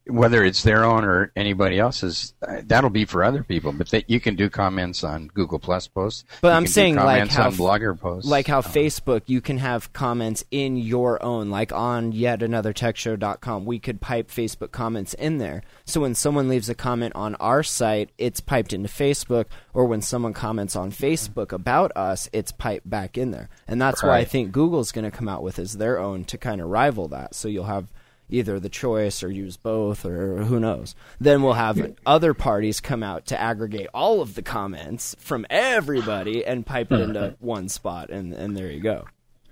whether 0.08 0.44
it's 0.44 0.64
their 0.64 0.84
own 0.86 1.04
or 1.04 1.32
anybody 1.36 1.80
else's. 1.80 2.34
uh, 2.48 2.62
That'll 2.66 2.90
be 2.90 3.06
for 3.06 3.24
other 3.24 3.44
people, 3.44 3.72
but 3.72 3.90
they, 3.90 4.04
you 4.08 4.20
can 4.20 4.36
do 4.36 4.50
comments 4.50 5.04
on 5.04 5.28
Google 5.28 5.60
Plus 5.60 5.88
posts. 5.88 6.24
But 6.42 6.54
I'm 6.54 6.68
saying, 6.68 6.96
like, 6.96 7.28
how 7.30 7.48
on 7.48 7.54
Blogger 7.54 8.00
posts, 8.00 8.30
like 8.30 8.48
how 8.48 8.60
Uh, 8.60 8.62
Facebook, 8.64 9.24
you 9.28 9.42
can 9.42 9.58
have 9.58 9.92
comments 9.94 10.44
in 10.52 10.78
your 10.78 11.22
own, 11.24 11.50
like 11.50 11.72
on 11.74 12.12
yet 12.12 12.42
another 12.42 12.74
techshow.com. 12.74 13.66
We 13.66 13.80
could 13.80 14.02
pipe 14.02 14.30
Facebook 14.30 14.72
comments 14.72 15.14
in 15.16 15.38
there. 15.38 15.64
So 15.86 16.02
when 16.02 16.16
someone 16.16 16.48
leaves 16.50 16.70
a 16.70 16.76
comment 16.76 17.14
on 17.16 17.36
our 17.36 17.64
site, 17.64 18.10
it's 18.18 18.40
piped 18.40 18.74
into 18.74 18.90
Facebook, 18.90 19.46
or 19.74 19.86
when 19.86 20.02
someone 20.02 20.34
comments 20.34 20.76
on 20.76 20.92
Facebook 20.92 21.52
about 21.52 21.92
us, 21.96 22.30
it's 22.34 22.52
piped 22.52 22.90
back 22.90 23.18
in 23.18 23.32
there. 23.32 23.50
And 23.68 23.82
that's 23.82 24.02
why 24.04 24.18
I 24.20 24.26
think 24.26 24.52
Google's 24.52 24.92
going 24.92 25.10
to 25.10 25.16
come 25.16 25.28
out 25.30 25.44
with 25.44 25.60
is 25.60 25.74
their 25.74 26.00
own 26.00 26.24
to 26.26 26.38
kind 26.38 26.62
of 26.62 26.68
rival 26.68 27.08
that. 27.10 27.36
So 27.36 27.48
you'll 27.48 27.66
have 27.66 27.88
either 28.30 28.60
the 28.60 28.70
choice 28.70 29.24
or 29.24 29.32
use 29.32 29.58
both 29.58 30.06
or 30.06 30.44
who 30.44 30.60
knows. 30.60 30.96
Then 31.20 31.42
we'll 31.44 31.54
have 31.54 31.94
other 32.06 32.34
parties 32.34 32.80
come 32.80 33.04
out 33.04 33.26
to 33.28 33.40
aggregate 33.40 33.88
all 33.94 34.22
of 34.22 34.36
the 34.36 34.42
comments 34.42 35.16
from 35.20 35.46
everybody 35.50 36.46
and 36.46 36.66
pipe 36.66 36.92
it 36.92 37.00
into 37.02 37.36
one 37.40 37.70
spot 37.70 38.10
and 38.10 38.34
and 38.34 38.56
there 38.58 38.72
you 38.72 38.82
go. 38.82 39.06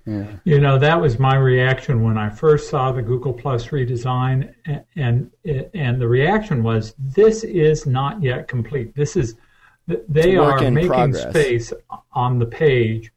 Yeah. 0.04 0.26
You 0.44 0.60
know, 0.60 0.78
that 0.78 1.00
was 1.00 1.18
my 1.18 1.34
reaction 1.34 2.04
when 2.04 2.16
I 2.16 2.28
first 2.30 2.70
saw 2.70 2.92
the 2.92 3.02
Google 3.02 3.32
Plus 3.32 3.66
redesign, 3.68 4.54
a- 4.68 4.84
and 4.94 5.30
and 5.74 6.00
the 6.00 6.06
reaction 6.06 6.62
was, 6.62 6.94
"This 6.96 7.42
is 7.42 7.86
not 7.86 8.22
yet 8.22 8.46
complete. 8.46 8.94
This 8.94 9.16
is 9.16 9.34
they 9.88 9.96
It's 10.30 10.38
a 10.38 10.40
work 10.42 10.62
are 10.62 10.70
making 10.70 10.88
progress. 10.88 11.30
space 11.30 11.72
on 12.12 12.38
the 12.38 12.46
page 12.46 13.12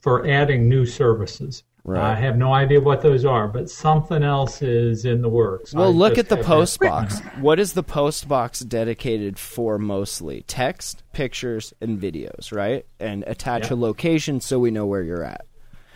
for 0.00 0.26
adding 0.26 0.66
new 0.66 0.86
services. 0.86 1.62
Right. 1.90 2.12
I 2.12 2.14
have 2.14 2.36
no 2.36 2.52
idea 2.52 2.80
what 2.80 3.02
those 3.02 3.24
are, 3.24 3.48
but 3.48 3.68
something 3.68 4.22
else 4.22 4.62
is 4.62 5.04
in 5.04 5.22
the 5.22 5.28
works. 5.28 5.74
Well, 5.74 5.88
I 5.88 5.90
look 5.90 6.18
at 6.18 6.28
the 6.28 6.36
post 6.36 6.78
box. 6.78 7.18
What 7.40 7.58
is 7.58 7.72
the 7.72 7.82
post 7.82 8.28
box 8.28 8.60
dedicated 8.60 9.40
for 9.40 9.76
mostly? 9.76 10.42
Text, 10.42 11.02
pictures, 11.12 11.74
and 11.80 12.00
videos, 12.00 12.52
right? 12.52 12.86
And 13.00 13.24
attach 13.26 13.70
a 13.70 13.74
location 13.74 14.40
so 14.40 14.60
we 14.60 14.70
know 14.70 14.86
where 14.86 15.02
you're 15.02 15.24
at, 15.24 15.46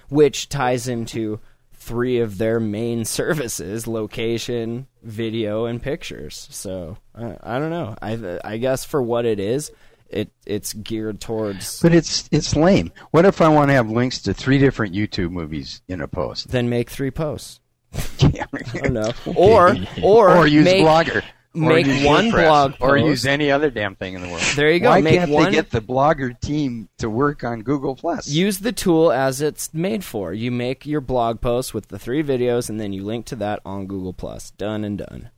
which 0.08 0.48
ties 0.48 0.88
into 0.88 1.38
three 1.72 2.18
of 2.18 2.38
their 2.38 2.58
main 2.58 3.04
services 3.04 3.86
location, 3.86 4.88
video, 5.02 5.66
and 5.66 5.80
pictures. 5.80 6.48
So 6.50 6.98
I, 7.14 7.36
I 7.40 7.58
don't 7.60 7.70
know. 7.70 7.94
I, 8.02 8.40
I 8.44 8.56
guess 8.56 8.84
for 8.84 9.00
what 9.00 9.26
it 9.26 9.38
is, 9.38 9.70
it 10.10 10.30
it's 10.46 10.72
geared 10.72 11.20
towards. 11.20 11.80
But 11.82 11.94
it's 11.94 12.28
it's 12.32 12.54
lame. 12.56 12.92
What 13.10 13.24
if 13.24 13.40
I 13.40 13.48
want 13.48 13.68
to 13.70 13.74
have 13.74 13.90
links 13.90 14.20
to 14.22 14.34
three 14.34 14.58
different 14.58 14.94
YouTube 14.94 15.30
movies 15.30 15.82
in 15.88 16.00
a 16.00 16.08
post? 16.08 16.48
Then 16.50 16.68
make 16.68 16.90
three 16.90 17.10
posts. 17.10 17.60
Yeah. 18.18 18.46
I 18.82 18.88
know. 18.88 19.12
Or 19.36 19.76
or, 20.02 20.36
or 20.36 20.46
use 20.46 20.64
make, 20.64 20.84
Blogger. 20.84 21.22
Or 21.54 21.60
make 21.60 21.86
use 21.86 22.04
one 22.04 22.26
WordPress, 22.30 22.46
blog 22.48 22.70
post. 22.72 22.82
or 22.82 22.96
use 22.98 23.26
any 23.26 23.50
other 23.52 23.70
damn 23.70 23.94
thing 23.94 24.14
in 24.14 24.22
the 24.22 24.28
world. 24.28 24.42
There 24.56 24.72
you 24.72 24.80
go. 24.80 24.88
Why 24.88 25.00
Make 25.02 25.18
can't 25.20 25.30
one- 25.30 25.44
they 25.44 25.50
get 25.52 25.70
the 25.70 25.80
Blogger 25.80 26.38
team 26.40 26.88
to 26.98 27.08
work 27.08 27.44
on 27.44 27.62
Google 27.62 27.94
Plus? 27.94 28.26
use 28.28 28.58
the 28.58 28.72
tool 28.72 29.12
as 29.12 29.40
it's 29.40 29.72
made 29.72 30.02
for. 30.04 30.32
You 30.32 30.50
make 30.50 30.84
your 30.86 31.00
blog 31.00 31.40
post 31.40 31.72
with 31.72 31.88
the 31.88 31.98
three 31.98 32.24
videos, 32.24 32.68
and 32.68 32.80
then 32.80 32.92
you 32.92 33.04
link 33.04 33.26
to 33.26 33.36
that 33.36 33.60
on 33.64 33.86
Google 33.86 34.12
Plus. 34.12 34.50
Done 34.52 34.82
and 34.84 34.98
done. 34.98 35.30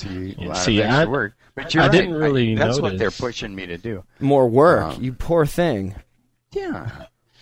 To 0.00 0.34
a 0.38 0.44
lot 0.48 0.56
See, 0.58 0.78
of 0.80 0.86
extra 0.86 1.02
I- 1.02 1.06
work. 1.10 1.34
But 1.56 1.74
you're 1.74 1.82
I 1.82 1.86
right. 1.86 1.92
didn't 1.92 2.14
really 2.14 2.54
know 2.54 2.64
that's 2.66 2.80
what 2.80 2.96
they're 2.98 3.10
pushing 3.10 3.54
me 3.54 3.66
to 3.66 3.76
do. 3.76 4.04
More 4.20 4.48
work, 4.48 4.96
Um, 4.96 5.02
you 5.02 5.12
poor 5.12 5.44
thing. 5.46 5.94
Yeah. 6.52 6.88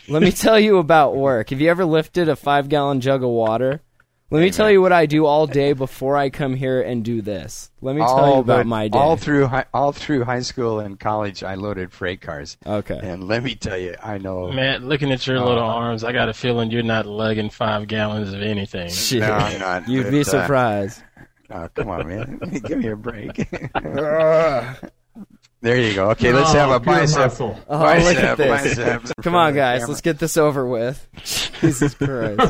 Let 0.08 0.22
me 0.22 0.32
tell 0.32 0.58
you 0.58 0.78
about 0.78 1.14
work. 1.14 1.50
Have 1.50 1.60
you 1.60 1.68
ever 1.70 1.84
lifted 1.84 2.28
a 2.28 2.34
five 2.36 2.68
gallon 2.68 3.00
jug 3.00 3.22
of 3.22 3.28
water? 3.28 3.82
Let 4.30 4.40
me 4.40 4.50
tell 4.50 4.70
you 4.70 4.82
what 4.82 4.92
I 4.92 5.06
do 5.06 5.24
all 5.24 5.46
day 5.46 5.72
before 5.72 6.14
I 6.16 6.28
come 6.28 6.54
here 6.54 6.82
and 6.82 7.02
do 7.02 7.22
this. 7.22 7.70
Let 7.80 7.94
me 7.96 8.00
tell 8.02 8.16
you 8.16 8.22
All 8.34 8.40
about 8.40 8.56
but 8.58 8.66
my 8.66 8.88
day. 8.88 8.98
all 8.98 9.16
through 9.16 9.46
high, 9.46 9.64
all 9.72 9.92
through 9.92 10.24
high 10.24 10.40
school 10.42 10.80
and 10.80 11.00
college. 11.00 11.42
I 11.42 11.54
loaded 11.54 11.92
freight 11.92 12.20
cars, 12.20 12.58
okay. 12.66 12.98
and 13.02 13.24
let 13.26 13.42
me 13.42 13.54
tell 13.54 13.78
you, 13.78 13.94
I 14.02 14.18
know. 14.18 14.52
Matt, 14.52 14.82
looking 14.82 15.12
at 15.12 15.26
your 15.26 15.40
little 15.40 15.62
arms, 15.64 16.04
I 16.04 16.12
got 16.12 16.28
a 16.28 16.34
feeling 16.34 16.70
you're 16.70 16.82
not 16.82 17.06
lugging 17.06 17.48
five 17.48 17.88
gallons 17.88 18.32
of 18.34 18.42
anything. 18.42 18.90
Shit. 18.90 19.20
No, 19.20 19.32
I'm 19.32 19.58
not, 19.60 19.88
You'd 19.88 20.04
but, 20.04 20.10
be 20.10 20.20
uh, 20.20 20.24
surprised. 20.24 21.02
Oh, 21.50 21.68
come 21.74 21.88
on, 21.88 22.06
man. 22.08 22.38
Give 22.66 22.78
me 22.78 22.88
a 22.88 22.96
break. 22.96 23.34
there 25.60 25.80
you 25.80 25.94
go. 25.94 26.10
Okay, 26.10 26.32
let's 26.32 26.52
have 26.52 26.70
a 26.70 26.78
pure 26.80 26.94
bicep. 26.96 27.40
Oh, 27.40 27.56
uh-huh, 27.68 27.84
bicep, 27.84 28.04
look 28.04 28.24
at 28.24 28.36
this. 28.36 28.76
bicep 28.76 29.02
Come 29.22 29.34
on, 29.34 29.54
guys. 29.54 29.88
Let's 29.88 30.02
get 30.02 30.18
this 30.18 30.36
over 30.36 30.66
with. 30.66 31.06
Jesus 31.60 31.94
Christ. 31.94 32.40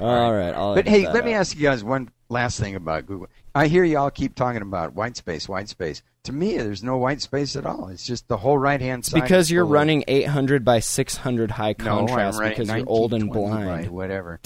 all 0.00 0.32
right. 0.32 0.52
I'll 0.52 0.74
But 0.74 0.86
edit 0.86 0.88
hey, 0.88 1.04
that 1.04 1.14
let 1.14 1.24
me 1.24 1.32
out. 1.34 1.40
ask 1.40 1.56
you 1.56 1.62
guys 1.62 1.82
one 1.82 2.10
last 2.28 2.60
thing 2.60 2.74
about 2.74 3.06
Google. 3.06 3.28
I 3.54 3.66
hear 3.66 3.84
y'all 3.84 4.10
keep 4.10 4.34
talking 4.34 4.62
about 4.62 4.94
white 4.94 5.16
space, 5.16 5.48
white 5.48 5.68
space. 5.68 6.02
To 6.24 6.32
me, 6.32 6.56
there's 6.56 6.82
no 6.82 6.98
white 6.98 7.20
space 7.20 7.56
at 7.56 7.66
all. 7.66 7.88
It's 7.88 8.06
just 8.06 8.28
the 8.28 8.36
whole 8.36 8.56
right 8.56 8.80
hand 8.80 9.04
side. 9.04 9.22
Because 9.22 9.50
you're 9.50 9.64
full 9.64 9.72
running 9.72 10.04
800 10.06 10.64
by 10.64 10.78
600 10.78 11.50
high 11.50 11.74
no, 11.78 11.98
I'm 12.00 12.06
contrast 12.06 12.38
running 12.38 12.52
because 12.56 12.68
you're 12.68 12.86
old 12.86 13.12
and 13.12 13.28
1920 13.28 13.66
by 13.66 13.76
blind. 13.76 13.90
whatever. 13.90 14.40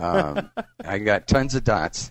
Um, 0.00 0.50
I 0.84 0.98
got 0.98 1.26
tons 1.26 1.54
of 1.54 1.64
dots. 1.64 2.10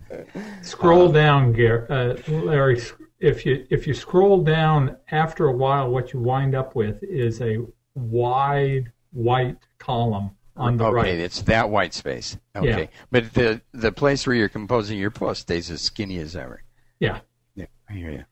Scroll 0.61 1.11
down, 1.11 1.53
Gar- 1.53 1.87
uh, 1.91 2.15
Larry. 2.27 2.81
If 3.19 3.45
you 3.45 3.65
if 3.69 3.87
you 3.87 3.93
scroll 3.93 4.43
down, 4.43 4.97
after 5.11 5.47
a 5.47 5.51
while, 5.53 5.89
what 5.89 6.13
you 6.13 6.19
wind 6.19 6.55
up 6.55 6.75
with 6.75 7.01
is 7.03 7.41
a 7.41 7.59
wide 7.95 8.91
white 9.11 9.57
column 9.79 10.31
on 10.57 10.77
the 10.77 10.85
okay, 10.85 10.93
right. 10.93 11.05
Okay, 11.07 11.21
it's 11.21 11.41
that 11.43 11.69
white 11.69 11.93
space. 11.93 12.37
Okay, 12.55 12.81
Yeah. 12.81 12.87
but 13.11 13.33
the 13.33 13.61
the 13.73 13.91
place 13.91 14.27
where 14.27 14.35
you're 14.35 14.49
composing 14.49 14.99
your 14.99 15.11
post 15.11 15.41
stays 15.41 15.71
as 15.71 15.81
skinny 15.81 16.17
as 16.19 16.35
ever. 16.35 16.63
Yeah, 16.99 17.19
Yeah, 17.55 17.65
I 17.89 17.93
hear 17.93 18.11
you. 18.11 18.25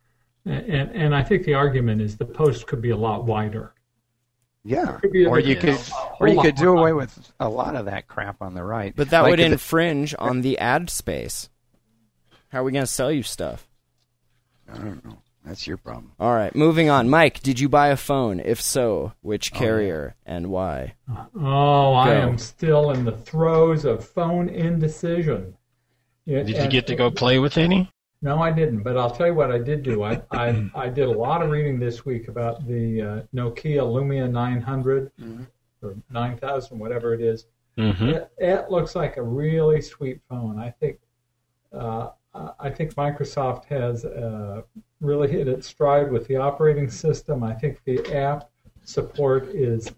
and 0.45 0.91
and 0.91 1.15
I 1.15 1.23
think 1.23 1.45
the 1.45 1.53
argument 1.53 2.01
is 2.01 2.17
the 2.17 2.25
post 2.25 2.67
could 2.67 2.81
be 2.81 2.89
a 2.89 2.97
lot 2.97 3.25
wider. 3.25 3.73
Yeah, 4.63 4.99
Could 5.01 5.11
be 5.11 5.23
a 5.23 5.29
or 5.29 5.39
you 5.39 5.49
you 5.49 5.55
could, 5.55 5.69
know, 5.69 5.75
a 5.75 5.77
whole 5.77 6.17
or 6.19 6.27
you 6.27 6.41
could 6.41 6.55
do 6.55 6.77
away 6.77 6.93
with 6.93 7.31
a 7.39 7.49
lot 7.49 7.75
of 7.75 7.85
that 7.85 8.07
crap 8.07 8.41
on 8.41 8.53
the 8.53 8.63
right. 8.63 8.93
But 8.95 9.09
that 9.09 9.21
Like 9.21 9.31
would 9.31 9.39
the- 9.39 9.45
infringe 9.45 10.13
on 10.19 10.41
the 10.41 10.59
ad 10.59 10.89
space. 10.89 11.49
How 12.49 12.59
are 12.59 12.63
we 12.63 12.71
going 12.71 12.83
to 12.83 12.87
sell 12.91 13.11
you 13.11 13.23
stuff? 13.23 13.67
I 14.71 14.77
don't 14.77 15.03
know. 15.03 15.17
That's 15.43 15.65
your 15.65 15.77
problem. 15.77 16.11
All 16.19 16.35
right, 16.35 16.53
moving 16.55 16.89
on. 16.91 17.09
Mike, 17.09 17.39
did 17.41 17.59
you 17.59 17.67
buy 17.67 17.87
a 17.87 17.97
phone? 17.97 18.39
If 18.39 18.61
so, 18.61 19.13
which 19.21 19.51
oh, 19.55 19.57
carrier 19.57 20.15
and 20.25 20.51
why? 20.51 20.93
Oh, 21.35 21.93
I 21.93 22.13
am 22.13 22.37
still 22.37 22.91
in 22.91 23.05
the 23.05 23.17
throes 23.17 23.83
of 23.83 24.05
phone 24.05 24.49
indecision. 24.49 25.55
Yeah, 26.25 26.43
Did 26.43 26.57
you 26.57 26.67
get 26.67 26.85
to 26.87 26.95
go 26.95 27.09
play 27.09 27.39
with 27.39 27.57
any? 27.57 27.89
No, 28.21 28.41
I 28.41 28.51
didn't. 28.51 28.83
But 28.83 28.97
I'll 28.97 29.09
tell 29.09 29.27
you 29.27 29.33
what 29.33 29.51
I 29.51 29.57
did 29.57 29.83
do. 29.83 30.03
I 30.03 30.21
I, 30.31 30.69
I 30.75 30.89
did 30.89 31.07
a 31.07 31.11
lot 31.11 31.41
of 31.41 31.49
reading 31.49 31.79
this 31.79 32.05
week 32.05 32.27
about 32.27 32.67
the 32.67 33.01
uh, 33.01 33.21
Nokia 33.33 33.81
Lumia 33.81 34.29
900 34.29 35.11
or 35.81 35.95
9000, 36.11 36.77
whatever 36.77 37.13
it 37.13 37.21
is. 37.21 37.47
Mm-hmm. 37.77 38.09
It, 38.09 38.31
it 38.37 38.69
looks 38.69 38.95
like 38.95 39.17
a 39.17 39.23
really 39.23 39.81
sweet 39.81 40.19
phone. 40.29 40.59
I 40.59 40.69
think 40.69 40.99
uh, 41.73 42.09
I 42.59 42.69
think 42.69 42.93
Microsoft 42.95 43.65
has 43.65 44.05
uh, 44.05 44.61
really 44.99 45.29
hit 45.29 45.47
its 45.47 45.67
stride 45.67 46.11
with 46.11 46.27
the 46.27 46.37
operating 46.37 46.89
system. 46.89 47.43
I 47.43 47.53
think 47.53 47.81
the 47.85 48.05
app 48.15 48.49
support 48.83 49.49
is 49.49 49.91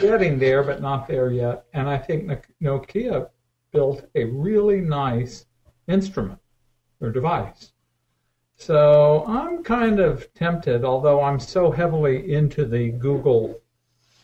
getting 0.00 0.38
there, 0.38 0.62
but 0.62 0.80
not 0.80 1.06
there 1.06 1.30
yet. 1.30 1.64
And 1.74 1.88
I 1.88 1.98
think 1.98 2.30
Nokia 2.62 3.28
built 3.72 4.08
a 4.14 4.24
really 4.24 4.80
nice 4.80 5.46
instrument 5.86 6.40
or 7.00 7.10
device. 7.10 7.72
So 8.56 9.24
I'm 9.26 9.62
kind 9.62 10.00
of 10.00 10.32
tempted, 10.34 10.84
although 10.84 11.22
I'm 11.22 11.38
so 11.38 11.70
heavily 11.70 12.32
into 12.32 12.64
the 12.64 12.90
Google 12.90 13.60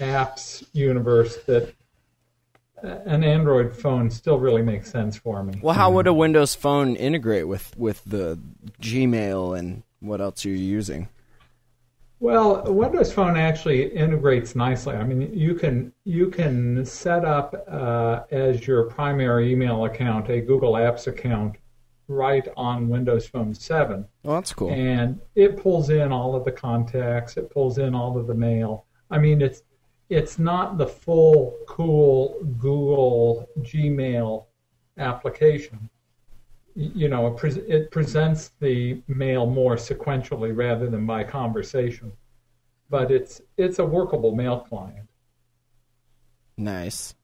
apps 0.00 0.66
universe 0.72 1.36
that 1.46 1.72
an 2.82 3.24
Android 3.24 3.74
phone 3.74 4.10
still 4.10 4.38
really 4.38 4.62
makes 4.62 4.90
sense 4.90 5.16
for 5.16 5.42
me. 5.42 5.58
Well, 5.62 5.74
how 5.74 5.90
would 5.92 6.06
a 6.06 6.12
Windows 6.12 6.54
phone 6.54 6.96
integrate 6.96 7.48
with 7.48 7.76
with 7.76 8.02
the 8.04 8.38
Gmail 8.80 9.58
and 9.58 9.82
what 10.00 10.20
else 10.20 10.44
you're 10.44 10.54
using? 10.54 11.08
Well, 12.20 12.66
a 12.66 12.72
Windows 12.72 13.12
Phone 13.12 13.36
actually 13.36 13.92
integrates 13.92 14.54
nicely. 14.54 14.94
I 14.94 15.04
mean, 15.04 15.32
you 15.34 15.54
can 15.54 15.92
you 16.04 16.28
can 16.30 16.84
set 16.86 17.24
up 17.24 17.66
uh, 17.68 18.20
as 18.30 18.66
your 18.66 18.84
primary 18.84 19.52
email 19.52 19.84
account 19.84 20.30
a 20.30 20.40
Google 20.40 20.72
Apps 20.72 21.06
account 21.06 21.56
right 22.08 22.46
on 22.56 22.88
Windows 22.88 23.26
Phone 23.26 23.54
7, 23.54 24.04
Oh, 24.24 24.34
that's 24.34 24.52
cool. 24.52 24.70
and 24.70 25.20
it 25.34 25.56
pulls 25.56 25.90
in 25.90 26.12
all 26.12 26.34
of 26.34 26.44
the 26.44 26.52
contacts. 26.52 27.36
It 27.36 27.50
pulls 27.50 27.78
in 27.78 27.94
all 27.94 28.18
of 28.18 28.26
the 28.26 28.34
mail. 28.34 28.86
I 29.10 29.18
mean, 29.18 29.40
it's 29.42 29.62
it's 30.10 30.38
not 30.38 30.76
the 30.76 30.86
full 30.86 31.56
cool 31.66 32.38
Google 32.58 33.48
Gmail 33.60 34.44
application. 34.98 35.88
You 36.76 37.08
know, 37.08 37.28
it, 37.28 37.36
pre- 37.36 37.62
it 37.68 37.90
presents 37.90 38.50
the 38.60 39.00
mail 39.08 39.46
more 39.46 39.76
sequentially 39.76 40.54
rather 40.54 40.90
than 40.90 41.06
by 41.06 41.24
conversation, 41.24 42.12
but 42.90 43.10
it's 43.10 43.40
it's 43.56 43.78
a 43.78 43.84
workable 43.84 44.34
mail 44.34 44.60
client. 44.60 45.08
Nice. 46.56 47.14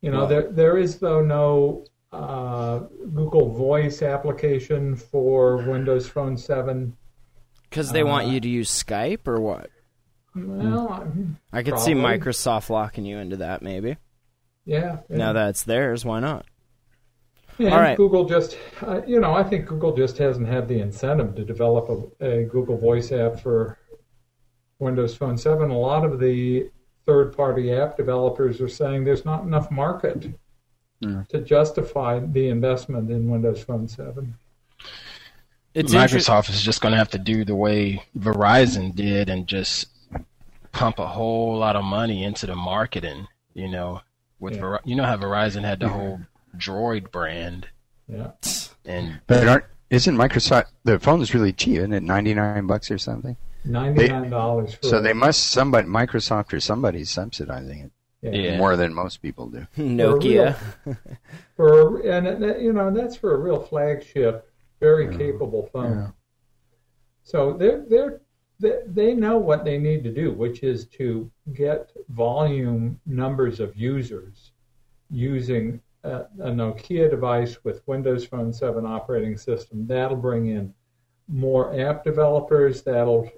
You 0.00 0.10
know, 0.10 0.20
Wow. 0.20 0.26
there 0.26 0.50
there 0.50 0.78
is 0.78 0.98
though 0.98 1.20
no 1.20 1.84
uh, 2.12 2.80
Google 3.14 3.52
Voice 3.52 4.02
application 4.02 4.96
for 4.96 5.58
Windows 5.58 6.08
Phone 6.08 6.36
7. 6.36 6.96
Because 7.68 7.92
they 7.92 8.02
want 8.02 8.26
Uh, 8.26 8.30
you 8.32 8.40
to 8.40 8.48
use 8.48 8.70
Skype 8.70 9.28
or 9.28 9.40
what? 9.40 9.70
Well, 10.34 10.88
I- 11.52 11.58
I 11.58 11.62
could 11.62 11.78
see. 11.78 11.92
Microsoft 11.92 12.70
locking 12.70 13.04
you 13.04 13.18
into 13.18 13.36
that 13.38 13.62
maybe. 13.62 13.96
yeah. 14.64 14.98
yeah. 15.08 15.16
Now 15.16 15.32
that's 15.32 15.62
theirs, 15.64 16.04
why 16.04 16.20
not? 16.20 16.46
And 17.58 17.68
All 17.68 17.80
right. 17.80 17.96
Google 17.96 18.24
just, 18.24 18.56
uh, 18.86 19.02
you 19.06 19.20
know, 19.20 19.34
I 19.34 19.42
think 19.42 19.66
Google 19.66 19.94
just 19.94 20.16
hasn't 20.18 20.48
had 20.48 20.66
the 20.66 20.80
incentive 20.80 21.34
to 21.34 21.44
develop 21.44 22.12
a, 22.20 22.26
a 22.40 22.44
Google 22.44 22.76
Voice 22.78 23.12
app 23.12 23.38
for 23.40 23.78
Windows 24.78 25.14
Phone 25.14 25.36
7. 25.36 25.70
A 25.70 25.76
lot 25.78 26.04
of 26.04 26.18
the 26.18 26.70
third 27.06 27.36
party 27.36 27.72
app 27.72 27.96
developers 27.96 28.60
are 28.60 28.68
saying 28.68 29.04
there's 29.04 29.24
not 29.24 29.42
enough 29.44 29.70
market 29.70 30.28
Mm. 31.02 31.26
to 31.28 31.40
justify 31.40 32.18
the 32.18 32.48
investment 32.48 33.10
in 33.10 33.30
Windows 33.30 33.62
Phone 33.62 33.88
7. 33.88 34.34
It's 35.72 35.92
interesting. 35.94 36.20
Microsoft 36.20 36.50
is 36.50 36.62
just 36.62 36.80
going 36.80 36.92
to 36.92 36.98
have 36.98 37.10
to 37.10 37.18
do 37.18 37.44
the 37.44 37.54
way 37.54 38.02
Verizon 38.18 38.94
did 38.94 39.28
and 39.30 39.46
just 39.46 39.86
pump 40.72 40.98
a 40.98 41.06
whole 41.06 41.56
lot 41.56 41.76
of 41.76 41.84
money 41.84 42.24
into 42.24 42.46
the 42.46 42.54
marketing. 42.56 43.26
You 43.54 43.68
know, 43.68 44.00
with 44.40 44.54
Yeah. 44.54 44.60
Ver- 44.60 44.80
you 44.84 44.94
know 44.94 45.04
how 45.04 45.16
Verizon 45.16 45.62
had 45.64 45.80
the 45.80 45.88
whole 45.88 46.20
Droid 46.56 47.10
brand, 47.12 47.68
Yeah. 48.08 48.32
and 48.84 49.20
But 49.26 49.46
aren't, 49.48 49.64
isn't 49.90 50.16
Microsoft 50.16 50.66
the 50.84 50.98
phone 50.98 51.22
is 51.22 51.32
really 51.32 51.52
cheap? 51.52 51.78
Isn't 51.78 51.92
it 51.92 52.02
ninety 52.02 52.34
nine 52.34 52.66
bucks 52.66 52.90
or 52.90 52.98
something? 52.98 53.36
Ninety-nine 53.64 54.30
dollars 54.30 54.74
for. 54.74 54.86
So 54.86 55.00
they 55.02 55.12
must 55.12 55.46
somebody 55.48 55.86
Microsoft 55.86 56.52
or 56.52 56.60
somebody's 56.60 57.10
subsidizing 57.10 57.78
it 57.80 57.92
yeah. 58.22 58.30
Yeah. 58.30 58.58
more 58.58 58.76
than 58.76 58.92
most 58.92 59.22
people 59.22 59.48
do. 59.48 59.66
Nokia. 59.76 60.56
for 61.56 62.00
and 62.06 62.62
you 62.62 62.72
know 62.72 62.90
that's 62.90 63.16
for 63.16 63.34
a 63.34 63.38
real 63.38 63.60
flagship, 63.60 64.50
very 64.78 65.16
capable 65.16 65.68
phone. 65.72 65.96
Yeah. 65.96 66.10
So 67.22 67.52
they're 67.54 67.84
they're 67.88 68.20
they, 68.58 68.80
they 68.86 69.14
know 69.14 69.38
what 69.38 69.64
they 69.64 69.78
need 69.78 70.04
to 70.04 70.12
do, 70.12 70.32
which 70.32 70.62
is 70.62 70.86
to 70.86 71.30
get 71.54 71.90
volume 72.10 73.00
numbers 73.06 73.58
of 73.58 73.74
users 73.74 74.52
using 75.10 75.80
a, 76.04 76.20
a 76.40 76.50
Nokia 76.50 77.10
device 77.10 77.64
with 77.64 77.86
Windows 77.86 78.26
Phone 78.26 78.52
7 78.52 78.84
operating 78.84 79.36
system. 79.36 79.86
That'll 79.86 80.16
bring 80.16 80.48
in 80.48 80.74
more 81.26 81.78
app 81.80 82.04
developers. 82.04 82.82
That'll 82.82 83.30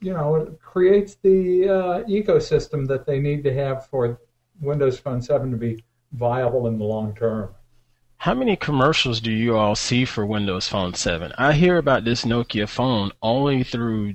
you 0.00 0.12
know 0.12 0.36
it 0.36 0.60
creates 0.60 1.16
the 1.22 1.68
uh, 1.68 2.02
ecosystem 2.04 2.86
that 2.88 3.06
they 3.06 3.18
need 3.18 3.44
to 3.44 3.54
have 3.54 3.86
for 3.86 4.20
Windows 4.60 4.98
Phone 4.98 5.22
7 5.22 5.50
to 5.50 5.56
be 5.56 5.84
viable 6.12 6.66
in 6.66 6.78
the 6.78 6.84
long 6.84 7.14
term. 7.14 7.50
How 8.18 8.34
many 8.34 8.56
commercials 8.56 9.20
do 9.20 9.30
you 9.30 9.56
all 9.56 9.76
see 9.76 10.04
for 10.04 10.26
Windows 10.26 10.68
Phone 10.68 10.94
7? 10.94 11.32
I 11.38 11.52
hear 11.52 11.78
about 11.78 12.04
this 12.04 12.24
Nokia 12.24 12.68
phone 12.68 13.12
only 13.22 13.62
through 13.62 14.14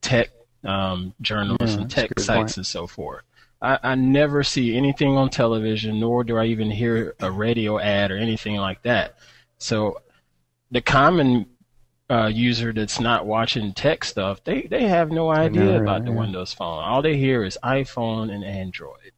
tech 0.00 0.30
um, 0.64 1.14
journalists 1.20 1.76
Yeah, 1.76 1.82
and 1.82 1.90
tech 1.90 2.18
sites 2.18 2.36
point. 2.36 2.56
and 2.56 2.66
so 2.66 2.86
forth. 2.88 3.22
I, 3.62 3.78
I 3.82 3.94
never 3.94 4.42
see 4.42 4.76
anything 4.76 5.16
on 5.16 5.30
television, 5.30 6.00
nor 6.00 6.24
do 6.24 6.36
I 6.36 6.46
even 6.46 6.70
hear 6.70 7.14
a 7.20 7.30
radio 7.30 7.78
ad 7.78 8.10
or 8.10 8.16
anything 8.16 8.56
like 8.56 8.82
that. 8.82 9.16
So 9.58 10.00
the 10.70 10.80
common 10.80 11.46
uh, 12.10 12.26
user 12.26 12.72
that's 12.72 12.98
not 13.00 13.24
watching 13.24 13.72
tech 13.72 14.04
stuff, 14.04 14.42
they, 14.44 14.62
they 14.62 14.88
have 14.88 15.10
no 15.10 15.30
idea 15.30 15.64
know, 15.64 15.82
about 15.82 16.04
the 16.04 16.10
yeah. 16.10 16.18
Windows 16.18 16.52
Phone. 16.52 16.82
All 16.82 17.02
they 17.02 17.16
hear 17.16 17.44
is 17.44 17.56
iPhone 17.62 18.32
and 18.34 18.44
Android. 18.44 19.12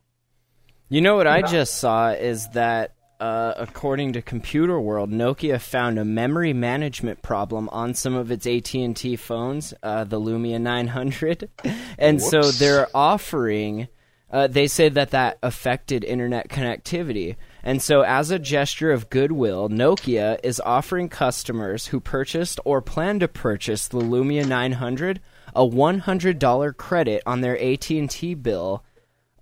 You 0.89 1.01
know 1.01 1.17
what 1.17 1.27
I 1.27 1.43
just 1.43 1.79
saw 1.79 2.11
is 2.11 2.47
that 2.51 2.95
uh, 3.19 3.55
according 3.57 4.13
to 4.13 4.23
Computer 4.23 4.79
World, 4.81 5.11
Nokia 5.11 5.61
found 5.61 5.99
a 5.99 6.05
memory 6.05 6.53
management 6.53 7.23
problem 7.23 7.69
on 7.71 7.95
some 7.95 8.15
of 8.15 8.31
its 8.31 8.47
AT&T 8.47 9.17
phones, 9.17 9.75
uh, 9.83 10.05
the 10.05 10.21
Lumia 10.21 10.61
900, 10.61 11.49
and 11.99 12.23
so 12.23 12.39
Whoops. 12.39 12.59
they're 12.61 12.89
offering. 12.95 13.89
Uh, 14.31 14.47
they 14.47 14.69
say 14.69 14.89
that 14.89 15.11
that 15.11 15.39
affected 15.43 16.05
internet 16.05 16.49
connectivity. 16.49 17.35
And 17.65 17.83
so, 17.83 18.03
as 18.03 18.31
a 18.31 18.39
gesture 18.39 18.93
of 18.93 19.11
goodwill, 19.11 19.69
Nokia 19.69 20.39
is 20.45 20.61
offering 20.61 21.09
customers 21.09 21.87
who 21.87 21.99
purchased 21.99 22.61
or 22.65 22.81
plan 22.81 23.19
to 23.21 23.29
purchase 23.29 23.89
the 23.89 23.99
Lumia 23.99 24.47
900 24.47 25.21
a 25.57 25.67
$100 25.67 26.77
credit 26.77 27.23
on 27.27 27.41
their 27.41 27.61
AT&T 27.61 28.35
bill 28.35 28.85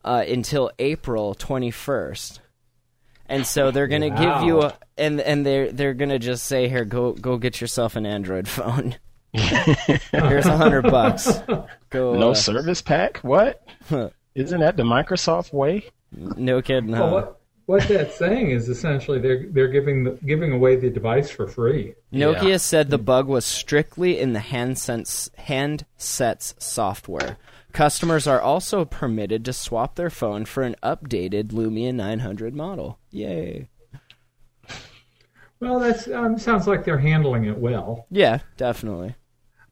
uh, 0.04 0.24
until 0.28 0.70
April 0.78 1.34
21st. 1.34 2.40
And 3.26 3.46
so 3.46 3.70
they're 3.70 3.86
going 3.88 4.02
to 4.02 4.10
give 4.10 4.42
you 4.42 4.62
a 4.62 4.76
and 4.98 5.18
and 5.20 5.46
they're 5.46 5.72
they're 5.72 5.94
going 5.94 6.10
to 6.10 6.18
just 6.18 6.44
say 6.44 6.68
here 6.68 6.84
go 6.84 7.12
go 7.12 7.38
get 7.38 7.58
yourself 7.58 7.96
an 7.96 8.04
Android 8.04 8.46
phone. 8.46 8.96
Here's 9.32 10.46
a 10.46 10.50
100 10.50 10.82
bucks. 10.82 11.40
Go 11.90 12.14
No 12.18 12.30
uh, 12.30 12.34
service 12.34 12.82
pack? 12.82 13.18
What? 13.18 13.66
Isn't 14.34 14.60
that 14.60 14.76
the 14.76 14.82
Microsoft 14.82 15.52
way? 15.52 15.86
no 16.12 16.60
kidding. 16.62 16.90
no. 16.90 17.00
Well, 17.00 17.12
what, 17.12 17.40
what 17.66 17.88
that's 17.88 18.16
saying 18.16 18.50
is 18.50 18.68
essentially 18.68 19.18
they're 19.18 19.46
they're 19.48 19.68
giving 19.68 20.04
the, 20.04 20.10
giving 20.26 20.52
away 20.52 20.76
the 20.76 20.90
device 20.90 21.30
for 21.30 21.48
free. 21.48 21.94
Nokia 22.12 22.42
Yeah. 22.50 22.56
said 22.58 22.90
the 22.90 22.98
bug 22.98 23.26
was 23.26 23.46
strictly 23.46 24.20
in 24.20 24.34
the 24.34 24.40
handsets, 24.40 25.30
handsets 25.38 26.54
software. 26.62 27.38
Customers 27.74 28.26
are 28.28 28.40
also 28.40 28.84
permitted 28.84 29.44
to 29.44 29.52
swap 29.52 29.96
their 29.96 30.08
phone 30.08 30.44
for 30.44 30.62
an 30.62 30.76
updated 30.80 31.48
Lumia 31.48 31.92
900 31.92 32.54
model. 32.54 33.00
Yay. 33.10 33.68
Well, 35.58 35.80
that 35.80 36.06
um, 36.12 36.38
sounds 36.38 36.68
like 36.68 36.84
they're 36.84 36.98
handling 36.98 37.46
it 37.46 37.58
well. 37.58 38.06
Yeah, 38.12 38.38
definitely. 38.56 39.16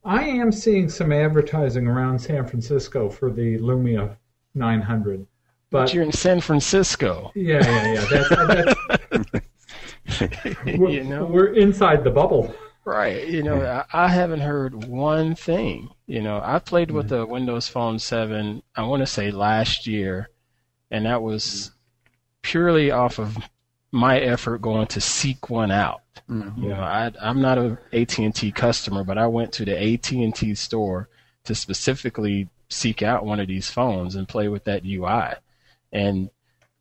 I 0.05 0.25
am 0.25 0.51
seeing 0.51 0.89
some 0.89 1.13
advertising 1.13 1.87
around 1.87 2.19
San 2.19 2.45
Francisco 2.45 3.09
for 3.09 3.31
the 3.31 3.57
Lumia 3.59 4.17
900, 4.57 5.25
But 5.71 5.79
but 5.83 5.95
you're 5.95 6.03
in 6.03 6.11
San 6.11 6.41
Francisco. 6.41 7.31
yeah, 7.37 7.65
yeah, 7.65 7.93
yeah. 7.93 8.05
That's, 8.11 9.29
that's, 10.19 10.57
we're, 10.77 10.91
You 10.91 11.05
know? 11.05 11.25
we're 11.25 11.55
inside 11.55 12.03
the 12.03 12.11
bubble. 12.11 12.53
Right. 12.85 13.27
You 13.29 13.43
know, 13.43 13.63
I, 13.63 13.85
I 13.93 14.09
haven't 14.09 14.41
heard 14.41 14.85
one 14.85 15.35
thing. 15.35 15.91
You 16.07 16.21
know, 16.21 16.41
I 16.43 16.59
played 16.59 16.91
with 16.91 17.07
mm-hmm. 17.07 17.17
the 17.17 17.27
Windows 17.27 17.69
Phone 17.69 17.99
7, 17.99 18.63
I 18.75 18.83
want 18.83 19.01
to 19.01 19.07
say 19.07 19.31
last 19.31 19.87
year, 19.87 20.31
and 20.91 21.07
that 21.07 21.23
was 21.23 21.45
mm-hmm. 21.45 22.09
purely 22.43 22.91
off 22.91 23.19
of 23.19 23.39
my 23.93 24.19
effort 24.19 24.63
going 24.63 24.89
to 24.89 25.01
seek 25.01 25.49
one 25.49 25.71
out. 25.71 26.01
Mm-hmm. 26.29 26.63
You 26.63 26.69
know, 26.71 26.81
I, 26.81 27.13
I'm 27.21 27.41
not 27.41 27.59
a 27.59 27.79
AT&T 27.93 28.53
customer, 28.53 29.05
but 29.05 29.19
I 29.19 29.27
went 29.27 29.53
to 29.53 29.65
the 29.65 29.95
AT&T 29.95 30.55
store 30.55 31.09
to 31.45 31.55
specifically 31.55 32.49
seek 32.69 33.03
out 33.03 33.25
one 33.25 33.39
of 33.39 33.49
these 33.49 33.71
phones 33.71 34.17
and 34.17 34.29
play 34.29 34.49
with 34.49 34.65
that 34.65 34.85
UI. 34.85 35.35
And 35.93 36.31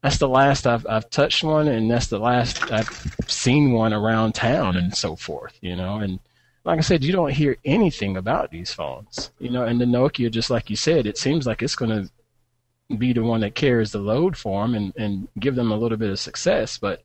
that's 0.02 0.18
the 0.18 0.28
last 0.28 0.66
I've 0.66 0.86
I've 0.88 1.10
touched 1.10 1.43
one, 1.43 1.68
and 1.68 1.89
that's 1.89 2.08
the 2.08 2.20
last 2.20 2.72
I've 2.72 2.89
seen 3.28 3.72
one 3.72 3.93
around 3.93 4.34
town 4.34 4.76
and 4.76 4.95
so 4.95 5.16
forth. 5.16 5.58
You 5.62 5.76
know, 5.76 5.97
and 5.97 6.20
like 6.64 6.80
I 6.80 6.82
said, 6.82 7.04
you 7.04 7.12
don't 7.12 7.32
hear 7.32 7.58
anything 7.66 8.18
about 8.18 8.52
these 8.52 8.74
phones. 8.74 9.32
You 9.39 9.52
know, 9.52 9.64
and 9.64 9.80
the 9.80 9.86
Nokia, 9.86 10.32
just 10.32 10.49
like 10.49 10.70
you 10.70 10.76
said, 10.76 11.06
it 11.06 11.18
seems 11.18 11.45
like 11.45 11.62
it's 11.62 11.76
going 11.76 11.91
to 11.91 12.97
be 12.97 13.14
the 13.14 13.24
one 13.24 13.41
that 13.41 13.56
carries 13.56 13.91
the 13.91 13.99
load 13.99 14.36
for 14.36 14.64
them 14.64 14.76
and 14.76 14.93
and 14.97 15.28
give 15.39 15.56
them 15.56 15.72
a 15.72 15.78
little 15.78 15.97
bit 15.97 16.10
of 16.10 16.20
success, 16.20 16.78
but 16.78 17.04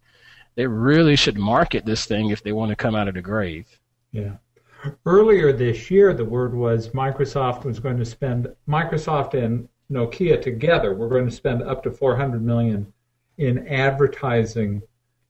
they 0.55 0.67
really 0.67 1.17
should 1.17 1.39
market 1.39 1.85
this 1.85 2.07
thing 2.07 2.31
if 2.31 2.43
they 2.43 2.53
want 2.53 2.71
to 2.71 2.77
come 2.77 2.95
out 2.95 3.09
of 3.09 3.15
the 3.15 3.21
grave. 3.21 3.79
Yeah. 4.11 4.37
Earlier 5.05 5.53
this 5.53 5.91
year, 5.91 6.15
the 6.15 6.25
word 6.25 6.55
was 6.55 6.91
Microsoft 6.91 7.65
was 7.65 7.79
going 7.79 7.99
to 7.99 8.05
spend 8.05 8.49
Microsoft 8.67 9.35
and 9.35 9.69
Nokia 9.91 10.41
together. 10.41 10.95
We're 10.95 11.09
going 11.09 11.27
to 11.27 11.33
spend 11.33 11.63
up 11.63 11.83
to 11.85 11.91
400 11.91 12.43
million 12.43 12.93
in 13.39 13.67
advertising 13.69 14.83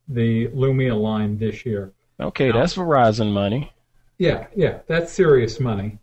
the 0.08 0.48
Lumia 0.48 0.98
line 0.98 1.38
this 1.38 1.66
year. 1.66 1.92
Okay, 2.20 2.50
that's 2.50 2.74
Verizon 2.74 3.32
money. 3.32 3.72
Yeah, 4.18 4.46
yeah, 4.54 4.78
that's 4.86 5.12
serious 5.12 5.60
money. 5.60 5.98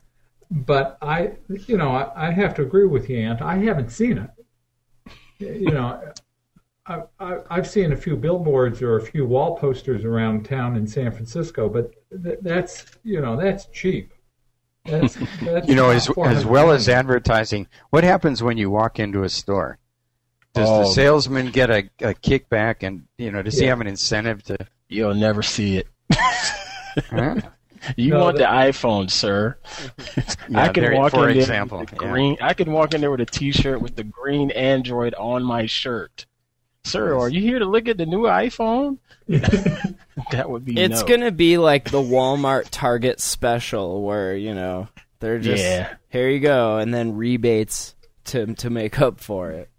But 0.51 0.97
I, 1.01 1.31
you 1.67 1.77
know, 1.77 1.89
I, 1.89 2.27
I 2.27 2.31
have 2.31 2.53
to 2.55 2.61
agree 2.61 2.85
with 2.85 3.09
you, 3.09 3.17
Ant. 3.17 3.41
I 3.41 3.57
haven't 3.57 3.89
seen 3.89 4.17
it. 4.19 4.29
You 5.39 5.71
know, 5.71 6.13
I, 6.85 7.01
I, 7.19 7.37
I've 7.49 7.67
seen 7.67 7.91
a 7.91 7.97
few 7.97 8.15
billboards 8.15 8.81
or 8.81 8.97
a 8.97 9.01
few 9.01 9.25
wall 9.25 9.57
posters 9.57 10.05
around 10.05 10.45
town 10.45 10.75
in 10.75 10.85
San 10.85 11.11
Francisco, 11.11 11.69
but 11.69 11.93
th- 12.23 12.39
that's, 12.41 12.85
you 13.03 13.19
know, 13.19 13.35
that's 13.35 13.65
cheap. 13.67 14.13
That's, 14.85 15.15
that's 15.41 15.67
You 15.67 15.75
know, 15.75 15.89
as, 15.89 16.09
as 16.25 16.45
well 16.45 16.71
as 16.71 16.89
advertising, 16.89 17.67
what 17.89 18.03
happens 18.03 18.43
when 18.43 18.57
you 18.57 18.69
walk 18.69 18.99
into 18.99 19.23
a 19.23 19.29
store? 19.29 19.77
Does 20.53 20.67
the 20.67 20.89
Oh. 20.89 20.91
salesman 20.91 21.49
get 21.51 21.69
a, 21.71 21.89
a 22.01 22.13
kickback, 22.13 22.83
and 22.83 23.03
you 23.17 23.31
know, 23.31 23.41
does 23.41 23.57
he 23.57 23.65
have 23.65 23.81
an 23.81 23.87
incentive 23.87 24.43
to? 24.43 24.57
You'll 24.87 25.15
never 25.15 25.41
see 25.43 25.77
it. 25.77 25.87
Huh? 27.09 27.37
You 27.97 28.11
No, 28.11 28.19
want 28.25 28.37
that- 28.37 28.49
the 28.51 28.71
iPhone, 28.71 29.09
sir. 29.09 29.57
Yeah, 30.49 30.61
I 30.61 30.69
can 30.69 30.83
there- 30.83 30.93
walk 30.95 31.11
for 31.11 31.27
in 31.27 31.37
example, 31.37 31.79
there 31.79 31.85
with 31.85 31.97
the 31.97 32.05
yeah. 32.05 32.11
green. 32.11 32.37
I 32.39 32.53
could 32.53 32.67
walk 32.67 32.93
in 32.93 33.01
there 33.01 33.09
with 33.09 33.21
a 33.21 33.25
T-shirt 33.25 33.81
with 33.81 33.95
the 33.95 34.03
green 34.03 34.51
Android 34.51 35.15
on 35.15 35.43
my 35.43 35.65
shirt. 35.65 36.27
Sir, 36.83 37.17
are 37.17 37.29
you 37.29 37.41
here 37.41 37.57
to 37.59 37.65
look 37.65 37.87
at 37.87 37.97
the 37.97 38.05
new 38.05 38.23
iPhone? 38.23 38.99
that 40.31 40.49
would 40.49 40.65
be 40.65 40.79
It's 40.79 41.01
no. 41.01 41.07
gonna 41.07 41.31
be 41.31 41.57
like 41.57 41.89
the 41.91 42.01
Walmart 42.01 42.67
Target 42.71 43.19
special 43.19 44.03
where, 44.03 44.35
you 44.35 44.53
know, 44.53 44.87
they're 45.19 45.39
just 45.39 45.63
Yeah. 45.63 45.93
here 46.09 46.29
you 46.29 46.39
go 46.39 46.77
and 46.77 46.93
then 46.93 47.15
rebates 47.15 47.95
to 48.25 48.53
to 48.55 48.69
make 48.69 48.99
up 49.01 49.19
for 49.19 49.51
it. 49.51 49.69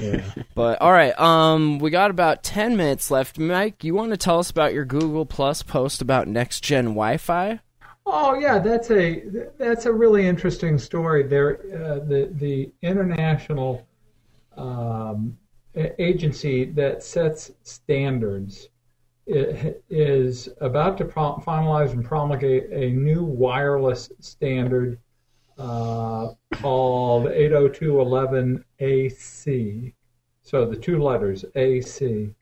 Yeah. 0.00 0.22
But 0.54 0.80
all 0.82 0.92
right, 0.92 1.18
um 1.18 1.78
we 1.78 1.90
got 1.90 2.10
about 2.10 2.42
10 2.42 2.76
minutes 2.76 3.10
left. 3.10 3.38
Mike, 3.38 3.84
you 3.84 3.94
want 3.94 4.10
to 4.10 4.16
tell 4.16 4.38
us 4.38 4.50
about 4.50 4.74
your 4.74 4.84
Google 4.84 5.24
Plus 5.26 5.62
post 5.62 6.02
about 6.02 6.28
next 6.28 6.62
gen 6.62 6.86
Wi-Fi? 6.86 7.60
Oh 8.04 8.34
yeah, 8.34 8.58
that's 8.58 8.90
a 8.90 9.22
that's 9.58 9.86
a 9.86 9.92
really 9.92 10.26
interesting 10.26 10.76
story. 10.78 11.22
There, 11.22 11.60
uh, 11.72 12.00
the 12.04 12.30
the 12.32 12.72
international 12.82 13.86
um, 14.56 15.38
agency 15.98 16.64
that 16.64 17.02
sets 17.02 17.52
standards 17.62 18.66
i- 18.66 18.71
is 19.26 20.48
about 20.60 20.98
to 20.98 21.04
pro- 21.04 21.36
finalize 21.46 21.92
and 21.92 22.04
promulgate 22.04 22.68
a 22.70 22.90
new 22.90 23.22
wireless 23.22 24.10
standard 24.20 24.98
uh, 25.58 26.30
called 26.54 27.26
802.11ac. 27.26 29.92
So 30.44 30.64
the 30.66 30.74
two 30.76 31.00
letters 31.00 31.44
AC. 31.54 32.34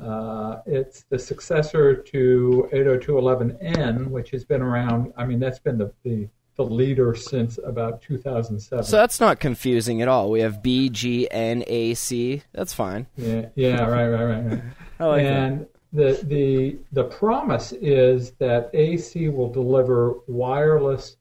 Uh, 0.00 0.56
it's 0.66 1.04
the 1.08 1.18
successor 1.18 1.96
to 1.96 2.68
802.11n, 2.72 4.08
which 4.08 4.30
has 4.30 4.44
been 4.44 4.60
around. 4.60 5.12
I 5.16 5.24
mean, 5.24 5.40
that's 5.40 5.58
been 5.58 5.78
the, 5.78 5.92
the 6.04 6.28
the 6.56 6.64
leader 6.64 7.14
since 7.14 7.58
about 7.64 8.02
2007. 8.02 8.84
So 8.84 8.96
that's 8.96 9.20
not 9.20 9.38
confusing 9.38 10.02
at 10.02 10.08
all. 10.08 10.28
We 10.28 10.40
have 10.40 10.60
B, 10.60 10.88
G, 10.88 11.30
N, 11.30 11.62
A, 11.68 11.94
C. 11.94 12.42
That's 12.52 12.74
fine. 12.74 13.06
yeah, 13.16 13.46
yeah, 13.54 13.86
right, 13.86 14.08
right, 14.08 14.24
right. 14.24 14.44
right. 14.44 14.62
I 14.98 15.04
like 15.04 15.22
that. 15.22 15.32
and 15.32 15.66
the 15.92 16.20
the 16.24 16.78
the 16.92 17.04
promise 17.04 17.72
is 17.72 18.32
that 18.32 18.70
AC 18.74 19.28
will 19.28 19.50
deliver 19.50 20.16
wireless 20.26 21.16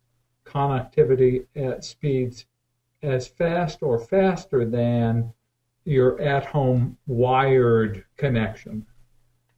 connectivity 0.45 1.45
at 1.55 1.83
speeds 1.83 2.45
as 3.01 3.27
fast 3.27 3.81
or 3.81 3.99
faster 3.99 4.65
than 4.65 5.31
your 5.85 6.19
at-home 6.21 6.97
wired 7.07 8.03
connection. 8.17 8.85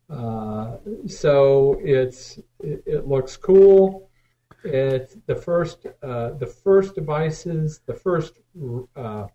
Uh, 0.09 0.77
so 1.07 1.79
it's 1.83 2.37
it, 2.59 2.83
it 2.85 3.07
looks 3.07 3.35
cool. 3.37 4.09
It's 4.63 5.17
the 5.25 5.35
first 5.35 5.85
uh, 6.03 6.31
the 6.31 6.47
first 6.47 6.95
devices, 6.95 7.81
the 7.85 7.93
first 7.93 8.39
uh, 8.95 9.27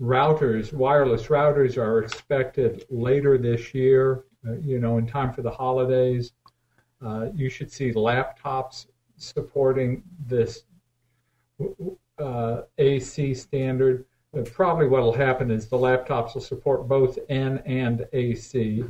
routers, 0.00 0.72
wireless 0.72 1.26
routers, 1.26 1.78
are 1.78 2.00
expected 2.00 2.84
later 2.90 3.38
this 3.38 3.74
year. 3.74 4.24
Uh, 4.46 4.52
you 4.62 4.78
know, 4.78 4.98
in 4.98 5.06
time 5.06 5.32
for 5.32 5.42
the 5.42 5.50
holidays. 5.50 6.32
Uh, 7.04 7.28
you 7.34 7.48
should 7.48 7.70
see 7.70 7.92
laptops 7.92 8.86
supporting 9.16 10.02
this 10.26 10.64
uh, 12.18 12.62
AC 12.78 13.34
standard. 13.34 14.04
Probably 14.52 14.86
what 14.86 15.02
will 15.02 15.12
happen 15.12 15.50
is 15.50 15.68
the 15.68 15.76
laptops 15.76 16.34
will 16.34 16.40
support 16.40 16.88
both 16.88 17.18
N 17.28 17.62
and 17.66 18.06
AC. 18.12 18.84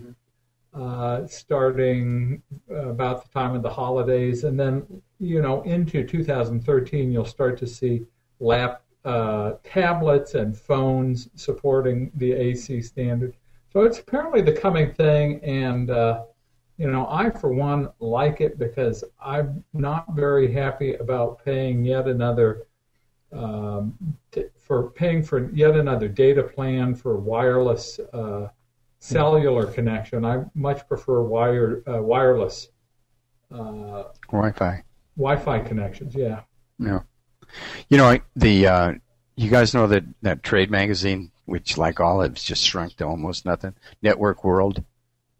Uh, 0.72 1.24
starting 1.26 2.42
about 2.68 3.22
the 3.22 3.28
time 3.28 3.54
of 3.54 3.62
the 3.62 3.70
holidays, 3.70 4.42
and 4.42 4.58
then 4.58 4.84
you 5.20 5.40
know 5.40 5.62
into 5.62 6.04
2013, 6.04 7.12
you'll 7.12 7.24
start 7.24 7.56
to 7.58 7.66
see 7.66 8.04
lap 8.40 8.82
uh, 9.04 9.52
tablets 9.62 10.34
and 10.34 10.56
phones 10.56 11.28
supporting 11.36 12.10
the 12.16 12.32
AC 12.32 12.82
standard. 12.82 13.36
So 13.74 13.82
it's 13.82 13.98
apparently 13.98 14.40
the 14.40 14.52
coming 14.52 14.92
thing, 14.92 15.42
and 15.42 15.90
uh, 15.90 16.22
you 16.78 16.88
know 16.88 17.08
I 17.10 17.28
for 17.30 17.52
one 17.52 17.88
like 17.98 18.40
it 18.40 18.56
because 18.56 19.02
I'm 19.20 19.64
not 19.72 20.14
very 20.14 20.52
happy 20.52 20.94
about 20.94 21.44
paying 21.44 21.84
yet 21.84 22.06
another 22.06 22.68
um, 23.32 23.98
t- 24.30 24.44
for 24.56 24.90
paying 24.90 25.24
for 25.24 25.50
yet 25.50 25.74
another 25.74 26.06
data 26.06 26.44
plan 26.44 26.94
for 26.94 27.16
wireless 27.18 27.98
uh, 28.12 28.46
cellular 29.00 29.66
connection. 29.66 30.24
I 30.24 30.44
much 30.54 30.86
prefer 30.86 31.22
wire 31.22 31.82
uh, 31.88 32.00
wireless 32.00 32.68
uh, 33.52 34.04
Wi-Fi. 34.30 34.84
Wi-Fi 35.16 35.58
connections. 35.60 36.14
Yeah. 36.14 36.42
No. 36.78 37.02
You 37.88 37.96
know, 37.96 38.18
the 38.36 38.68
uh, 38.68 38.92
you 39.34 39.50
guys 39.50 39.74
know 39.74 39.88
that 39.88 40.04
that 40.22 40.44
trade 40.44 40.70
magazine, 40.70 41.32
which 41.44 41.78
like 41.78 42.00
all 42.00 42.22
it's 42.22 42.44
just 42.44 42.64
shrunk 42.64 42.96
to 42.96 43.06
almost 43.06 43.44
nothing. 43.44 43.74
Network 44.02 44.44
World. 44.44 44.82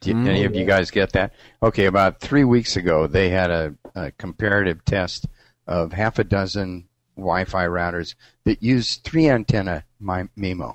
Do 0.01 0.11
you, 0.11 0.19
any 0.29 0.45
of 0.45 0.55
you 0.55 0.67
guys 0.67 0.91
get 0.91 1.13
that? 1.13 1.33
Okay, 1.63 1.87
about 1.87 2.21
three 2.21 2.45
weeks 2.45 2.77
ago, 2.77 3.07
they 3.07 3.31
had 3.31 3.51
a, 3.51 3.75
a 3.95 4.11
comparative 4.13 4.85
test 4.85 5.27
of 5.67 5.93
half 5.95 6.19
a 6.19 6.25
dozen 6.25 6.89
Wi-Fi 7.17 7.65
routers 7.67 8.15
that 8.45 8.63
use 8.63 8.97
three 8.97 9.29
antenna 9.29 9.85
MIMO 10.03 10.75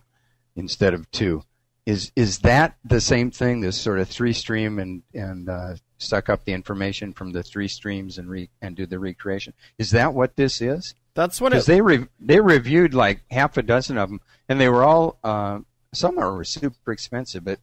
instead 0.55 0.93
of 0.93 1.09
two. 1.11 1.43
Is 1.85 2.11
is 2.15 2.39
that 2.39 2.77
the 2.83 3.01
same 3.01 3.31
thing? 3.31 3.61
This 3.61 3.77
sort 3.77 3.99
of 3.99 4.07
three 4.07 4.33
stream 4.33 4.79
and 4.79 5.03
and 5.13 5.49
uh, 5.49 5.75
suck 5.97 6.29
up 6.29 6.45
the 6.45 6.53
information 6.53 7.13
from 7.13 7.31
the 7.31 7.43
three 7.43 7.67
streams 7.67 8.17
and 8.17 8.29
re- 8.29 8.49
and 8.61 8.75
do 8.75 8.85
the 8.85 8.99
recreation. 8.99 9.53
Is 9.77 9.91
that 9.91 10.13
what 10.13 10.35
this 10.35 10.61
is? 10.61 10.93
That's 11.13 11.41
what 11.41 11.51
Because 11.51 11.67
it. 11.67 11.73
they 11.73 11.81
re- 11.81 12.07
they 12.19 12.39
reviewed 12.39 12.93
like 12.93 13.21
half 13.31 13.57
a 13.57 13.63
dozen 13.63 13.97
of 13.97 14.09
them, 14.09 14.21
and 14.47 14.59
they 14.59 14.69
were 14.69 14.83
all 14.83 15.17
uh, 15.23 15.59
some 15.93 16.15
were 16.15 16.43
super 16.43 16.91
expensive, 16.91 17.43
but 17.43 17.59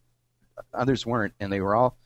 others 0.73 1.05
weren't, 1.05 1.33
and 1.39 1.51
they 1.51 1.61
were 1.61 1.75
all 1.75 1.97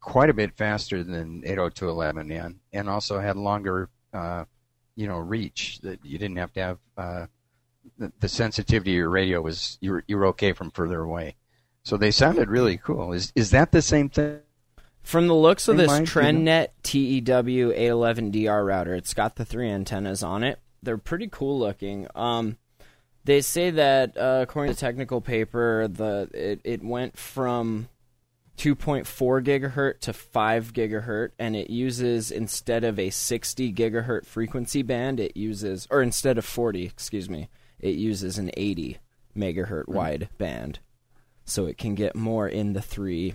quite 0.00 0.30
a 0.30 0.34
bit 0.34 0.56
faster 0.56 1.02
than 1.02 1.42
802.11n, 1.42 2.56
and 2.72 2.88
also 2.88 3.18
had 3.18 3.36
longer, 3.36 3.88
uh, 4.12 4.44
you 4.94 5.06
know, 5.06 5.18
reach. 5.18 5.80
That 5.82 6.04
you 6.04 6.18
didn't 6.18 6.36
have 6.36 6.52
to 6.54 6.60
have 6.60 6.78
uh, 6.96 7.26
the, 7.98 8.12
the 8.20 8.28
sensitivity 8.28 8.92
of 8.92 8.96
your 8.96 9.10
radio 9.10 9.40
was 9.40 9.78
you 9.80 9.92
were, 9.92 10.04
you 10.06 10.16
were 10.16 10.26
okay 10.26 10.52
from 10.52 10.70
further 10.70 11.00
away. 11.00 11.36
So 11.82 11.96
they 11.96 12.10
sounded 12.10 12.48
really 12.48 12.76
cool. 12.76 13.12
Is 13.12 13.32
is 13.34 13.50
that 13.50 13.72
the 13.72 13.82
same 13.82 14.08
thing? 14.08 14.40
From 15.02 15.26
the 15.26 15.34
looks 15.34 15.68
of 15.68 15.76
They 15.78 15.84
this 15.84 15.90
might, 16.14 16.14
you 16.14 16.32
know. 16.32 16.40
TrendNet 16.42 16.68
TEW 16.82 17.72
811DRU 17.72 18.66
router, 18.66 18.94
it's 18.94 19.14
got 19.14 19.36
the 19.36 19.44
three 19.44 19.70
antennas 19.70 20.22
on 20.22 20.44
it. 20.44 20.58
They're 20.82 20.98
pretty 20.98 21.28
cool 21.30 21.58
looking. 21.58 22.06
Um, 22.14 22.56
they 23.24 23.40
say 23.40 23.70
that 23.70 24.16
uh, 24.16 24.40
according 24.42 24.72
to 24.72 24.76
the 24.76 24.80
technical 24.80 25.20
paper, 25.20 25.88
the 25.88 26.30
it, 26.32 26.60
it 26.64 26.82
went 26.82 27.18
from 27.18 27.88
2.4 28.56 29.04
gigahertz 29.44 30.00
to 30.00 30.12
5 30.12 30.72
gigahertz, 30.72 31.30
and 31.38 31.54
it 31.54 31.70
uses 31.70 32.30
instead 32.30 32.84
of 32.84 32.98
a 32.98 33.10
60 33.10 33.72
gigahertz 33.72 34.26
frequency 34.26 34.82
band, 34.82 35.20
it 35.20 35.36
uses 35.36 35.86
or 35.90 36.02
instead 36.02 36.38
of 36.38 36.44
40, 36.44 36.84
excuse 36.84 37.28
me, 37.28 37.48
it 37.78 37.96
uses 37.96 38.38
an 38.38 38.50
80 38.56 38.98
megahertz 39.36 39.86
Hmm. 39.86 39.94
wide 39.94 40.28
band, 40.38 40.78
so 41.44 41.66
it 41.66 41.76
can 41.78 41.94
get 41.94 42.16
more 42.16 42.48
in 42.48 42.72
the 42.72 42.82
three 42.82 43.34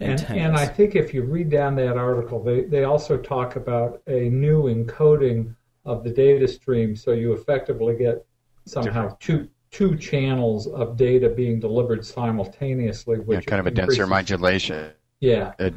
And, 0.00 0.20
and 0.30 0.56
I 0.56 0.66
think 0.66 0.96
if 0.96 1.14
you 1.14 1.22
read 1.22 1.50
down 1.50 1.76
that 1.76 1.96
article, 1.96 2.42
they, 2.42 2.62
they 2.62 2.82
also 2.84 3.16
talk 3.16 3.54
about 3.54 4.02
a 4.08 4.28
new 4.28 4.64
encoding 4.64 5.54
of 5.84 6.04
the 6.04 6.10
data 6.10 6.48
stream, 6.48 6.96
so 6.96 7.12
you 7.12 7.32
effectively 7.32 7.96
get 7.96 8.24
somehow 8.66 9.16
two 9.20 9.48
two 9.70 9.96
channels 9.96 10.68
of 10.68 10.96
data 10.96 11.28
being 11.28 11.58
delivered 11.58 12.06
simultaneously, 12.06 13.16
Yeah, 13.18 13.24
which 13.24 13.46
kind 13.46 13.58
of 13.58 13.66
a 13.66 13.72
denser 13.72 14.06
modulation. 14.06 14.92
Yeah, 15.20 15.52
Uh, 15.58 15.70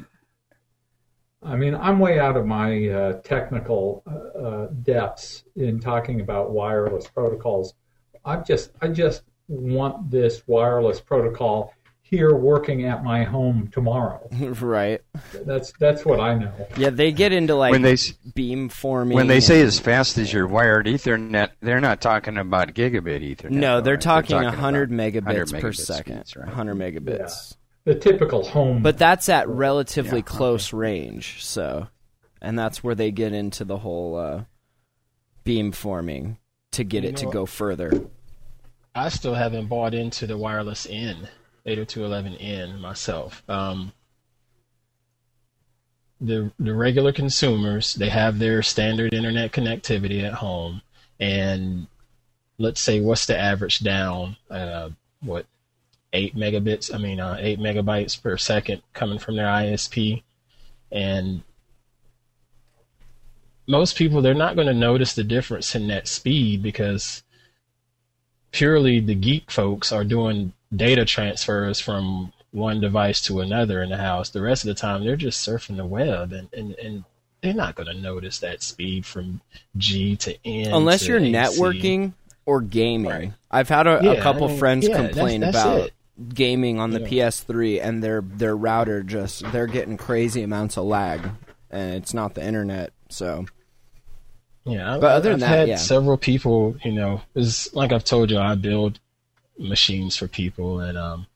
I 1.42 1.56
mean, 1.56 1.76
I'm 1.76 2.00
way 2.00 2.20
out 2.20 2.36
of 2.36 2.46
my 2.46 2.90
uh, 2.90 3.14
technical 3.22 4.04
uh, 4.06 4.40
uh, 4.40 4.68
depths 4.84 5.44
in 5.56 5.80
talking 5.80 6.22
about 6.22 6.52
wireless 6.52 7.08
protocols. 7.08 7.74
I 8.26 8.38
just 8.38 8.72
I 8.82 8.88
just 8.90 9.24
want 9.48 10.12
this 10.12 10.44
wireless 10.48 11.00
protocol 11.00 11.74
here 12.10 12.34
working 12.36 12.86
at 12.86 13.04
my 13.04 13.24
home 13.24 13.70
tomorrow. 13.72 14.28
right. 14.62 15.02
That's 15.46 15.74
that's 15.80 16.06
what 16.06 16.20
I 16.20 16.36
know. 16.36 16.52
Yeah, 16.78 16.90
they 16.90 17.12
get 17.12 17.32
into 17.34 17.56
like 17.56 17.72
when 17.72 17.82
they 17.82 17.94
s- 17.94 18.12
beam 18.34 18.70
forming. 18.70 19.16
when 19.16 19.28
they 19.28 19.36
and- 19.36 19.44
say 19.44 19.62
as 19.62 19.80
fast 19.80 20.18
as 20.18 20.32
your 20.32 20.48
wired 20.48 20.86
Ethernet, 20.88 21.50
they're 21.62 21.82
not 21.82 22.02
talking 22.02 22.38
about 22.38 22.74
gigabit 22.74 23.22
Ethernet. 23.36 23.52
no, 23.52 23.76
though, 23.78 23.82
they're 23.82 23.94
right? 23.96 24.02
talking, 24.02 24.38
about 24.38 24.46
100 24.54 24.90
megabits 24.92 25.26
100 25.52 25.62
per 25.62 25.74
second. 25.74 26.16
speeds, 26.26 26.36
right? 26.38 26.48
100 26.48 26.76
megabits. 26.76 27.56
The 27.84 27.96
typical 27.96 28.44
home. 28.46 28.82
But 28.84 28.98
that's 28.98 29.30
at 29.30 29.48
relatively 29.48 30.20
Yeah, 30.20 30.24
close 30.26 30.74
range, 30.74 31.44
so 31.44 31.88
and 32.42 32.58
that's 32.58 32.84
where 32.84 32.96
they 32.96 33.12
get 33.12 33.34
into 33.34 33.66
the 33.66 33.78
whole 33.78 34.16
uh, 34.18 34.44
beam 35.44 35.72
forming 35.72 36.38
to 36.72 36.84
get 36.84 37.04
You 37.04 37.10
it 37.10 37.18
to 37.18 37.26
know- 37.26 37.32
go 37.32 37.46
further. 37.46 37.92
I 38.96 39.10
still 39.10 39.36
haven't 39.36 39.68
bought 39.68 39.94
into 39.94 40.26
the 40.26 40.38
wireless 40.38 40.88
N, 41.68 41.76
802.11n 41.76 42.80
myself. 42.80 43.44
Um, 43.50 43.92
the 46.20 46.52
the 46.58 46.74
regular 46.74 47.12
consumers 47.12 47.94
they 47.94 48.10
have 48.10 48.40
their 48.40 48.64
standard 48.64 49.14
internet 49.14 49.52
connectivity 49.52 50.24
at 50.24 50.34
home, 50.34 50.82
and 51.20 51.86
let's 52.58 52.82
say 52.82 53.00
what's 53.00 53.28
the 53.28 53.38
average 53.38 53.80
down? 53.80 54.36
Uh, 54.50 54.90
what 55.22 55.46
eight 56.14 56.36
megabits? 56.36 56.94
I 56.94 56.98
mean, 56.98 57.20
uh, 57.20 57.38
eight 57.40 57.60
megabytes 57.60 58.20
per 58.20 58.36
second 58.38 58.82
coming 58.94 59.20
from 59.20 59.36
their 59.36 59.46
ISP, 59.46 60.24
and 60.92 61.44
most 63.68 63.96
people 63.96 64.22
they're 64.22 64.34
not 64.34 64.56
going 64.56 64.68
to 64.68 64.74
notice 64.74 65.14
the 65.14 65.24
difference 65.24 65.76
in 65.76 65.88
that 65.90 66.08
speed 66.08 66.64
because 66.64 67.22
purely 68.52 69.00
the 69.00 69.14
geek 69.14 69.52
folks 69.52 69.92
are 69.92 70.04
doing 70.04 70.54
data 70.76 71.06
transfers 71.06 71.80
from 71.80 72.34
one 72.52 72.80
device 72.80 73.22
to 73.22 73.42
another 73.42 73.82
in 73.84 73.90
the 73.90 73.98
house. 73.98 74.30
The 74.30 74.42
rest 74.42 74.64
of 74.64 74.68
the 74.70 74.74
time, 74.74 75.04
they're 75.04 75.16
just 75.16 75.48
surfing 75.48 75.78
the 75.78 75.86
web, 75.86 76.32
and, 76.34 76.48
and, 76.54 76.74
and 76.76 77.04
they're 77.42 77.54
not 77.54 77.76
going 77.76 77.88
to 77.88 77.94
notice 77.94 78.40
that 78.40 78.64
speed 78.64 79.06
from 79.06 79.42
G 79.78 80.16
to 80.18 80.36
N. 80.46 80.74
Unless 80.74 81.02
to 81.02 81.08
you're 81.08 81.20
AC. 81.20 81.32
networking 81.32 82.14
or 82.46 82.62
gaming. 82.62 83.12
Right. 83.12 83.34
I've 83.52 83.70
had 83.70 83.88
a, 83.88 84.18
a 84.18 84.22
couple 84.22 84.46
I 84.46 84.50
mean, 84.50 84.60
friends 84.60 84.88
yeah, 84.88 84.96
complain 84.96 85.42
that's 85.42 85.58
about 85.58 85.80
it. 85.82 85.94
gaming 86.34 86.80
on 86.80 86.92
the 86.92 87.02
Yeah. 87.02 87.28
PS3 87.28 87.84
and 87.84 88.04
their 88.04 88.22
their 88.22 88.56
router 88.56 89.04
just 89.04 89.50
they're 89.52 89.68
getting 89.68 89.98
crazy 89.98 90.42
amounts 90.44 90.78
of 90.78 90.86
lag 90.86 91.30
and 91.70 91.94
it's 91.96 92.14
not 92.14 92.34
the 92.36 92.44
internet. 92.46 92.92
So 93.10 93.46
Yeah, 94.66 94.98
But 95.00 95.12
other 95.12 95.32
than 95.32 95.44
I've 95.44 95.50
that, 95.50 95.58
had 95.60 95.68
yeah. 95.68 95.76
several 95.78 96.18
people, 96.18 96.76
you 96.84 96.92
know, 96.94 97.22
is 97.36 97.70
like 97.74 97.92
I've 97.92 98.04
told 98.06 98.32
you, 98.32 98.40
I 98.40 98.56
build 98.56 99.00
machines 99.58 100.16
for 100.16 100.28
people, 100.28 100.80
and 100.80 100.98
um, 100.98 101.28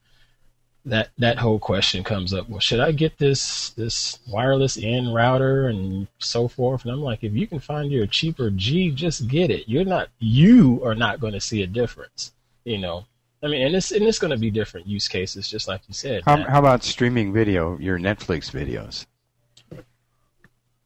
that 0.86 1.10
that 1.18 1.38
whole 1.38 1.60
question 1.60 2.04
comes 2.04 2.34
up. 2.34 2.50
Well, 2.50 2.60
should 2.60 2.80
I 2.80 2.92
get 2.92 3.18
this 3.18 3.70
this 3.72 4.20
wireless 4.28 4.78
N 4.82 5.14
router 5.14 5.68
and 5.68 6.08
so 6.20 6.48
forth? 6.48 6.84
And 6.84 6.92
I'm 6.92 7.02
like, 7.02 7.24
if 7.24 7.34
you 7.34 7.48
can 7.48 7.60
find 7.60 7.92
you 7.92 8.04
a 8.04 8.08
cheaper 8.08 8.50
G, 8.50 8.92
just 8.92 9.28
get 9.28 9.52
it. 9.52 9.68
You're 9.68 9.86
not 9.86 10.10
you 10.20 10.84
are 10.84 10.96
not 10.96 11.20
going 11.20 11.34
to 11.34 11.42
see 11.42 11.62
a 11.64 11.68
difference. 11.68 12.34
You 12.64 12.78
know, 12.78 13.06
I 13.44 13.48
mean, 13.48 13.66
and 13.66 13.76
it's 13.76 13.92
and 13.92 14.04
it's 14.04 14.20
going 14.20 14.32
to 14.32 14.38
be 14.38 14.52
different 14.52 14.88
use 14.88 15.08
cases, 15.08 15.48
just 15.48 15.68
like 15.68 15.82
you 15.88 15.94
said. 15.94 16.24
How, 16.26 16.38
how 16.38 16.60
about 16.60 16.84
streaming 16.84 17.34
video? 17.34 17.78
Your 17.78 18.00
Netflix 18.00 18.52
videos. 18.52 19.06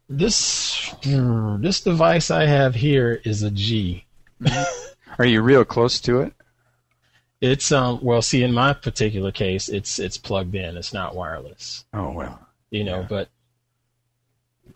this 0.10 0.94
this 1.62 1.82
device 1.82 2.32
I 2.32 2.46
have 2.46 2.76
here 2.76 3.22
is 3.24 3.44
a 3.44 3.52
G. 3.52 4.06
Are 5.18 5.26
you 5.26 5.42
real 5.42 5.64
close 5.64 6.00
to 6.02 6.22
it? 6.22 6.34
It's 7.42 7.72
um 7.72 8.00
well, 8.02 8.22
see, 8.22 8.44
in 8.44 8.54
my 8.54 8.74
particular 8.74 9.32
case, 9.32 9.70
it's 9.70 10.00
it's 10.00 10.18
plugged 10.18 10.56
in. 10.56 10.78
It's 10.78 10.94
not 10.94 11.16
wireless. 11.16 11.86
Oh 11.94 12.12
well. 12.12 12.40
You 12.72 12.84
know, 12.84 13.06
but 13.08 13.30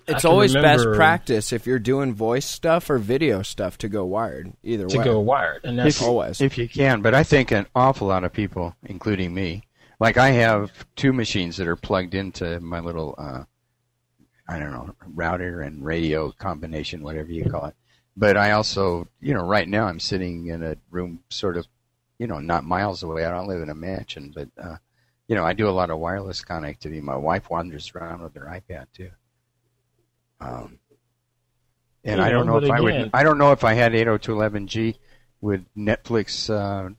It's 0.08 0.22
can 0.22 0.32
always 0.32 0.54
best 0.54 0.86
practice 0.94 1.52
if 1.52 1.66
you're 1.66 1.80
doing 1.80 2.14
voice 2.14 2.46
stuff 2.46 2.90
or 2.90 2.98
video 2.98 3.42
stuff 3.42 3.78
to 3.80 3.90
go 3.90 4.06
wired. 4.06 4.54
Either 4.64 4.88
to 4.88 4.98
way. 4.98 5.04
To 5.04 5.10
go 5.10 5.20
wired, 5.20 5.62
and 5.64 5.78
that's 5.80 6.02
If, 6.02 6.08
always. 6.08 6.42
if 6.42 6.58
you 6.58 6.68
can, 6.70 7.02
but 7.02 7.14
I 7.14 7.24
think 7.24 7.52
an 7.52 7.66
awful 7.76 8.08
lot 8.08 8.24
of 8.24 8.34
people, 8.34 8.76
including 8.84 9.34
me, 9.34 9.64
like 10.00 10.18
I 10.18 10.32
have 10.32 10.72
two 10.96 11.14
machines 11.14 11.58
that 11.58 11.68
are 11.68 11.76
plugged 11.76 12.14
into 12.14 12.60
my 12.60 12.80
little, 12.80 13.16
uh, 13.18 13.44
I 14.48 14.60
don't 14.60 14.72
know, 14.72 14.96
router 15.14 15.62
and 15.62 15.84
radio 15.84 16.32
combination, 16.32 17.04
whatever 17.04 17.32
you 17.32 17.50
call 17.50 17.66
it. 17.66 17.76
But 18.16 18.38
I 18.38 18.52
also, 18.52 19.08
you 19.20 19.34
know, 19.34 19.46
right 19.46 19.68
now 19.68 19.86
I'm 19.86 20.00
sitting 20.00 20.48
in 20.48 20.64
a 20.64 20.76
room 20.92 21.20
sort 21.30 21.58
of, 21.58 21.68
you 22.20 22.28
know, 22.28 22.40
not 22.40 22.64
miles 22.66 23.02
away. 23.02 23.26
I 23.26 23.32
don't 23.32 23.48
live 23.48 23.62
in 23.62 23.70
a 23.70 23.76
mansion, 23.76 24.32
but, 24.36 24.50
uh, 24.62 24.76
you 25.28 25.36
know, 25.36 25.46
I 25.46 25.54
do 25.54 25.68
a 25.68 25.72
lot 25.72 25.90
of 25.90 25.98
wireless 26.00 26.44
connectivity. 26.44 27.02
My 27.02 27.16
wife 27.16 27.50
wanders 27.50 27.92
around 27.96 28.22
with 28.22 28.36
her 28.36 28.46
iPad 28.46 28.86
too. 28.94 29.10
Um, 30.42 30.80
and 32.04 32.20
You 32.20 32.26
I 32.26 32.30
don't 32.30 32.46
know, 32.46 32.58
if 32.58 32.70
I 32.70 32.82
would. 32.82 33.10
I 33.14 33.24
don't 33.24 33.38
know 33.38 33.52
if 33.52 33.64
I 33.64 33.74
had 33.74 33.94
802.11g, 33.94 34.96
would 35.42 35.66
Netflix 35.78 36.50
uh, 36.50 36.90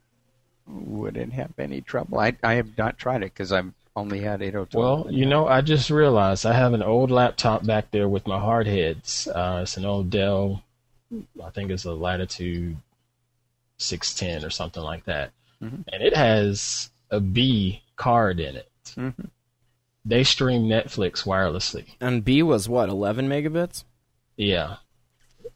would 0.66 1.16
it 1.16 1.33
have 1.33 1.53
any 1.59 1.81
trouble? 1.81 2.18
I 2.18 2.37
I 2.43 2.55
have 2.55 2.77
not 2.79 2.99
tried 2.99 3.23
it 3.23 3.33
because 3.33 3.53
I've 3.53 3.73
only 3.97 4.21
had 4.21 4.41
802. 4.43 4.79
well, 4.79 5.07
you 5.11 5.27
know, 5.27 5.49
I 5.49 5.62
just 5.62 5.91
realized 5.91 6.47
I 6.47 6.53
have 6.53 6.75
an 6.75 6.83
old 6.83 7.11
laptop 7.11 7.66
back 7.66 7.91
there 7.91 8.09
with 8.09 8.27
my 8.27 8.39
hard 8.39 8.66
heads. 8.66 9.27
Uh, 9.27 9.61
it's 9.62 9.77
an 9.77 9.85
old 9.85 10.11
Dell. 10.11 10.62
I 11.45 11.51
think 11.51 11.71
it's 11.71 11.85
a 11.87 11.93
Latitude 11.93 12.77
610 13.81 14.47
or 14.47 14.51
something 14.51 14.83
like 14.83 15.05
that, 15.07 15.33
Mhm. 15.62 15.85
and 15.93 16.03
it 16.03 16.16
has 16.16 16.91
a 17.11 17.20
B 17.20 17.83
card 17.97 18.39
in 18.41 18.57
it. 18.57 18.70
Mhm. 18.97 19.28
They 20.05 20.24
stream 20.24 20.62
Netflix 20.62 21.24
wirelessly. 21.24 21.87
and 22.01 22.24
B 22.24 22.43
was 22.43 22.68
what, 22.68 22.89
11 22.89 23.28
megabits? 23.28 23.85
Yeah. 24.37 24.76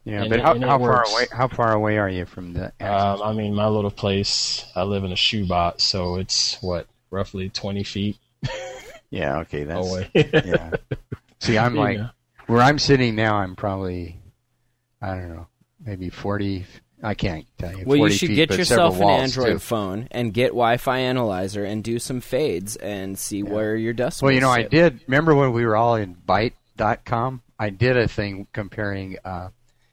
yeah, 0.03 0.21
and 0.21 0.29
but 0.29 0.39
it- 0.39 0.45
how, 0.45 0.59
how 0.59 0.77
far 0.79 1.03
away? 1.09 1.25
How 1.31 1.47
far 1.47 1.73
away 1.73 1.97
are 1.97 2.09
you 2.09 2.25
from 2.25 2.53
the? 2.53 2.65
Um, 2.79 3.21
I 3.23 3.33
mean, 3.33 3.55
my 3.55 3.67
little 3.67 3.89
place, 3.91 4.65
I 4.75 4.83
live 4.83 5.03
in 5.03 5.11
a 5.11 5.15
shoebox, 5.15 5.83
so 5.83 6.17
it's 6.17 6.61
what, 6.61 6.87
roughly 7.09 7.49
20 7.49 7.83
feet 7.83 8.17
yeah, 9.09 9.37
okay, 9.39 9.63
that's 9.63 9.87
away. 9.87 10.09
yeah. 10.13 10.71
See, 11.39 11.57
I'm 11.57 11.73
like 11.85 11.97
know. 11.97 12.09
where 12.47 12.61
I'm 12.61 12.77
sitting 12.79 13.15
now. 13.15 13.35
I'm 13.37 13.55
probably 13.55 14.19
I 15.01 15.15
don't 15.15 15.29
know, 15.35 15.47
maybe 15.83 16.09
40. 16.09 16.65
I 17.05 17.13
can't 17.13 17.45
tell 17.59 17.77
you. 17.77 17.83
Well, 17.85 17.97
you 17.97 18.09
should 18.09 18.29
feet, 18.29 18.35
get 18.35 18.57
yourself 18.57 18.99
an 18.99 19.07
Android 19.07 19.53
too. 19.53 19.59
phone 19.59 20.07
and 20.09 20.33
get 20.33 20.47
Wi-Fi 20.47 20.97
analyzer 20.97 21.63
and 21.63 21.83
do 21.83 21.99
some 21.99 22.19
fades 22.19 22.75
and 22.77 23.17
see 23.17 23.43
where 23.43 23.75
your 23.75 23.93
dust. 23.93 24.23
Well, 24.23 24.31
you 24.31 24.41
know, 24.41 24.49
I 24.49 24.63
did. 24.63 25.01
Remember 25.07 25.35
when 25.35 25.53
we 25.53 25.65
were 25.65 25.75
all 25.75 25.95
in 25.95 26.15
Byte.com? 26.15 27.43
I 27.59 27.69
did 27.69 27.95
a 27.95 28.07
thing 28.07 28.47
comparing. 28.53 29.17
Uh, 29.23 29.49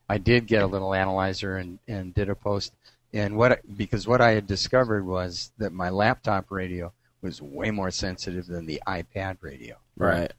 I 0.09 0.17
did 0.17 0.47
get 0.47 0.63
a 0.63 0.67
little 0.67 0.95
analyzer 0.95 1.59
and, 1.59 1.79
and 1.87 2.15
did 2.15 2.31
a 2.31 2.35
post. 2.35 2.73
And 3.13 3.37
what 3.37 3.61
because 3.77 4.07
what 4.09 4.23
I 4.23 4.31
had 4.31 4.47
discovered 4.47 5.05
was 5.05 5.53
that 5.59 5.73
my 5.75 5.91
laptop 5.91 6.51
radio 6.51 6.93
was 7.21 7.43
way 7.43 7.71
more 7.71 7.91
sensitive 7.91 8.47
than 8.47 8.65
the 8.65 8.83
iPad 8.87 9.37
radio. 9.43 9.77
Right. 9.97 10.33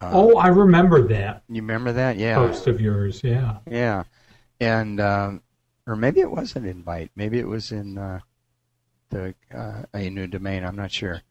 Uh, 0.00 0.10
Oh, 0.12 0.36
I 0.36 0.48
remember 0.48 1.08
that 1.08 1.42
you 1.48 1.62
remember 1.62 1.92
that? 1.92 2.18
Yeah, 2.18 2.36
post 2.36 2.66
of 2.66 2.80
yours. 2.82 3.22
Yeah. 3.24 3.56
yeah. 3.68 4.04
And 4.60 5.00
um, 5.00 5.42
or 5.88 5.96
maybe 5.96 6.20
it 6.20 6.30
wasn't 6.30 6.66
in 6.66 6.84
Byte. 6.84 7.10
Maybe 7.16 7.38
it 7.40 7.48
was 7.48 7.72
in 7.72 7.98
uh, 7.98 8.20
the 9.10 9.34
uh, 9.52 9.82
a 9.94 10.10
new 10.10 10.26
domain. 10.28 10.62
I'm 10.64 10.76
not 10.76 10.92
sure, 10.92 11.22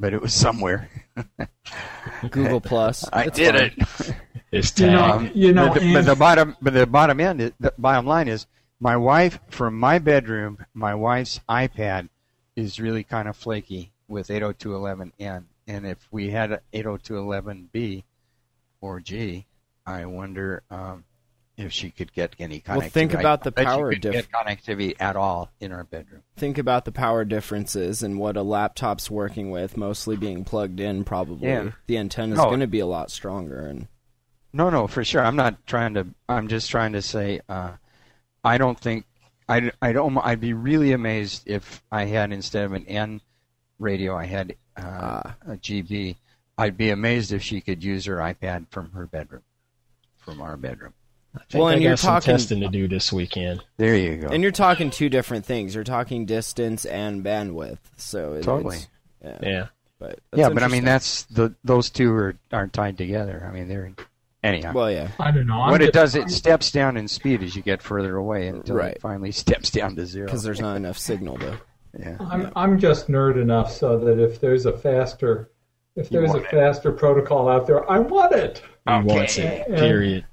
but 0.00 0.12
it 0.14 0.20
was 0.22 0.34
somewhere. 0.34 0.88
Google 2.30 2.60
Plus. 2.60 3.04
I 3.12 3.24
It's 3.24 3.36
did 3.36 3.54
fine. 3.54 3.74
it. 4.08 4.14
It's 4.52 4.78
You 4.78 4.86
know, 4.86 5.18
tagged. 5.18 5.36
you 5.36 5.52
know, 5.52 5.68
but, 5.68 5.82
the, 5.82 5.92
but 5.92 6.04
the 6.06 6.14
bottom, 6.14 6.56
but 6.62 6.72
the 6.72 6.86
bottom 6.86 7.20
end, 7.20 7.40
is, 7.40 7.52
the 7.58 7.74
bottom 7.76 8.06
line 8.06 8.28
is, 8.28 8.46
my 8.78 8.96
wife 8.96 9.40
from 9.50 9.76
my 9.78 9.98
bedroom, 9.98 10.64
my 10.72 10.94
wife's 10.94 11.40
iPad 11.48 12.08
is 12.54 12.78
really 12.80 13.02
kind 13.02 13.26
of 13.28 13.36
flaky 13.36 13.90
with 14.06 14.28
802.11n, 14.28 15.44
and 15.66 15.86
if 15.86 15.98
we 16.12 16.30
had 16.30 16.60
802.11b 16.72 18.04
or 18.80 19.00
G, 19.00 19.46
I 19.84 20.06
wonder 20.06 20.62
um, 20.70 21.04
if 21.56 21.72
she 21.72 21.90
could 21.90 22.12
get 22.12 22.34
any 22.38 22.60
connectivity. 22.60 22.76
Well, 22.76 22.88
think 22.90 23.14
about 23.14 23.42
the 23.44 23.52
power 23.52 23.90
could 23.92 24.02
diff- 24.02 24.12
get 24.12 24.30
connectivity 24.30 24.94
at 25.00 25.16
all 25.16 25.50
in 25.60 25.72
our 25.72 25.84
bedroom. 25.84 26.22
Think 26.36 26.58
about 26.58 26.84
the 26.84 26.92
power 26.92 27.24
differences 27.24 28.02
and 28.02 28.18
what 28.18 28.36
a 28.36 28.42
laptop's 28.42 29.10
working 29.10 29.50
with, 29.50 29.76
mostly 29.76 30.16
being 30.16 30.44
plugged 30.44 30.80
in. 30.80 31.04
Probably 31.04 31.48
Yeah. 31.48 31.70
the 31.86 31.96
antenna's 31.98 32.38
No. 32.38 32.44
going 32.46 32.60
to 32.60 32.66
be 32.66 32.80
a 32.80 32.86
lot 32.86 33.10
stronger. 33.10 33.66
And 33.66 33.88
No, 34.52 34.68
no, 34.70 34.86
for 34.86 35.02
sure. 35.04 35.22
I'm 35.24 35.36
not 35.36 35.66
trying 35.66 35.94
to. 35.94 36.06
I'm 36.28 36.48
just 36.48 36.70
trying 36.70 36.92
to 36.92 37.02
say. 37.02 37.40
Uh, 37.48 37.72
I 38.44 38.58
don't 38.58 38.78
think. 38.78 39.06
I. 39.48 39.70
I 39.82 39.92
don't. 39.92 40.16
I'd 40.18 40.40
be 40.40 40.52
really 40.52 40.92
amazed 40.92 41.42
if 41.46 41.82
I 41.90 42.04
had 42.04 42.32
instead 42.32 42.64
of 42.64 42.72
an 42.72 42.86
N 42.86 43.20
radio, 43.78 44.16
I 44.16 44.24
had 44.26 44.56
uh, 44.76 44.82
Ah. 44.82 45.36
a 45.46 45.56
GB. 45.56 46.16
I'd 46.58 46.76
be 46.76 46.90
amazed 46.90 47.32
if 47.32 47.42
she 47.42 47.60
could 47.60 47.82
use 47.84 48.04
her 48.06 48.16
iPad 48.16 48.66
from 48.70 48.92
her 48.92 49.06
bedroom, 49.06 49.42
from 50.16 50.40
our 50.40 50.56
bedroom. 50.56 50.94
I 51.36 51.40
think 51.50 51.60
Well, 51.60 51.68
I 51.68 51.72
and 51.74 51.82
got 51.82 51.88
you're 51.88 51.96
some 51.96 52.14
talking- 52.14 52.32
testing 52.34 52.60
to 52.60 52.68
do 52.68 52.88
this 52.88 53.12
weekend. 53.12 53.62
There 53.76 53.94
you 53.96 54.16
go. 54.16 54.28
and 54.28 54.42
you're 54.42 54.52
talking 54.52 54.90
two 54.90 55.08
different 55.08 55.44
things. 55.44 55.74
You're 55.74 55.84
talking 55.84 56.24
distance 56.26 56.84
and 56.84 57.24
bandwidth. 57.24 57.78
So 57.96 58.34
it, 58.34 58.42
Totally. 58.42 58.76
it's- 58.76 58.88
yeah. 59.42 59.48
Yeah. 59.48 59.66
But 59.98 60.18
yeah, 60.34 60.50
but 60.50 60.62
I 60.62 60.68
mean 60.68 60.84
that's 60.84 61.22
the 61.24 61.54
those 61.64 61.88
two 61.90 62.12
are 62.12 62.36
aren't 62.52 62.72
tied 62.74 62.98
together. 62.98 63.46
I 63.50 63.54
mean 63.54 63.66
they're 63.68 63.92
anyhow. 64.44 64.72
well, 64.74 64.90
yeah. 64.90 65.08
I 65.18 65.30
don't 65.30 65.46
know. 65.46 65.60
I'm 65.62 65.70
what 65.70 65.80
it 65.80 65.94
just- 65.94 66.14
does, 66.14 66.14
it 66.16 66.30
steps 66.30 66.70
down 66.70 66.96
in 66.98 67.08
speed 67.08 67.42
as 67.42 67.56
you 67.56 67.62
get 67.62 67.80
further 67.82 68.16
away 68.16 68.48
until 68.48 68.76
Right. 68.76 68.92
it 68.96 69.00
finally 69.00 69.32
steps 69.44 69.70
down 69.70 69.96
to 69.96 70.04
zero. 70.06 70.26
Because 70.26 70.42
there's 70.42 70.60
not 70.60 70.76
enough 70.76 70.98
signal 70.98 71.38
to. 71.38 71.58
yeah. 71.98 72.16
I'm 72.20 72.52
I'm 72.54 72.78
just 72.78 73.08
nerd 73.08 73.40
enough 73.40 73.72
so 73.72 73.98
that 74.00 74.18
if 74.22 74.38
there's 74.40 74.66
a 74.66 74.72
faster 74.76 75.50
if 75.96 76.10
there's 76.10 76.28
a 76.28 76.34
want 76.34 76.44
it. 76.44 76.50
faster 76.50 76.92
protocol 76.92 77.48
out 77.48 77.66
there, 77.66 77.90
I 77.90 77.98
want 77.98 78.32
it. 78.34 78.62
He 78.86 78.92
Okay. 78.92 79.06
wants 79.14 79.38
it. 79.38 79.66
And- 79.66 79.76
Period. 79.78 80.24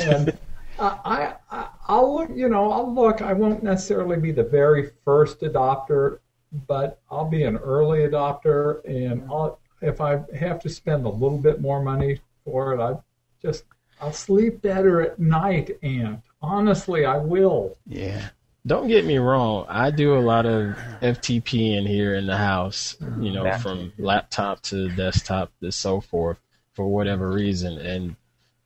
And 0.00 0.38
Uh, 0.80 0.98
I, 1.04 1.34
I 1.50 1.68
I'll 1.88 2.14
look, 2.14 2.30
you 2.34 2.48
know, 2.48 2.72
I'll 2.72 2.92
look. 2.92 3.20
I 3.20 3.34
won't 3.34 3.62
necessarily 3.62 4.16
be 4.16 4.32
the 4.32 4.44
very 4.44 4.90
first 5.04 5.40
adopter, 5.40 6.20
but 6.66 7.00
I'll 7.10 7.28
be 7.28 7.44
an 7.44 7.58
early 7.58 8.00
adopter, 8.00 8.82
and 8.86 9.22
I'll 9.30 9.60
if 9.82 10.00
I 10.00 10.22
have 10.34 10.60
to 10.60 10.68
spend 10.68 11.04
a 11.04 11.10
little 11.10 11.38
bit 11.38 11.60
more 11.60 11.82
money 11.82 12.20
for 12.44 12.72
it, 12.74 12.80
I 12.80 12.94
just 13.42 13.64
I'll 14.00 14.12
sleep 14.12 14.62
better 14.62 15.02
at 15.02 15.18
night, 15.18 15.78
and 15.82 16.22
honestly, 16.40 17.04
I 17.04 17.18
will. 17.18 17.76
Yeah. 17.86 18.28
Don't 18.66 18.88
get 18.88 19.06
me 19.06 19.16
wrong. 19.16 19.64
I 19.68 19.90
do 19.90 20.18
a 20.18 20.20
lot 20.20 20.44
of 20.44 20.76
FTP 21.00 21.78
in 21.78 21.86
here 21.86 22.14
in 22.14 22.26
the 22.26 22.36
house, 22.36 22.94
you 23.18 23.32
know, 23.32 23.50
from 23.54 23.92
laptop 23.96 24.60
to 24.64 24.90
desktop 24.90 25.50
to 25.62 25.72
so 25.72 26.02
forth 26.02 26.38
for 26.74 26.86
whatever 26.86 27.30
reason. 27.30 27.78
And 27.78 28.16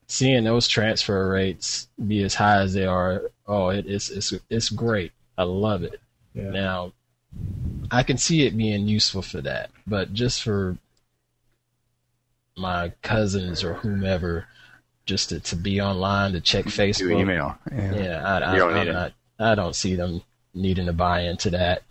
seeing 0.07 0.45
those 0.45 0.69
transfer 0.69 1.29
rates 1.31 1.89
be 2.07 2.23
as 2.23 2.35
high 2.35 2.61
as 2.61 2.75
they 2.75 2.85
are, 2.87 3.31
oh, 3.47 3.69
it, 3.69 3.87
it's, 3.87 4.11
it's, 4.11 4.33
it's 4.51 4.69
great. 4.71 5.13
I 5.37 5.43
love 5.45 5.83
it. 5.83 6.01
Yeah. 6.35 6.51
Now, 6.51 6.93
I 7.91 8.03
can 8.03 8.17
see 8.19 8.47
it 8.47 8.57
being 8.57 8.87
useful 8.89 9.23
for 9.23 9.41
that, 9.41 9.71
but 9.87 10.13
just 10.13 10.43
for 10.43 10.77
my 12.57 12.93
cousins 13.03 13.65
or 13.65 13.75
whomever, 13.75 14.47
just 15.07 15.31
to, 15.31 15.41
to 15.41 15.57
be 15.57 15.81
online 15.81 16.33
to 16.33 16.41
check 16.41 16.65
Do 16.65 16.71
Facebook. 16.71 17.19
email. 17.21 17.59
Yeah, 17.73 18.23
I, 18.25 18.39
I, 18.39 18.53
You 18.53 18.59
don't 18.61 18.73
I'm 18.75 18.79
need 18.85 18.91
it. 18.91 18.93
not. 18.93 19.13
I 19.39 19.55
don't 19.55 19.75
see 19.75 19.97
them 19.97 20.23
needing 20.55 20.87
to 20.87 20.93
buy 20.93 21.23
into 21.23 21.51
that. 21.51 21.83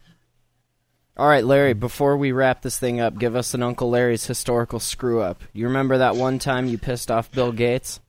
All 1.15 1.27
right, 1.27 1.45
Larry. 1.45 1.73
Before 1.73 2.17
we 2.17 2.31
wrap 2.31 2.63
this 2.63 2.79
thing 2.79 2.99
up, 2.99 3.19
give 3.19 3.35
us 3.35 3.53
an 3.53 3.61
Uncle 3.61 3.89
Larry's 3.89 4.25
historical 4.25 4.79
screw 4.79 5.21
up. 5.21 5.43
You 5.53 5.67
remember 5.67 5.99
that 5.99 6.15
one 6.15 6.39
time 6.39 6.67
you 6.67 6.79
pissed 6.79 7.11
off 7.11 7.31
Bill 7.31 7.51
Gates? 7.51 7.99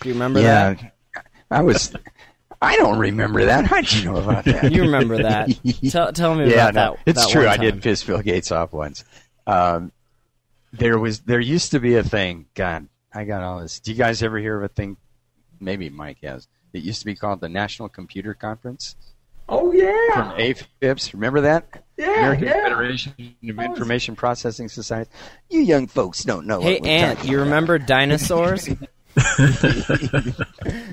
Do 0.00 0.08
you 0.08 0.14
remember 0.14 0.42
that? 0.42 0.82
Yeah, 0.82 1.22
I 1.50 1.62
was. 1.62 1.94
I 2.60 2.76
don't 2.76 2.98
remember 2.98 3.44
that. 3.44 3.66
How 3.66 3.80
did 3.80 3.92
you 3.92 4.04
know 4.04 4.16
about 4.16 4.44
that? 4.44 4.72
You 4.72 4.82
remember 4.82 5.22
that? 5.22 5.48
tell, 5.90 6.12
tell 6.12 6.34
me 6.34 6.50
yeah, 6.50 6.68
about 6.68 6.74
no, 6.74 6.96
that. 6.96 7.02
it's 7.06 7.24
that 7.26 7.32
true. 7.32 7.44
one 7.44 7.50
I 7.50 7.56
did 7.56 7.82
piss 7.82 8.02
Bill 8.02 8.20
Gates 8.20 8.50
off 8.50 8.72
once. 8.72 9.04
Um, 9.46 9.92
there 10.72 10.98
was 10.98 11.20
there 11.20 11.40
used 11.40 11.70
to 11.70 11.80
be 11.80 11.96
a 11.96 12.02
thing. 12.02 12.46
God, 12.54 12.88
I 13.14 13.24
got 13.24 13.42
all 13.42 13.60
this. 13.60 13.78
Do 13.80 13.92
you 13.92 13.96
guys 13.96 14.22
ever 14.22 14.38
hear 14.38 14.56
of 14.58 14.64
a 14.64 14.68
thing? 14.68 14.96
Maybe 15.60 15.88
Mike 15.88 16.18
has. 16.22 16.48
It 16.72 16.82
used 16.82 17.00
to 17.00 17.06
be 17.06 17.14
called 17.14 17.40
the 17.40 17.48
National 17.48 17.88
Computer 17.88 18.34
Conference 18.34 18.96
Oh 19.50 19.72
yeah. 19.72 19.92
from 20.14 20.38
yeah, 20.38 20.54
AFIPS. 20.82 21.12
Remember 21.12 21.40
that? 21.42 21.84
Yeah, 22.00 22.18
American 22.18 22.46
yeah. 22.46 22.62
Federation 22.62 23.14
of 23.48 23.58
Information 23.58 24.16
Processing 24.16 24.68
Society. 24.68 25.10
You 25.48 25.60
young 25.60 25.86
folks 25.86 26.24
don't 26.24 26.46
know. 26.46 26.60
Hey, 26.60 26.78
what 26.80 26.88
Ant, 26.88 27.24
you 27.24 27.36
about. 27.36 27.44
remember 27.44 27.78
dinosaurs? 27.78 28.68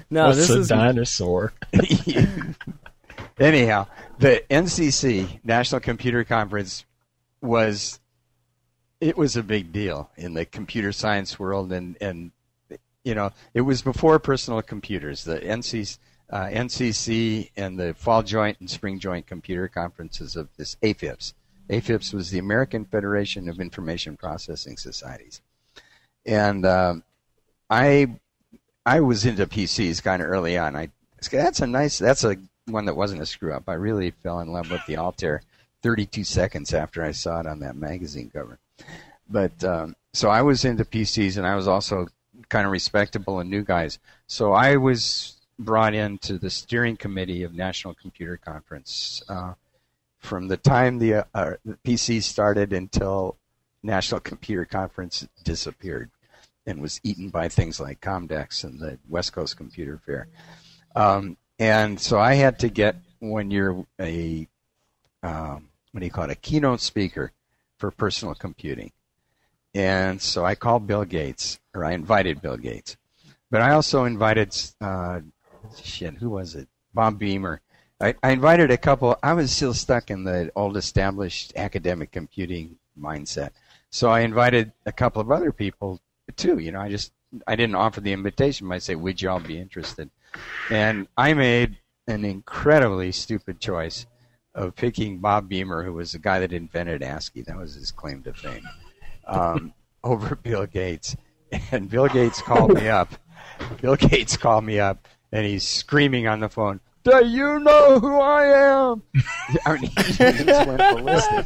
no, 0.10 0.28
What's 0.28 0.38
this 0.38 0.50
a 0.50 0.60
is 0.60 0.68
dinosaur? 0.70 1.54
Anyhow, 3.40 3.86
the 4.18 4.44
NCC 4.50 5.40
National 5.44 5.80
Computer 5.80 6.24
Conference 6.24 6.86
was 7.42 8.00
it 9.00 9.16
was 9.18 9.36
a 9.38 9.44
big 9.44 9.72
deal 9.72 10.10
in 10.18 10.34
the 10.34 10.46
computer 10.46 10.92
science 10.92 11.38
world, 11.40 11.72
and 11.72 11.96
and 12.02 12.32
you 13.04 13.14
know 13.14 13.32
it 13.54 13.62
was 13.62 13.82
before 13.84 14.18
personal 14.20 14.62
computers. 14.64 15.24
The 15.24 15.40
NCC, 15.40 16.00
uh, 16.30 16.46
NCC 16.46 17.52
and 17.56 17.80
the 17.80 17.94
fall 17.94 18.24
joint 18.24 18.60
and 18.60 18.70
spring 18.70 19.00
joint 19.00 19.28
computer 19.28 19.68
conferences 19.68 20.36
of 20.36 20.50
this 20.58 20.76
AFIPS. 20.82 21.34
AFIPS 21.70 22.14
was 22.14 22.32
the 22.32 22.40
American 22.40 22.86
Federation 22.86 23.50
of 23.50 23.60
Information 23.60 24.18
Processing 24.18 24.78
Societies, 24.78 25.42
and 26.26 26.66
um, 26.66 27.04
I 27.70 28.16
I 28.86 29.02
was 29.02 29.26
into 29.26 29.48
PCs 29.48 30.02
kind 30.02 30.22
of 30.22 30.30
early 30.30 30.58
on. 30.58 30.76
I 30.76 30.90
that's 31.32 31.60
a 31.60 31.68
nice 31.68 31.98
that's 31.98 32.24
a 32.24 32.38
one 32.66 32.86
that 32.86 32.96
wasn't 32.96 33.22
a 33.22 33.26
screw 33.26 33.54
up. 33.54 33.64
I 33.68 33.74
really 33.74 34.12
fell 34.12 34.40
in 34.40 34.52
love 34.52 34.72
with 34.72 34.86
the 34.86 34.98
Altair 34.98 35.42
32 35.84 36.24
seconds 36.24 36.74
after 36.74 37.04
I 37.04 37.12
saw 37.12 37.40
it 37.40 37.48
on 37.48 37.60
that 37.60 37.76
magazine 37.76 38.30
cover. 38.34 38.60
But 39.30 39.64
um, 39.64 39.96
so 40.14 40.30
I 40.30 40.42
was 40.42 40.66
into 40.66 40.86
PCs, 40.86 41.38
and 41.38 41.46
I 41.46 41.56
was 41.56 41.68
also 41.68 42.08
kind 42.50 42.66
of 42.66 42.72
respectable 42.72 43.40
and 43.40 43.50
new 43.50 43.64
guys. 43.64 44.00
So 44.28 44.54
I 44.54 44.78
was 44.78 45.37
brought 45.60 45.94
into 45.94 46.38
the 46.38 46.50
steering 46.50 46.98
committee 46.98 47.44
of 47.44 47.54
National 47.54 47.94
Computer 47.94 48.38
Conference 48.38 49.24
uh, 49.30 49.54
from 50.20 50.48
the 50.48 50.58
time 50.58 51.00
the, 51.00 51.16
uh, 51.16 51.24
uh, 51.34 51.54
the 51.66 51.78
PC 51.86 52.22
started 52.22 52.74
until 52.74 53.38
National 53.84 54.20
Computer 54.20 54.66
Conference 54.66 55.28
disappeared 55.44 56.12
and 56.66 56.82
was 56.82 57.00
eaten 57.04 57.30
by 57.30 57.48
things 57.48 57.80
like 57.80 58.02
Comdex 58.02 58.64
and 58.64 58.80
the 58.80 59.00
West 59.08 59.34
Coast 59.34 59.58
Computer 59.58 60.00
Fair. 60.06 60.28
Um, 60.96 61.38
and 61.60 62.00
so 62.00 62.20
I 62.20 62.34
had 62.36 62.60
to 62.60 62.70
get 62.70 62.98
when 63.20 63.50
you're 63.50 63.86
a 64.00 64.48
um, 65.24 65.70
what 65.92 66.02
do 66.02 66.06
you 66.06 66.12
call 66.12 66.26
it 66.26 66.32
a 66.32 66.36
keynote 66.36 66.82
speaker 66.82 67.32
for 67.78 67.90
personal 67.92 68.36
computing. 68.36 68.92
And 69.74 70.22
so 70.22 70.46
I 70.46 70.56
called 70.56 70.88
Bill 70.88 71.06
Gates, 71.06 71.60
or 71.74 71.86
I 71.86 71.94
invited 71.94 72.42
Bill 72.42 72.58
Gates, 72.58 72.98
but 73.50 73.62
I 73.62 73.72
also 73.72 74.06
invited 74.06 74.56
uh, 74.82 75.22
shit. 75.76 76.16
Who 76.16 76.30
was 76.30 76.56
it? 76.56 76.68
Bob 76.94 77.20
Bemer. 77.20 77.60
I, 78.00 78.16
I 78.22 78.32
invited 78.32 78.70
a 78.72 78.78
couple. 78.78 79.18
I 79.24 79.34
was 79.34 79.52
still 79.52 79.74
stuck 79.74 80.12
in 80.12 80.24
the 80.24 80.52
old 80.56 80.78
established 80.78 81.54
academic 81.56 82.12
computing 82.12 82.78
mindset, 83.00 83.52
so 83.90 84.10
I 84.10 84.22
invited 84.22 84.72
a 84.86 84.92
couple 84.92 85.22
of 85.22 85.32
other 85.32 85.52
people 85.52 86.02
too. 86.36 86.60
You 86.60 86.72
know, 86.72 86.82
I 86.82 86.90
just 86.90 87.12
I 87.48 87.56
didn't 87.56 87.76
offer 87.76 88.02
the 88.02 88.14
invitation. 88.14 88.72
I 88.72 88.78
say, 88.78 88.96
would 88.96 89.22
you 89.22 89.30
all 89.30 89.40
be 89.40 89.60
interested? 89.60 90.10
And 90.70 91.08
I 91.18 91.34
made 91.34 91.78
an 92.08 92.24
incredibly 92.24 93.12
stupid 93.12 93.60
choice 93.60 94.06
of 94.56 94.76
picking 94.76 95.20
Bob 95.20 95.50
Bemer, 95.50 95.84
who 95.84 95.94
was 95.94 96.14
the 96.14 96.20
guy 96.20 96.40
that 96.40 96.54
invented 96.54 97.04
ASCII. 97.04 97.44
That 97.44 97.58
was 97.58 97.76
his 97.76 97.92
claim 97.92 98.24
to 98.24 98.34
fame. 98.34 98.64
Um, 99.26 99.74
over 100.04 100.36
Bill 100.36 100.66
Gates. 100.66 101.16
And 101.72 101.90
Bill 101.90 102.08
Gates 102.08 102.42
called 102.42 102.74
me 102.74 102.90
up. 102.90 103.10
Bill 103.82 103.96
Gates 103.96 104.36
called 104.36 104.66
me 104.66 104.80
up, 104.80 105.08
and 105.32 105.46
he's 105.46 105.68
screaming 105.68 106.28
on 106.28 106.40
the 106.40 106.50
phone, 106.50 106.80
Do 107.04 107.26
you 107.26 107.60
know 107.60 108.00
who 108.00 108.20
I 108.20 108.46
am? 108.92 109.04
I 109.66 109.74
mean, 109.78 109.92
he 109.92 110.44
just 110.44 110.68
went 110.68 110.78
ballistic. 110.80 111.46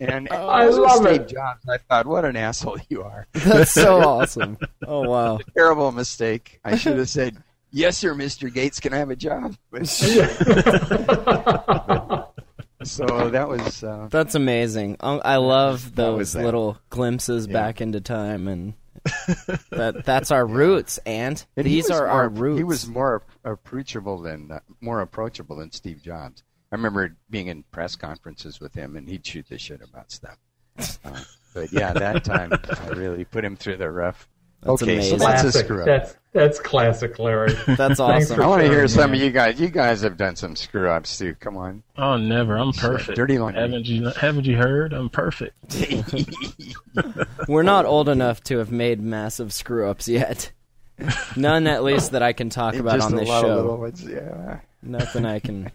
And 0.00 0.28
I 0.30 0.64
as 0.66 0.78
with 0.78 0.88
love 0.88 1.02
Steve 1.02 1.20
it. 1.22 1.28
Jobs, 1.28 1.68
I 1.68 1.78
thought, 1.78 2.06
what 2.06 2.24
an 2.24 2.36
asshole 2.36 2.78
you 2.88 3.02
are. 3.02 3.26
that's 3.34 3.72
so 3.72 3.98
awesome. 4.00 4.58
Oh 4.86 5.08
wow. 5.08 5.38
Terrible 5.56 5.92
mistake. 5.92 6.60
I 6.64 6.76
should 6.76 6.98
have 6.98 7.08
said, 7.08 7.36
Yes, 7.72 7.98
sir, 7.98 8.14
Mr. 8.14 8.52
Gates, 8.52 8.80
can 8.80 8.92
I 8.92 8.98
have 8.98 9.10
a 9.10 9.16
job? 9.16 9.56
So 12.82 13.04
that 13.28 13.46
was. 13.46 13.84
Uh, 13.84 14.08
That's 14.10 14.34
amazing. 14.34 14.96
Um, 15.00 15.20
I 15.22 15.36
love 15.36 15.94
those 15.94 16.34
little 16.34 16.78
glimpses 16.88 17.46
Yeah. 17.46 17.52
back 17.52 17.82
into 17.82 18.00
time, 18.00 18.48
and 18.48 18.72
that 19.70 20.02
that's 20.04 20.30
our 20.30 20.46
roots. 20.46 20.98
And 21.06 21.44
And 21.56 21.66
these 21.66 21.90
are 21.90 22.00
more- 22.00 22.08
our 22.08 22.28
roots. 22.28 22.58
He 22.58 22.64
was 22.64 22.86
more 22.88 23.22
approachable 23.44 24.18
than 24.18 24.50
uh, 24.50 24.60
more 24.80 25.00
approachable 25.00 25.56
than 25.56 25.70
Steve 25.72 26.02
Jobs. 26.02 26.42
I 26.72 26.76
remember 26.76 27.16
being 27.28 27.48
in 27.48 27.64
press 27.72 27.96
conferences 27.96 28.60
with 28.60 28.74
him, 28.74 28.96
and 28.96 29.08
he'd 29.08 29.26
shoot 29.26 29.46
the 29.48 29.58
shit 29.58 29.80
about 29.82 30.12
stuff. 30.12 30.38
Uh, 31.04 31.20
but 31.52 31.72
yeah, 31.72 31.92
that 31.92 32.24
time 32.24 32.52
I 32.52 32.88
really 32.90 33.24
put 33.24 33.44
him 33.44 33.56
through 33.56 33.78
the 33.78 33.90
rough. 33.90 34.28
That's 34.62 34.82
okay, 34.82 34.94
amazing. 34.94 35.18
so 35.18 35.24
lots 35.24 35.42
of 35.42 35.52
classic. 35.52 35.66
screw 35.66 35.80
up. 35.80 35.86
That's 35.86 36.16
that's 36.32 36.60
classic, 36.60 37.18
Larry. 37.18 37.54
That's 37.66 37.98
awesome. 37.98 38.40
I 38.40 38.46
want 38.46 38.62
to 38.62 38.68
hear 38.68 38.86
some 38.86 39.10
that. 39.10 39.16
of 39.16 39.22
you 39.24 39.30
guys. 39.30 39.60
You 39.60 39.68
guys 39.68 40.02
have 40.02 40.16
done 40.16 40.36
some 40.36 40.54
screw 40.54 40.88
ups 40.88 41.18
too. 41.18 41.34
Come 41.40 41.56
on. 41.56 41.82
Oh, 41.96 42.16
never. 42.16 42.56
I'm 42.56 42.72
perfect. 42.72 43.16
dirty 43.16 43.38
laundry. 43.38 43.62
Haven't 43.62 43.86
you? 43.86 44.10
Haven't 44.10 44.44
you 44.46 44.56
heard? 44.56 44.92
I'm 44.92 45.08
perfect. 45.08 45.54
We're 47.48 47.64
not 47.64 47.84
old 47.84 48.08
enough 48.08 48.44
to 48.44 48.58
have 48.58 48.70
made 48.70 49.00
massive 49.00 49.52
screw 49.52 49.88
ups 49.88 50.06
yet. 50.06 50.52
None, 51.34 51.66
at 51.66 51.82
least, 51.82 52.12
that 52.12 52.22
I 52.22 52.32
can 52.32 52.48
talk 52.50 52.74
about 52.74 52.96
Just 52.96 53.06
on 53.06 53.14
a 53.14 53.20
this 53.20 53.28
lot 53.28 53.44
of 53.44 53.50
show. 53.50 53.56
little 53.56 53.76
ones, 53.78 54.04
yeah. 54.04 54.60
Nothing 54.82 55.24
I 55.24 55.40
can. 55.40 55.70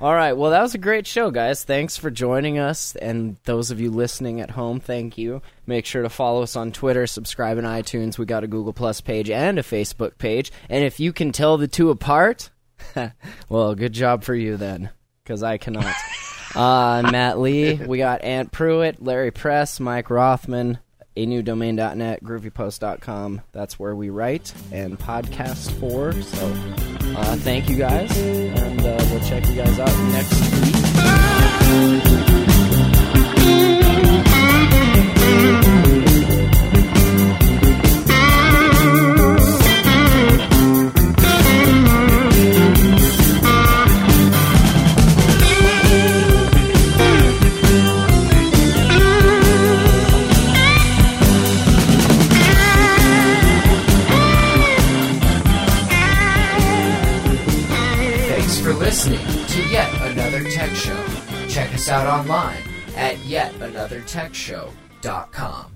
All 0.00 0.14
right. 0.14 0.32
Well, 0.32 0.50
that 0.50 0.62
was 0.62 0.74
a 0.74 0.78
great 0.78 1.06
show, 1.06 1.30
guys. 1.30 1.62
Thanks 1.64 1.96
for 1.96 2.10
joining 2.10 2.58
us. 2.58 2.96
And 2.96 3.36
those 3.44 3.70
of 3.70 3.80
you 3.80 3.90
listening 3.90 4.40
at 4.40 4.50
home, 4.50 4.80
thank 4.80 5.16
you. 5.16 5.40
Make 5.66 5.86
sure 5.86 6.02
to 6.02 6.10
follow 6.10 6.42
us 6.42 6.56
on 6.56 6.72
Twitter, 6.72 7.06
subscribe 7.06 7.58
in 7.58 7.64
iTunes. 7.64 8.18
We 8.18 8.26
got 8.26 8.44
a 8.44 8.48
Google 8.48 8.72
Plus 8.72 9.00
page 9.00 9.30
and 9.30 9.58
a 9.58 9.62
Facebook 9.62 10.18
page. 10.18 10.52
And 10.68 10.84
if 10.84 10.98
you 10.98 11.12
can 11.12 11.30
tell 11.32 11.56
the 11.56 11.68
two 11.68 11.90
apart, 11.90 12.50
well, 13.48 13.74
good 13.74 13.92
job 13.92 14.24
for 14.24 14.34
you 14.34 14.56
then, 14.56 14.90
because 15.22 15.42
I 15.42 15.58
cannot. 15.58 15.94
uh, 16.56 17.08
Matt 17.10 17.38
Lee. 17.38 17.74
We 17.74 17.98
got 17.98 18.24
Ant 18.24 18.50
Pruitt, 18.50 19.02
Larry 19.02 19.30
Press, 19.30 19.78
Mike 19.78 20.10
Rothman, 20.10 20.78
a 21.16 21.26
new 21.26 21.42
domain.net, 21.42 22.22
groovypost.com. 22.24 23.40
That's 23.52 23.78
where 23.78 23.94
we 23.94 24.10
write 24.10 24.52
and 24.72 24.98
podcast 24.98 25.70
for. 25.78 26.12
So 26.12 26.46
uh, 27.16 27.36
thank 27.36 27.68
you 27.68 27.76
guys, 27.76 28.16
and 28.18 28.80
uh, 28.80 29.06
we'll 29.10 29.20
check 29.20 29.46
you 29.46 29.54
guys 29.56 29.78
out 29.78 29.96
next 30.12 30.40
week. 35.60 35.63
Listening 58.84 59.26
to 59.46 59.62
yet 59.70 59.90
another 60.12 60.44
tech 60.50 60.70
show. 60.76 61.02
Check 61.48 61.72
us 61.72 61.88
out 61.88 62.06
online 62.06 62.62
at 62.94 63.16
yetanothertechshow.com. 63.16 65.73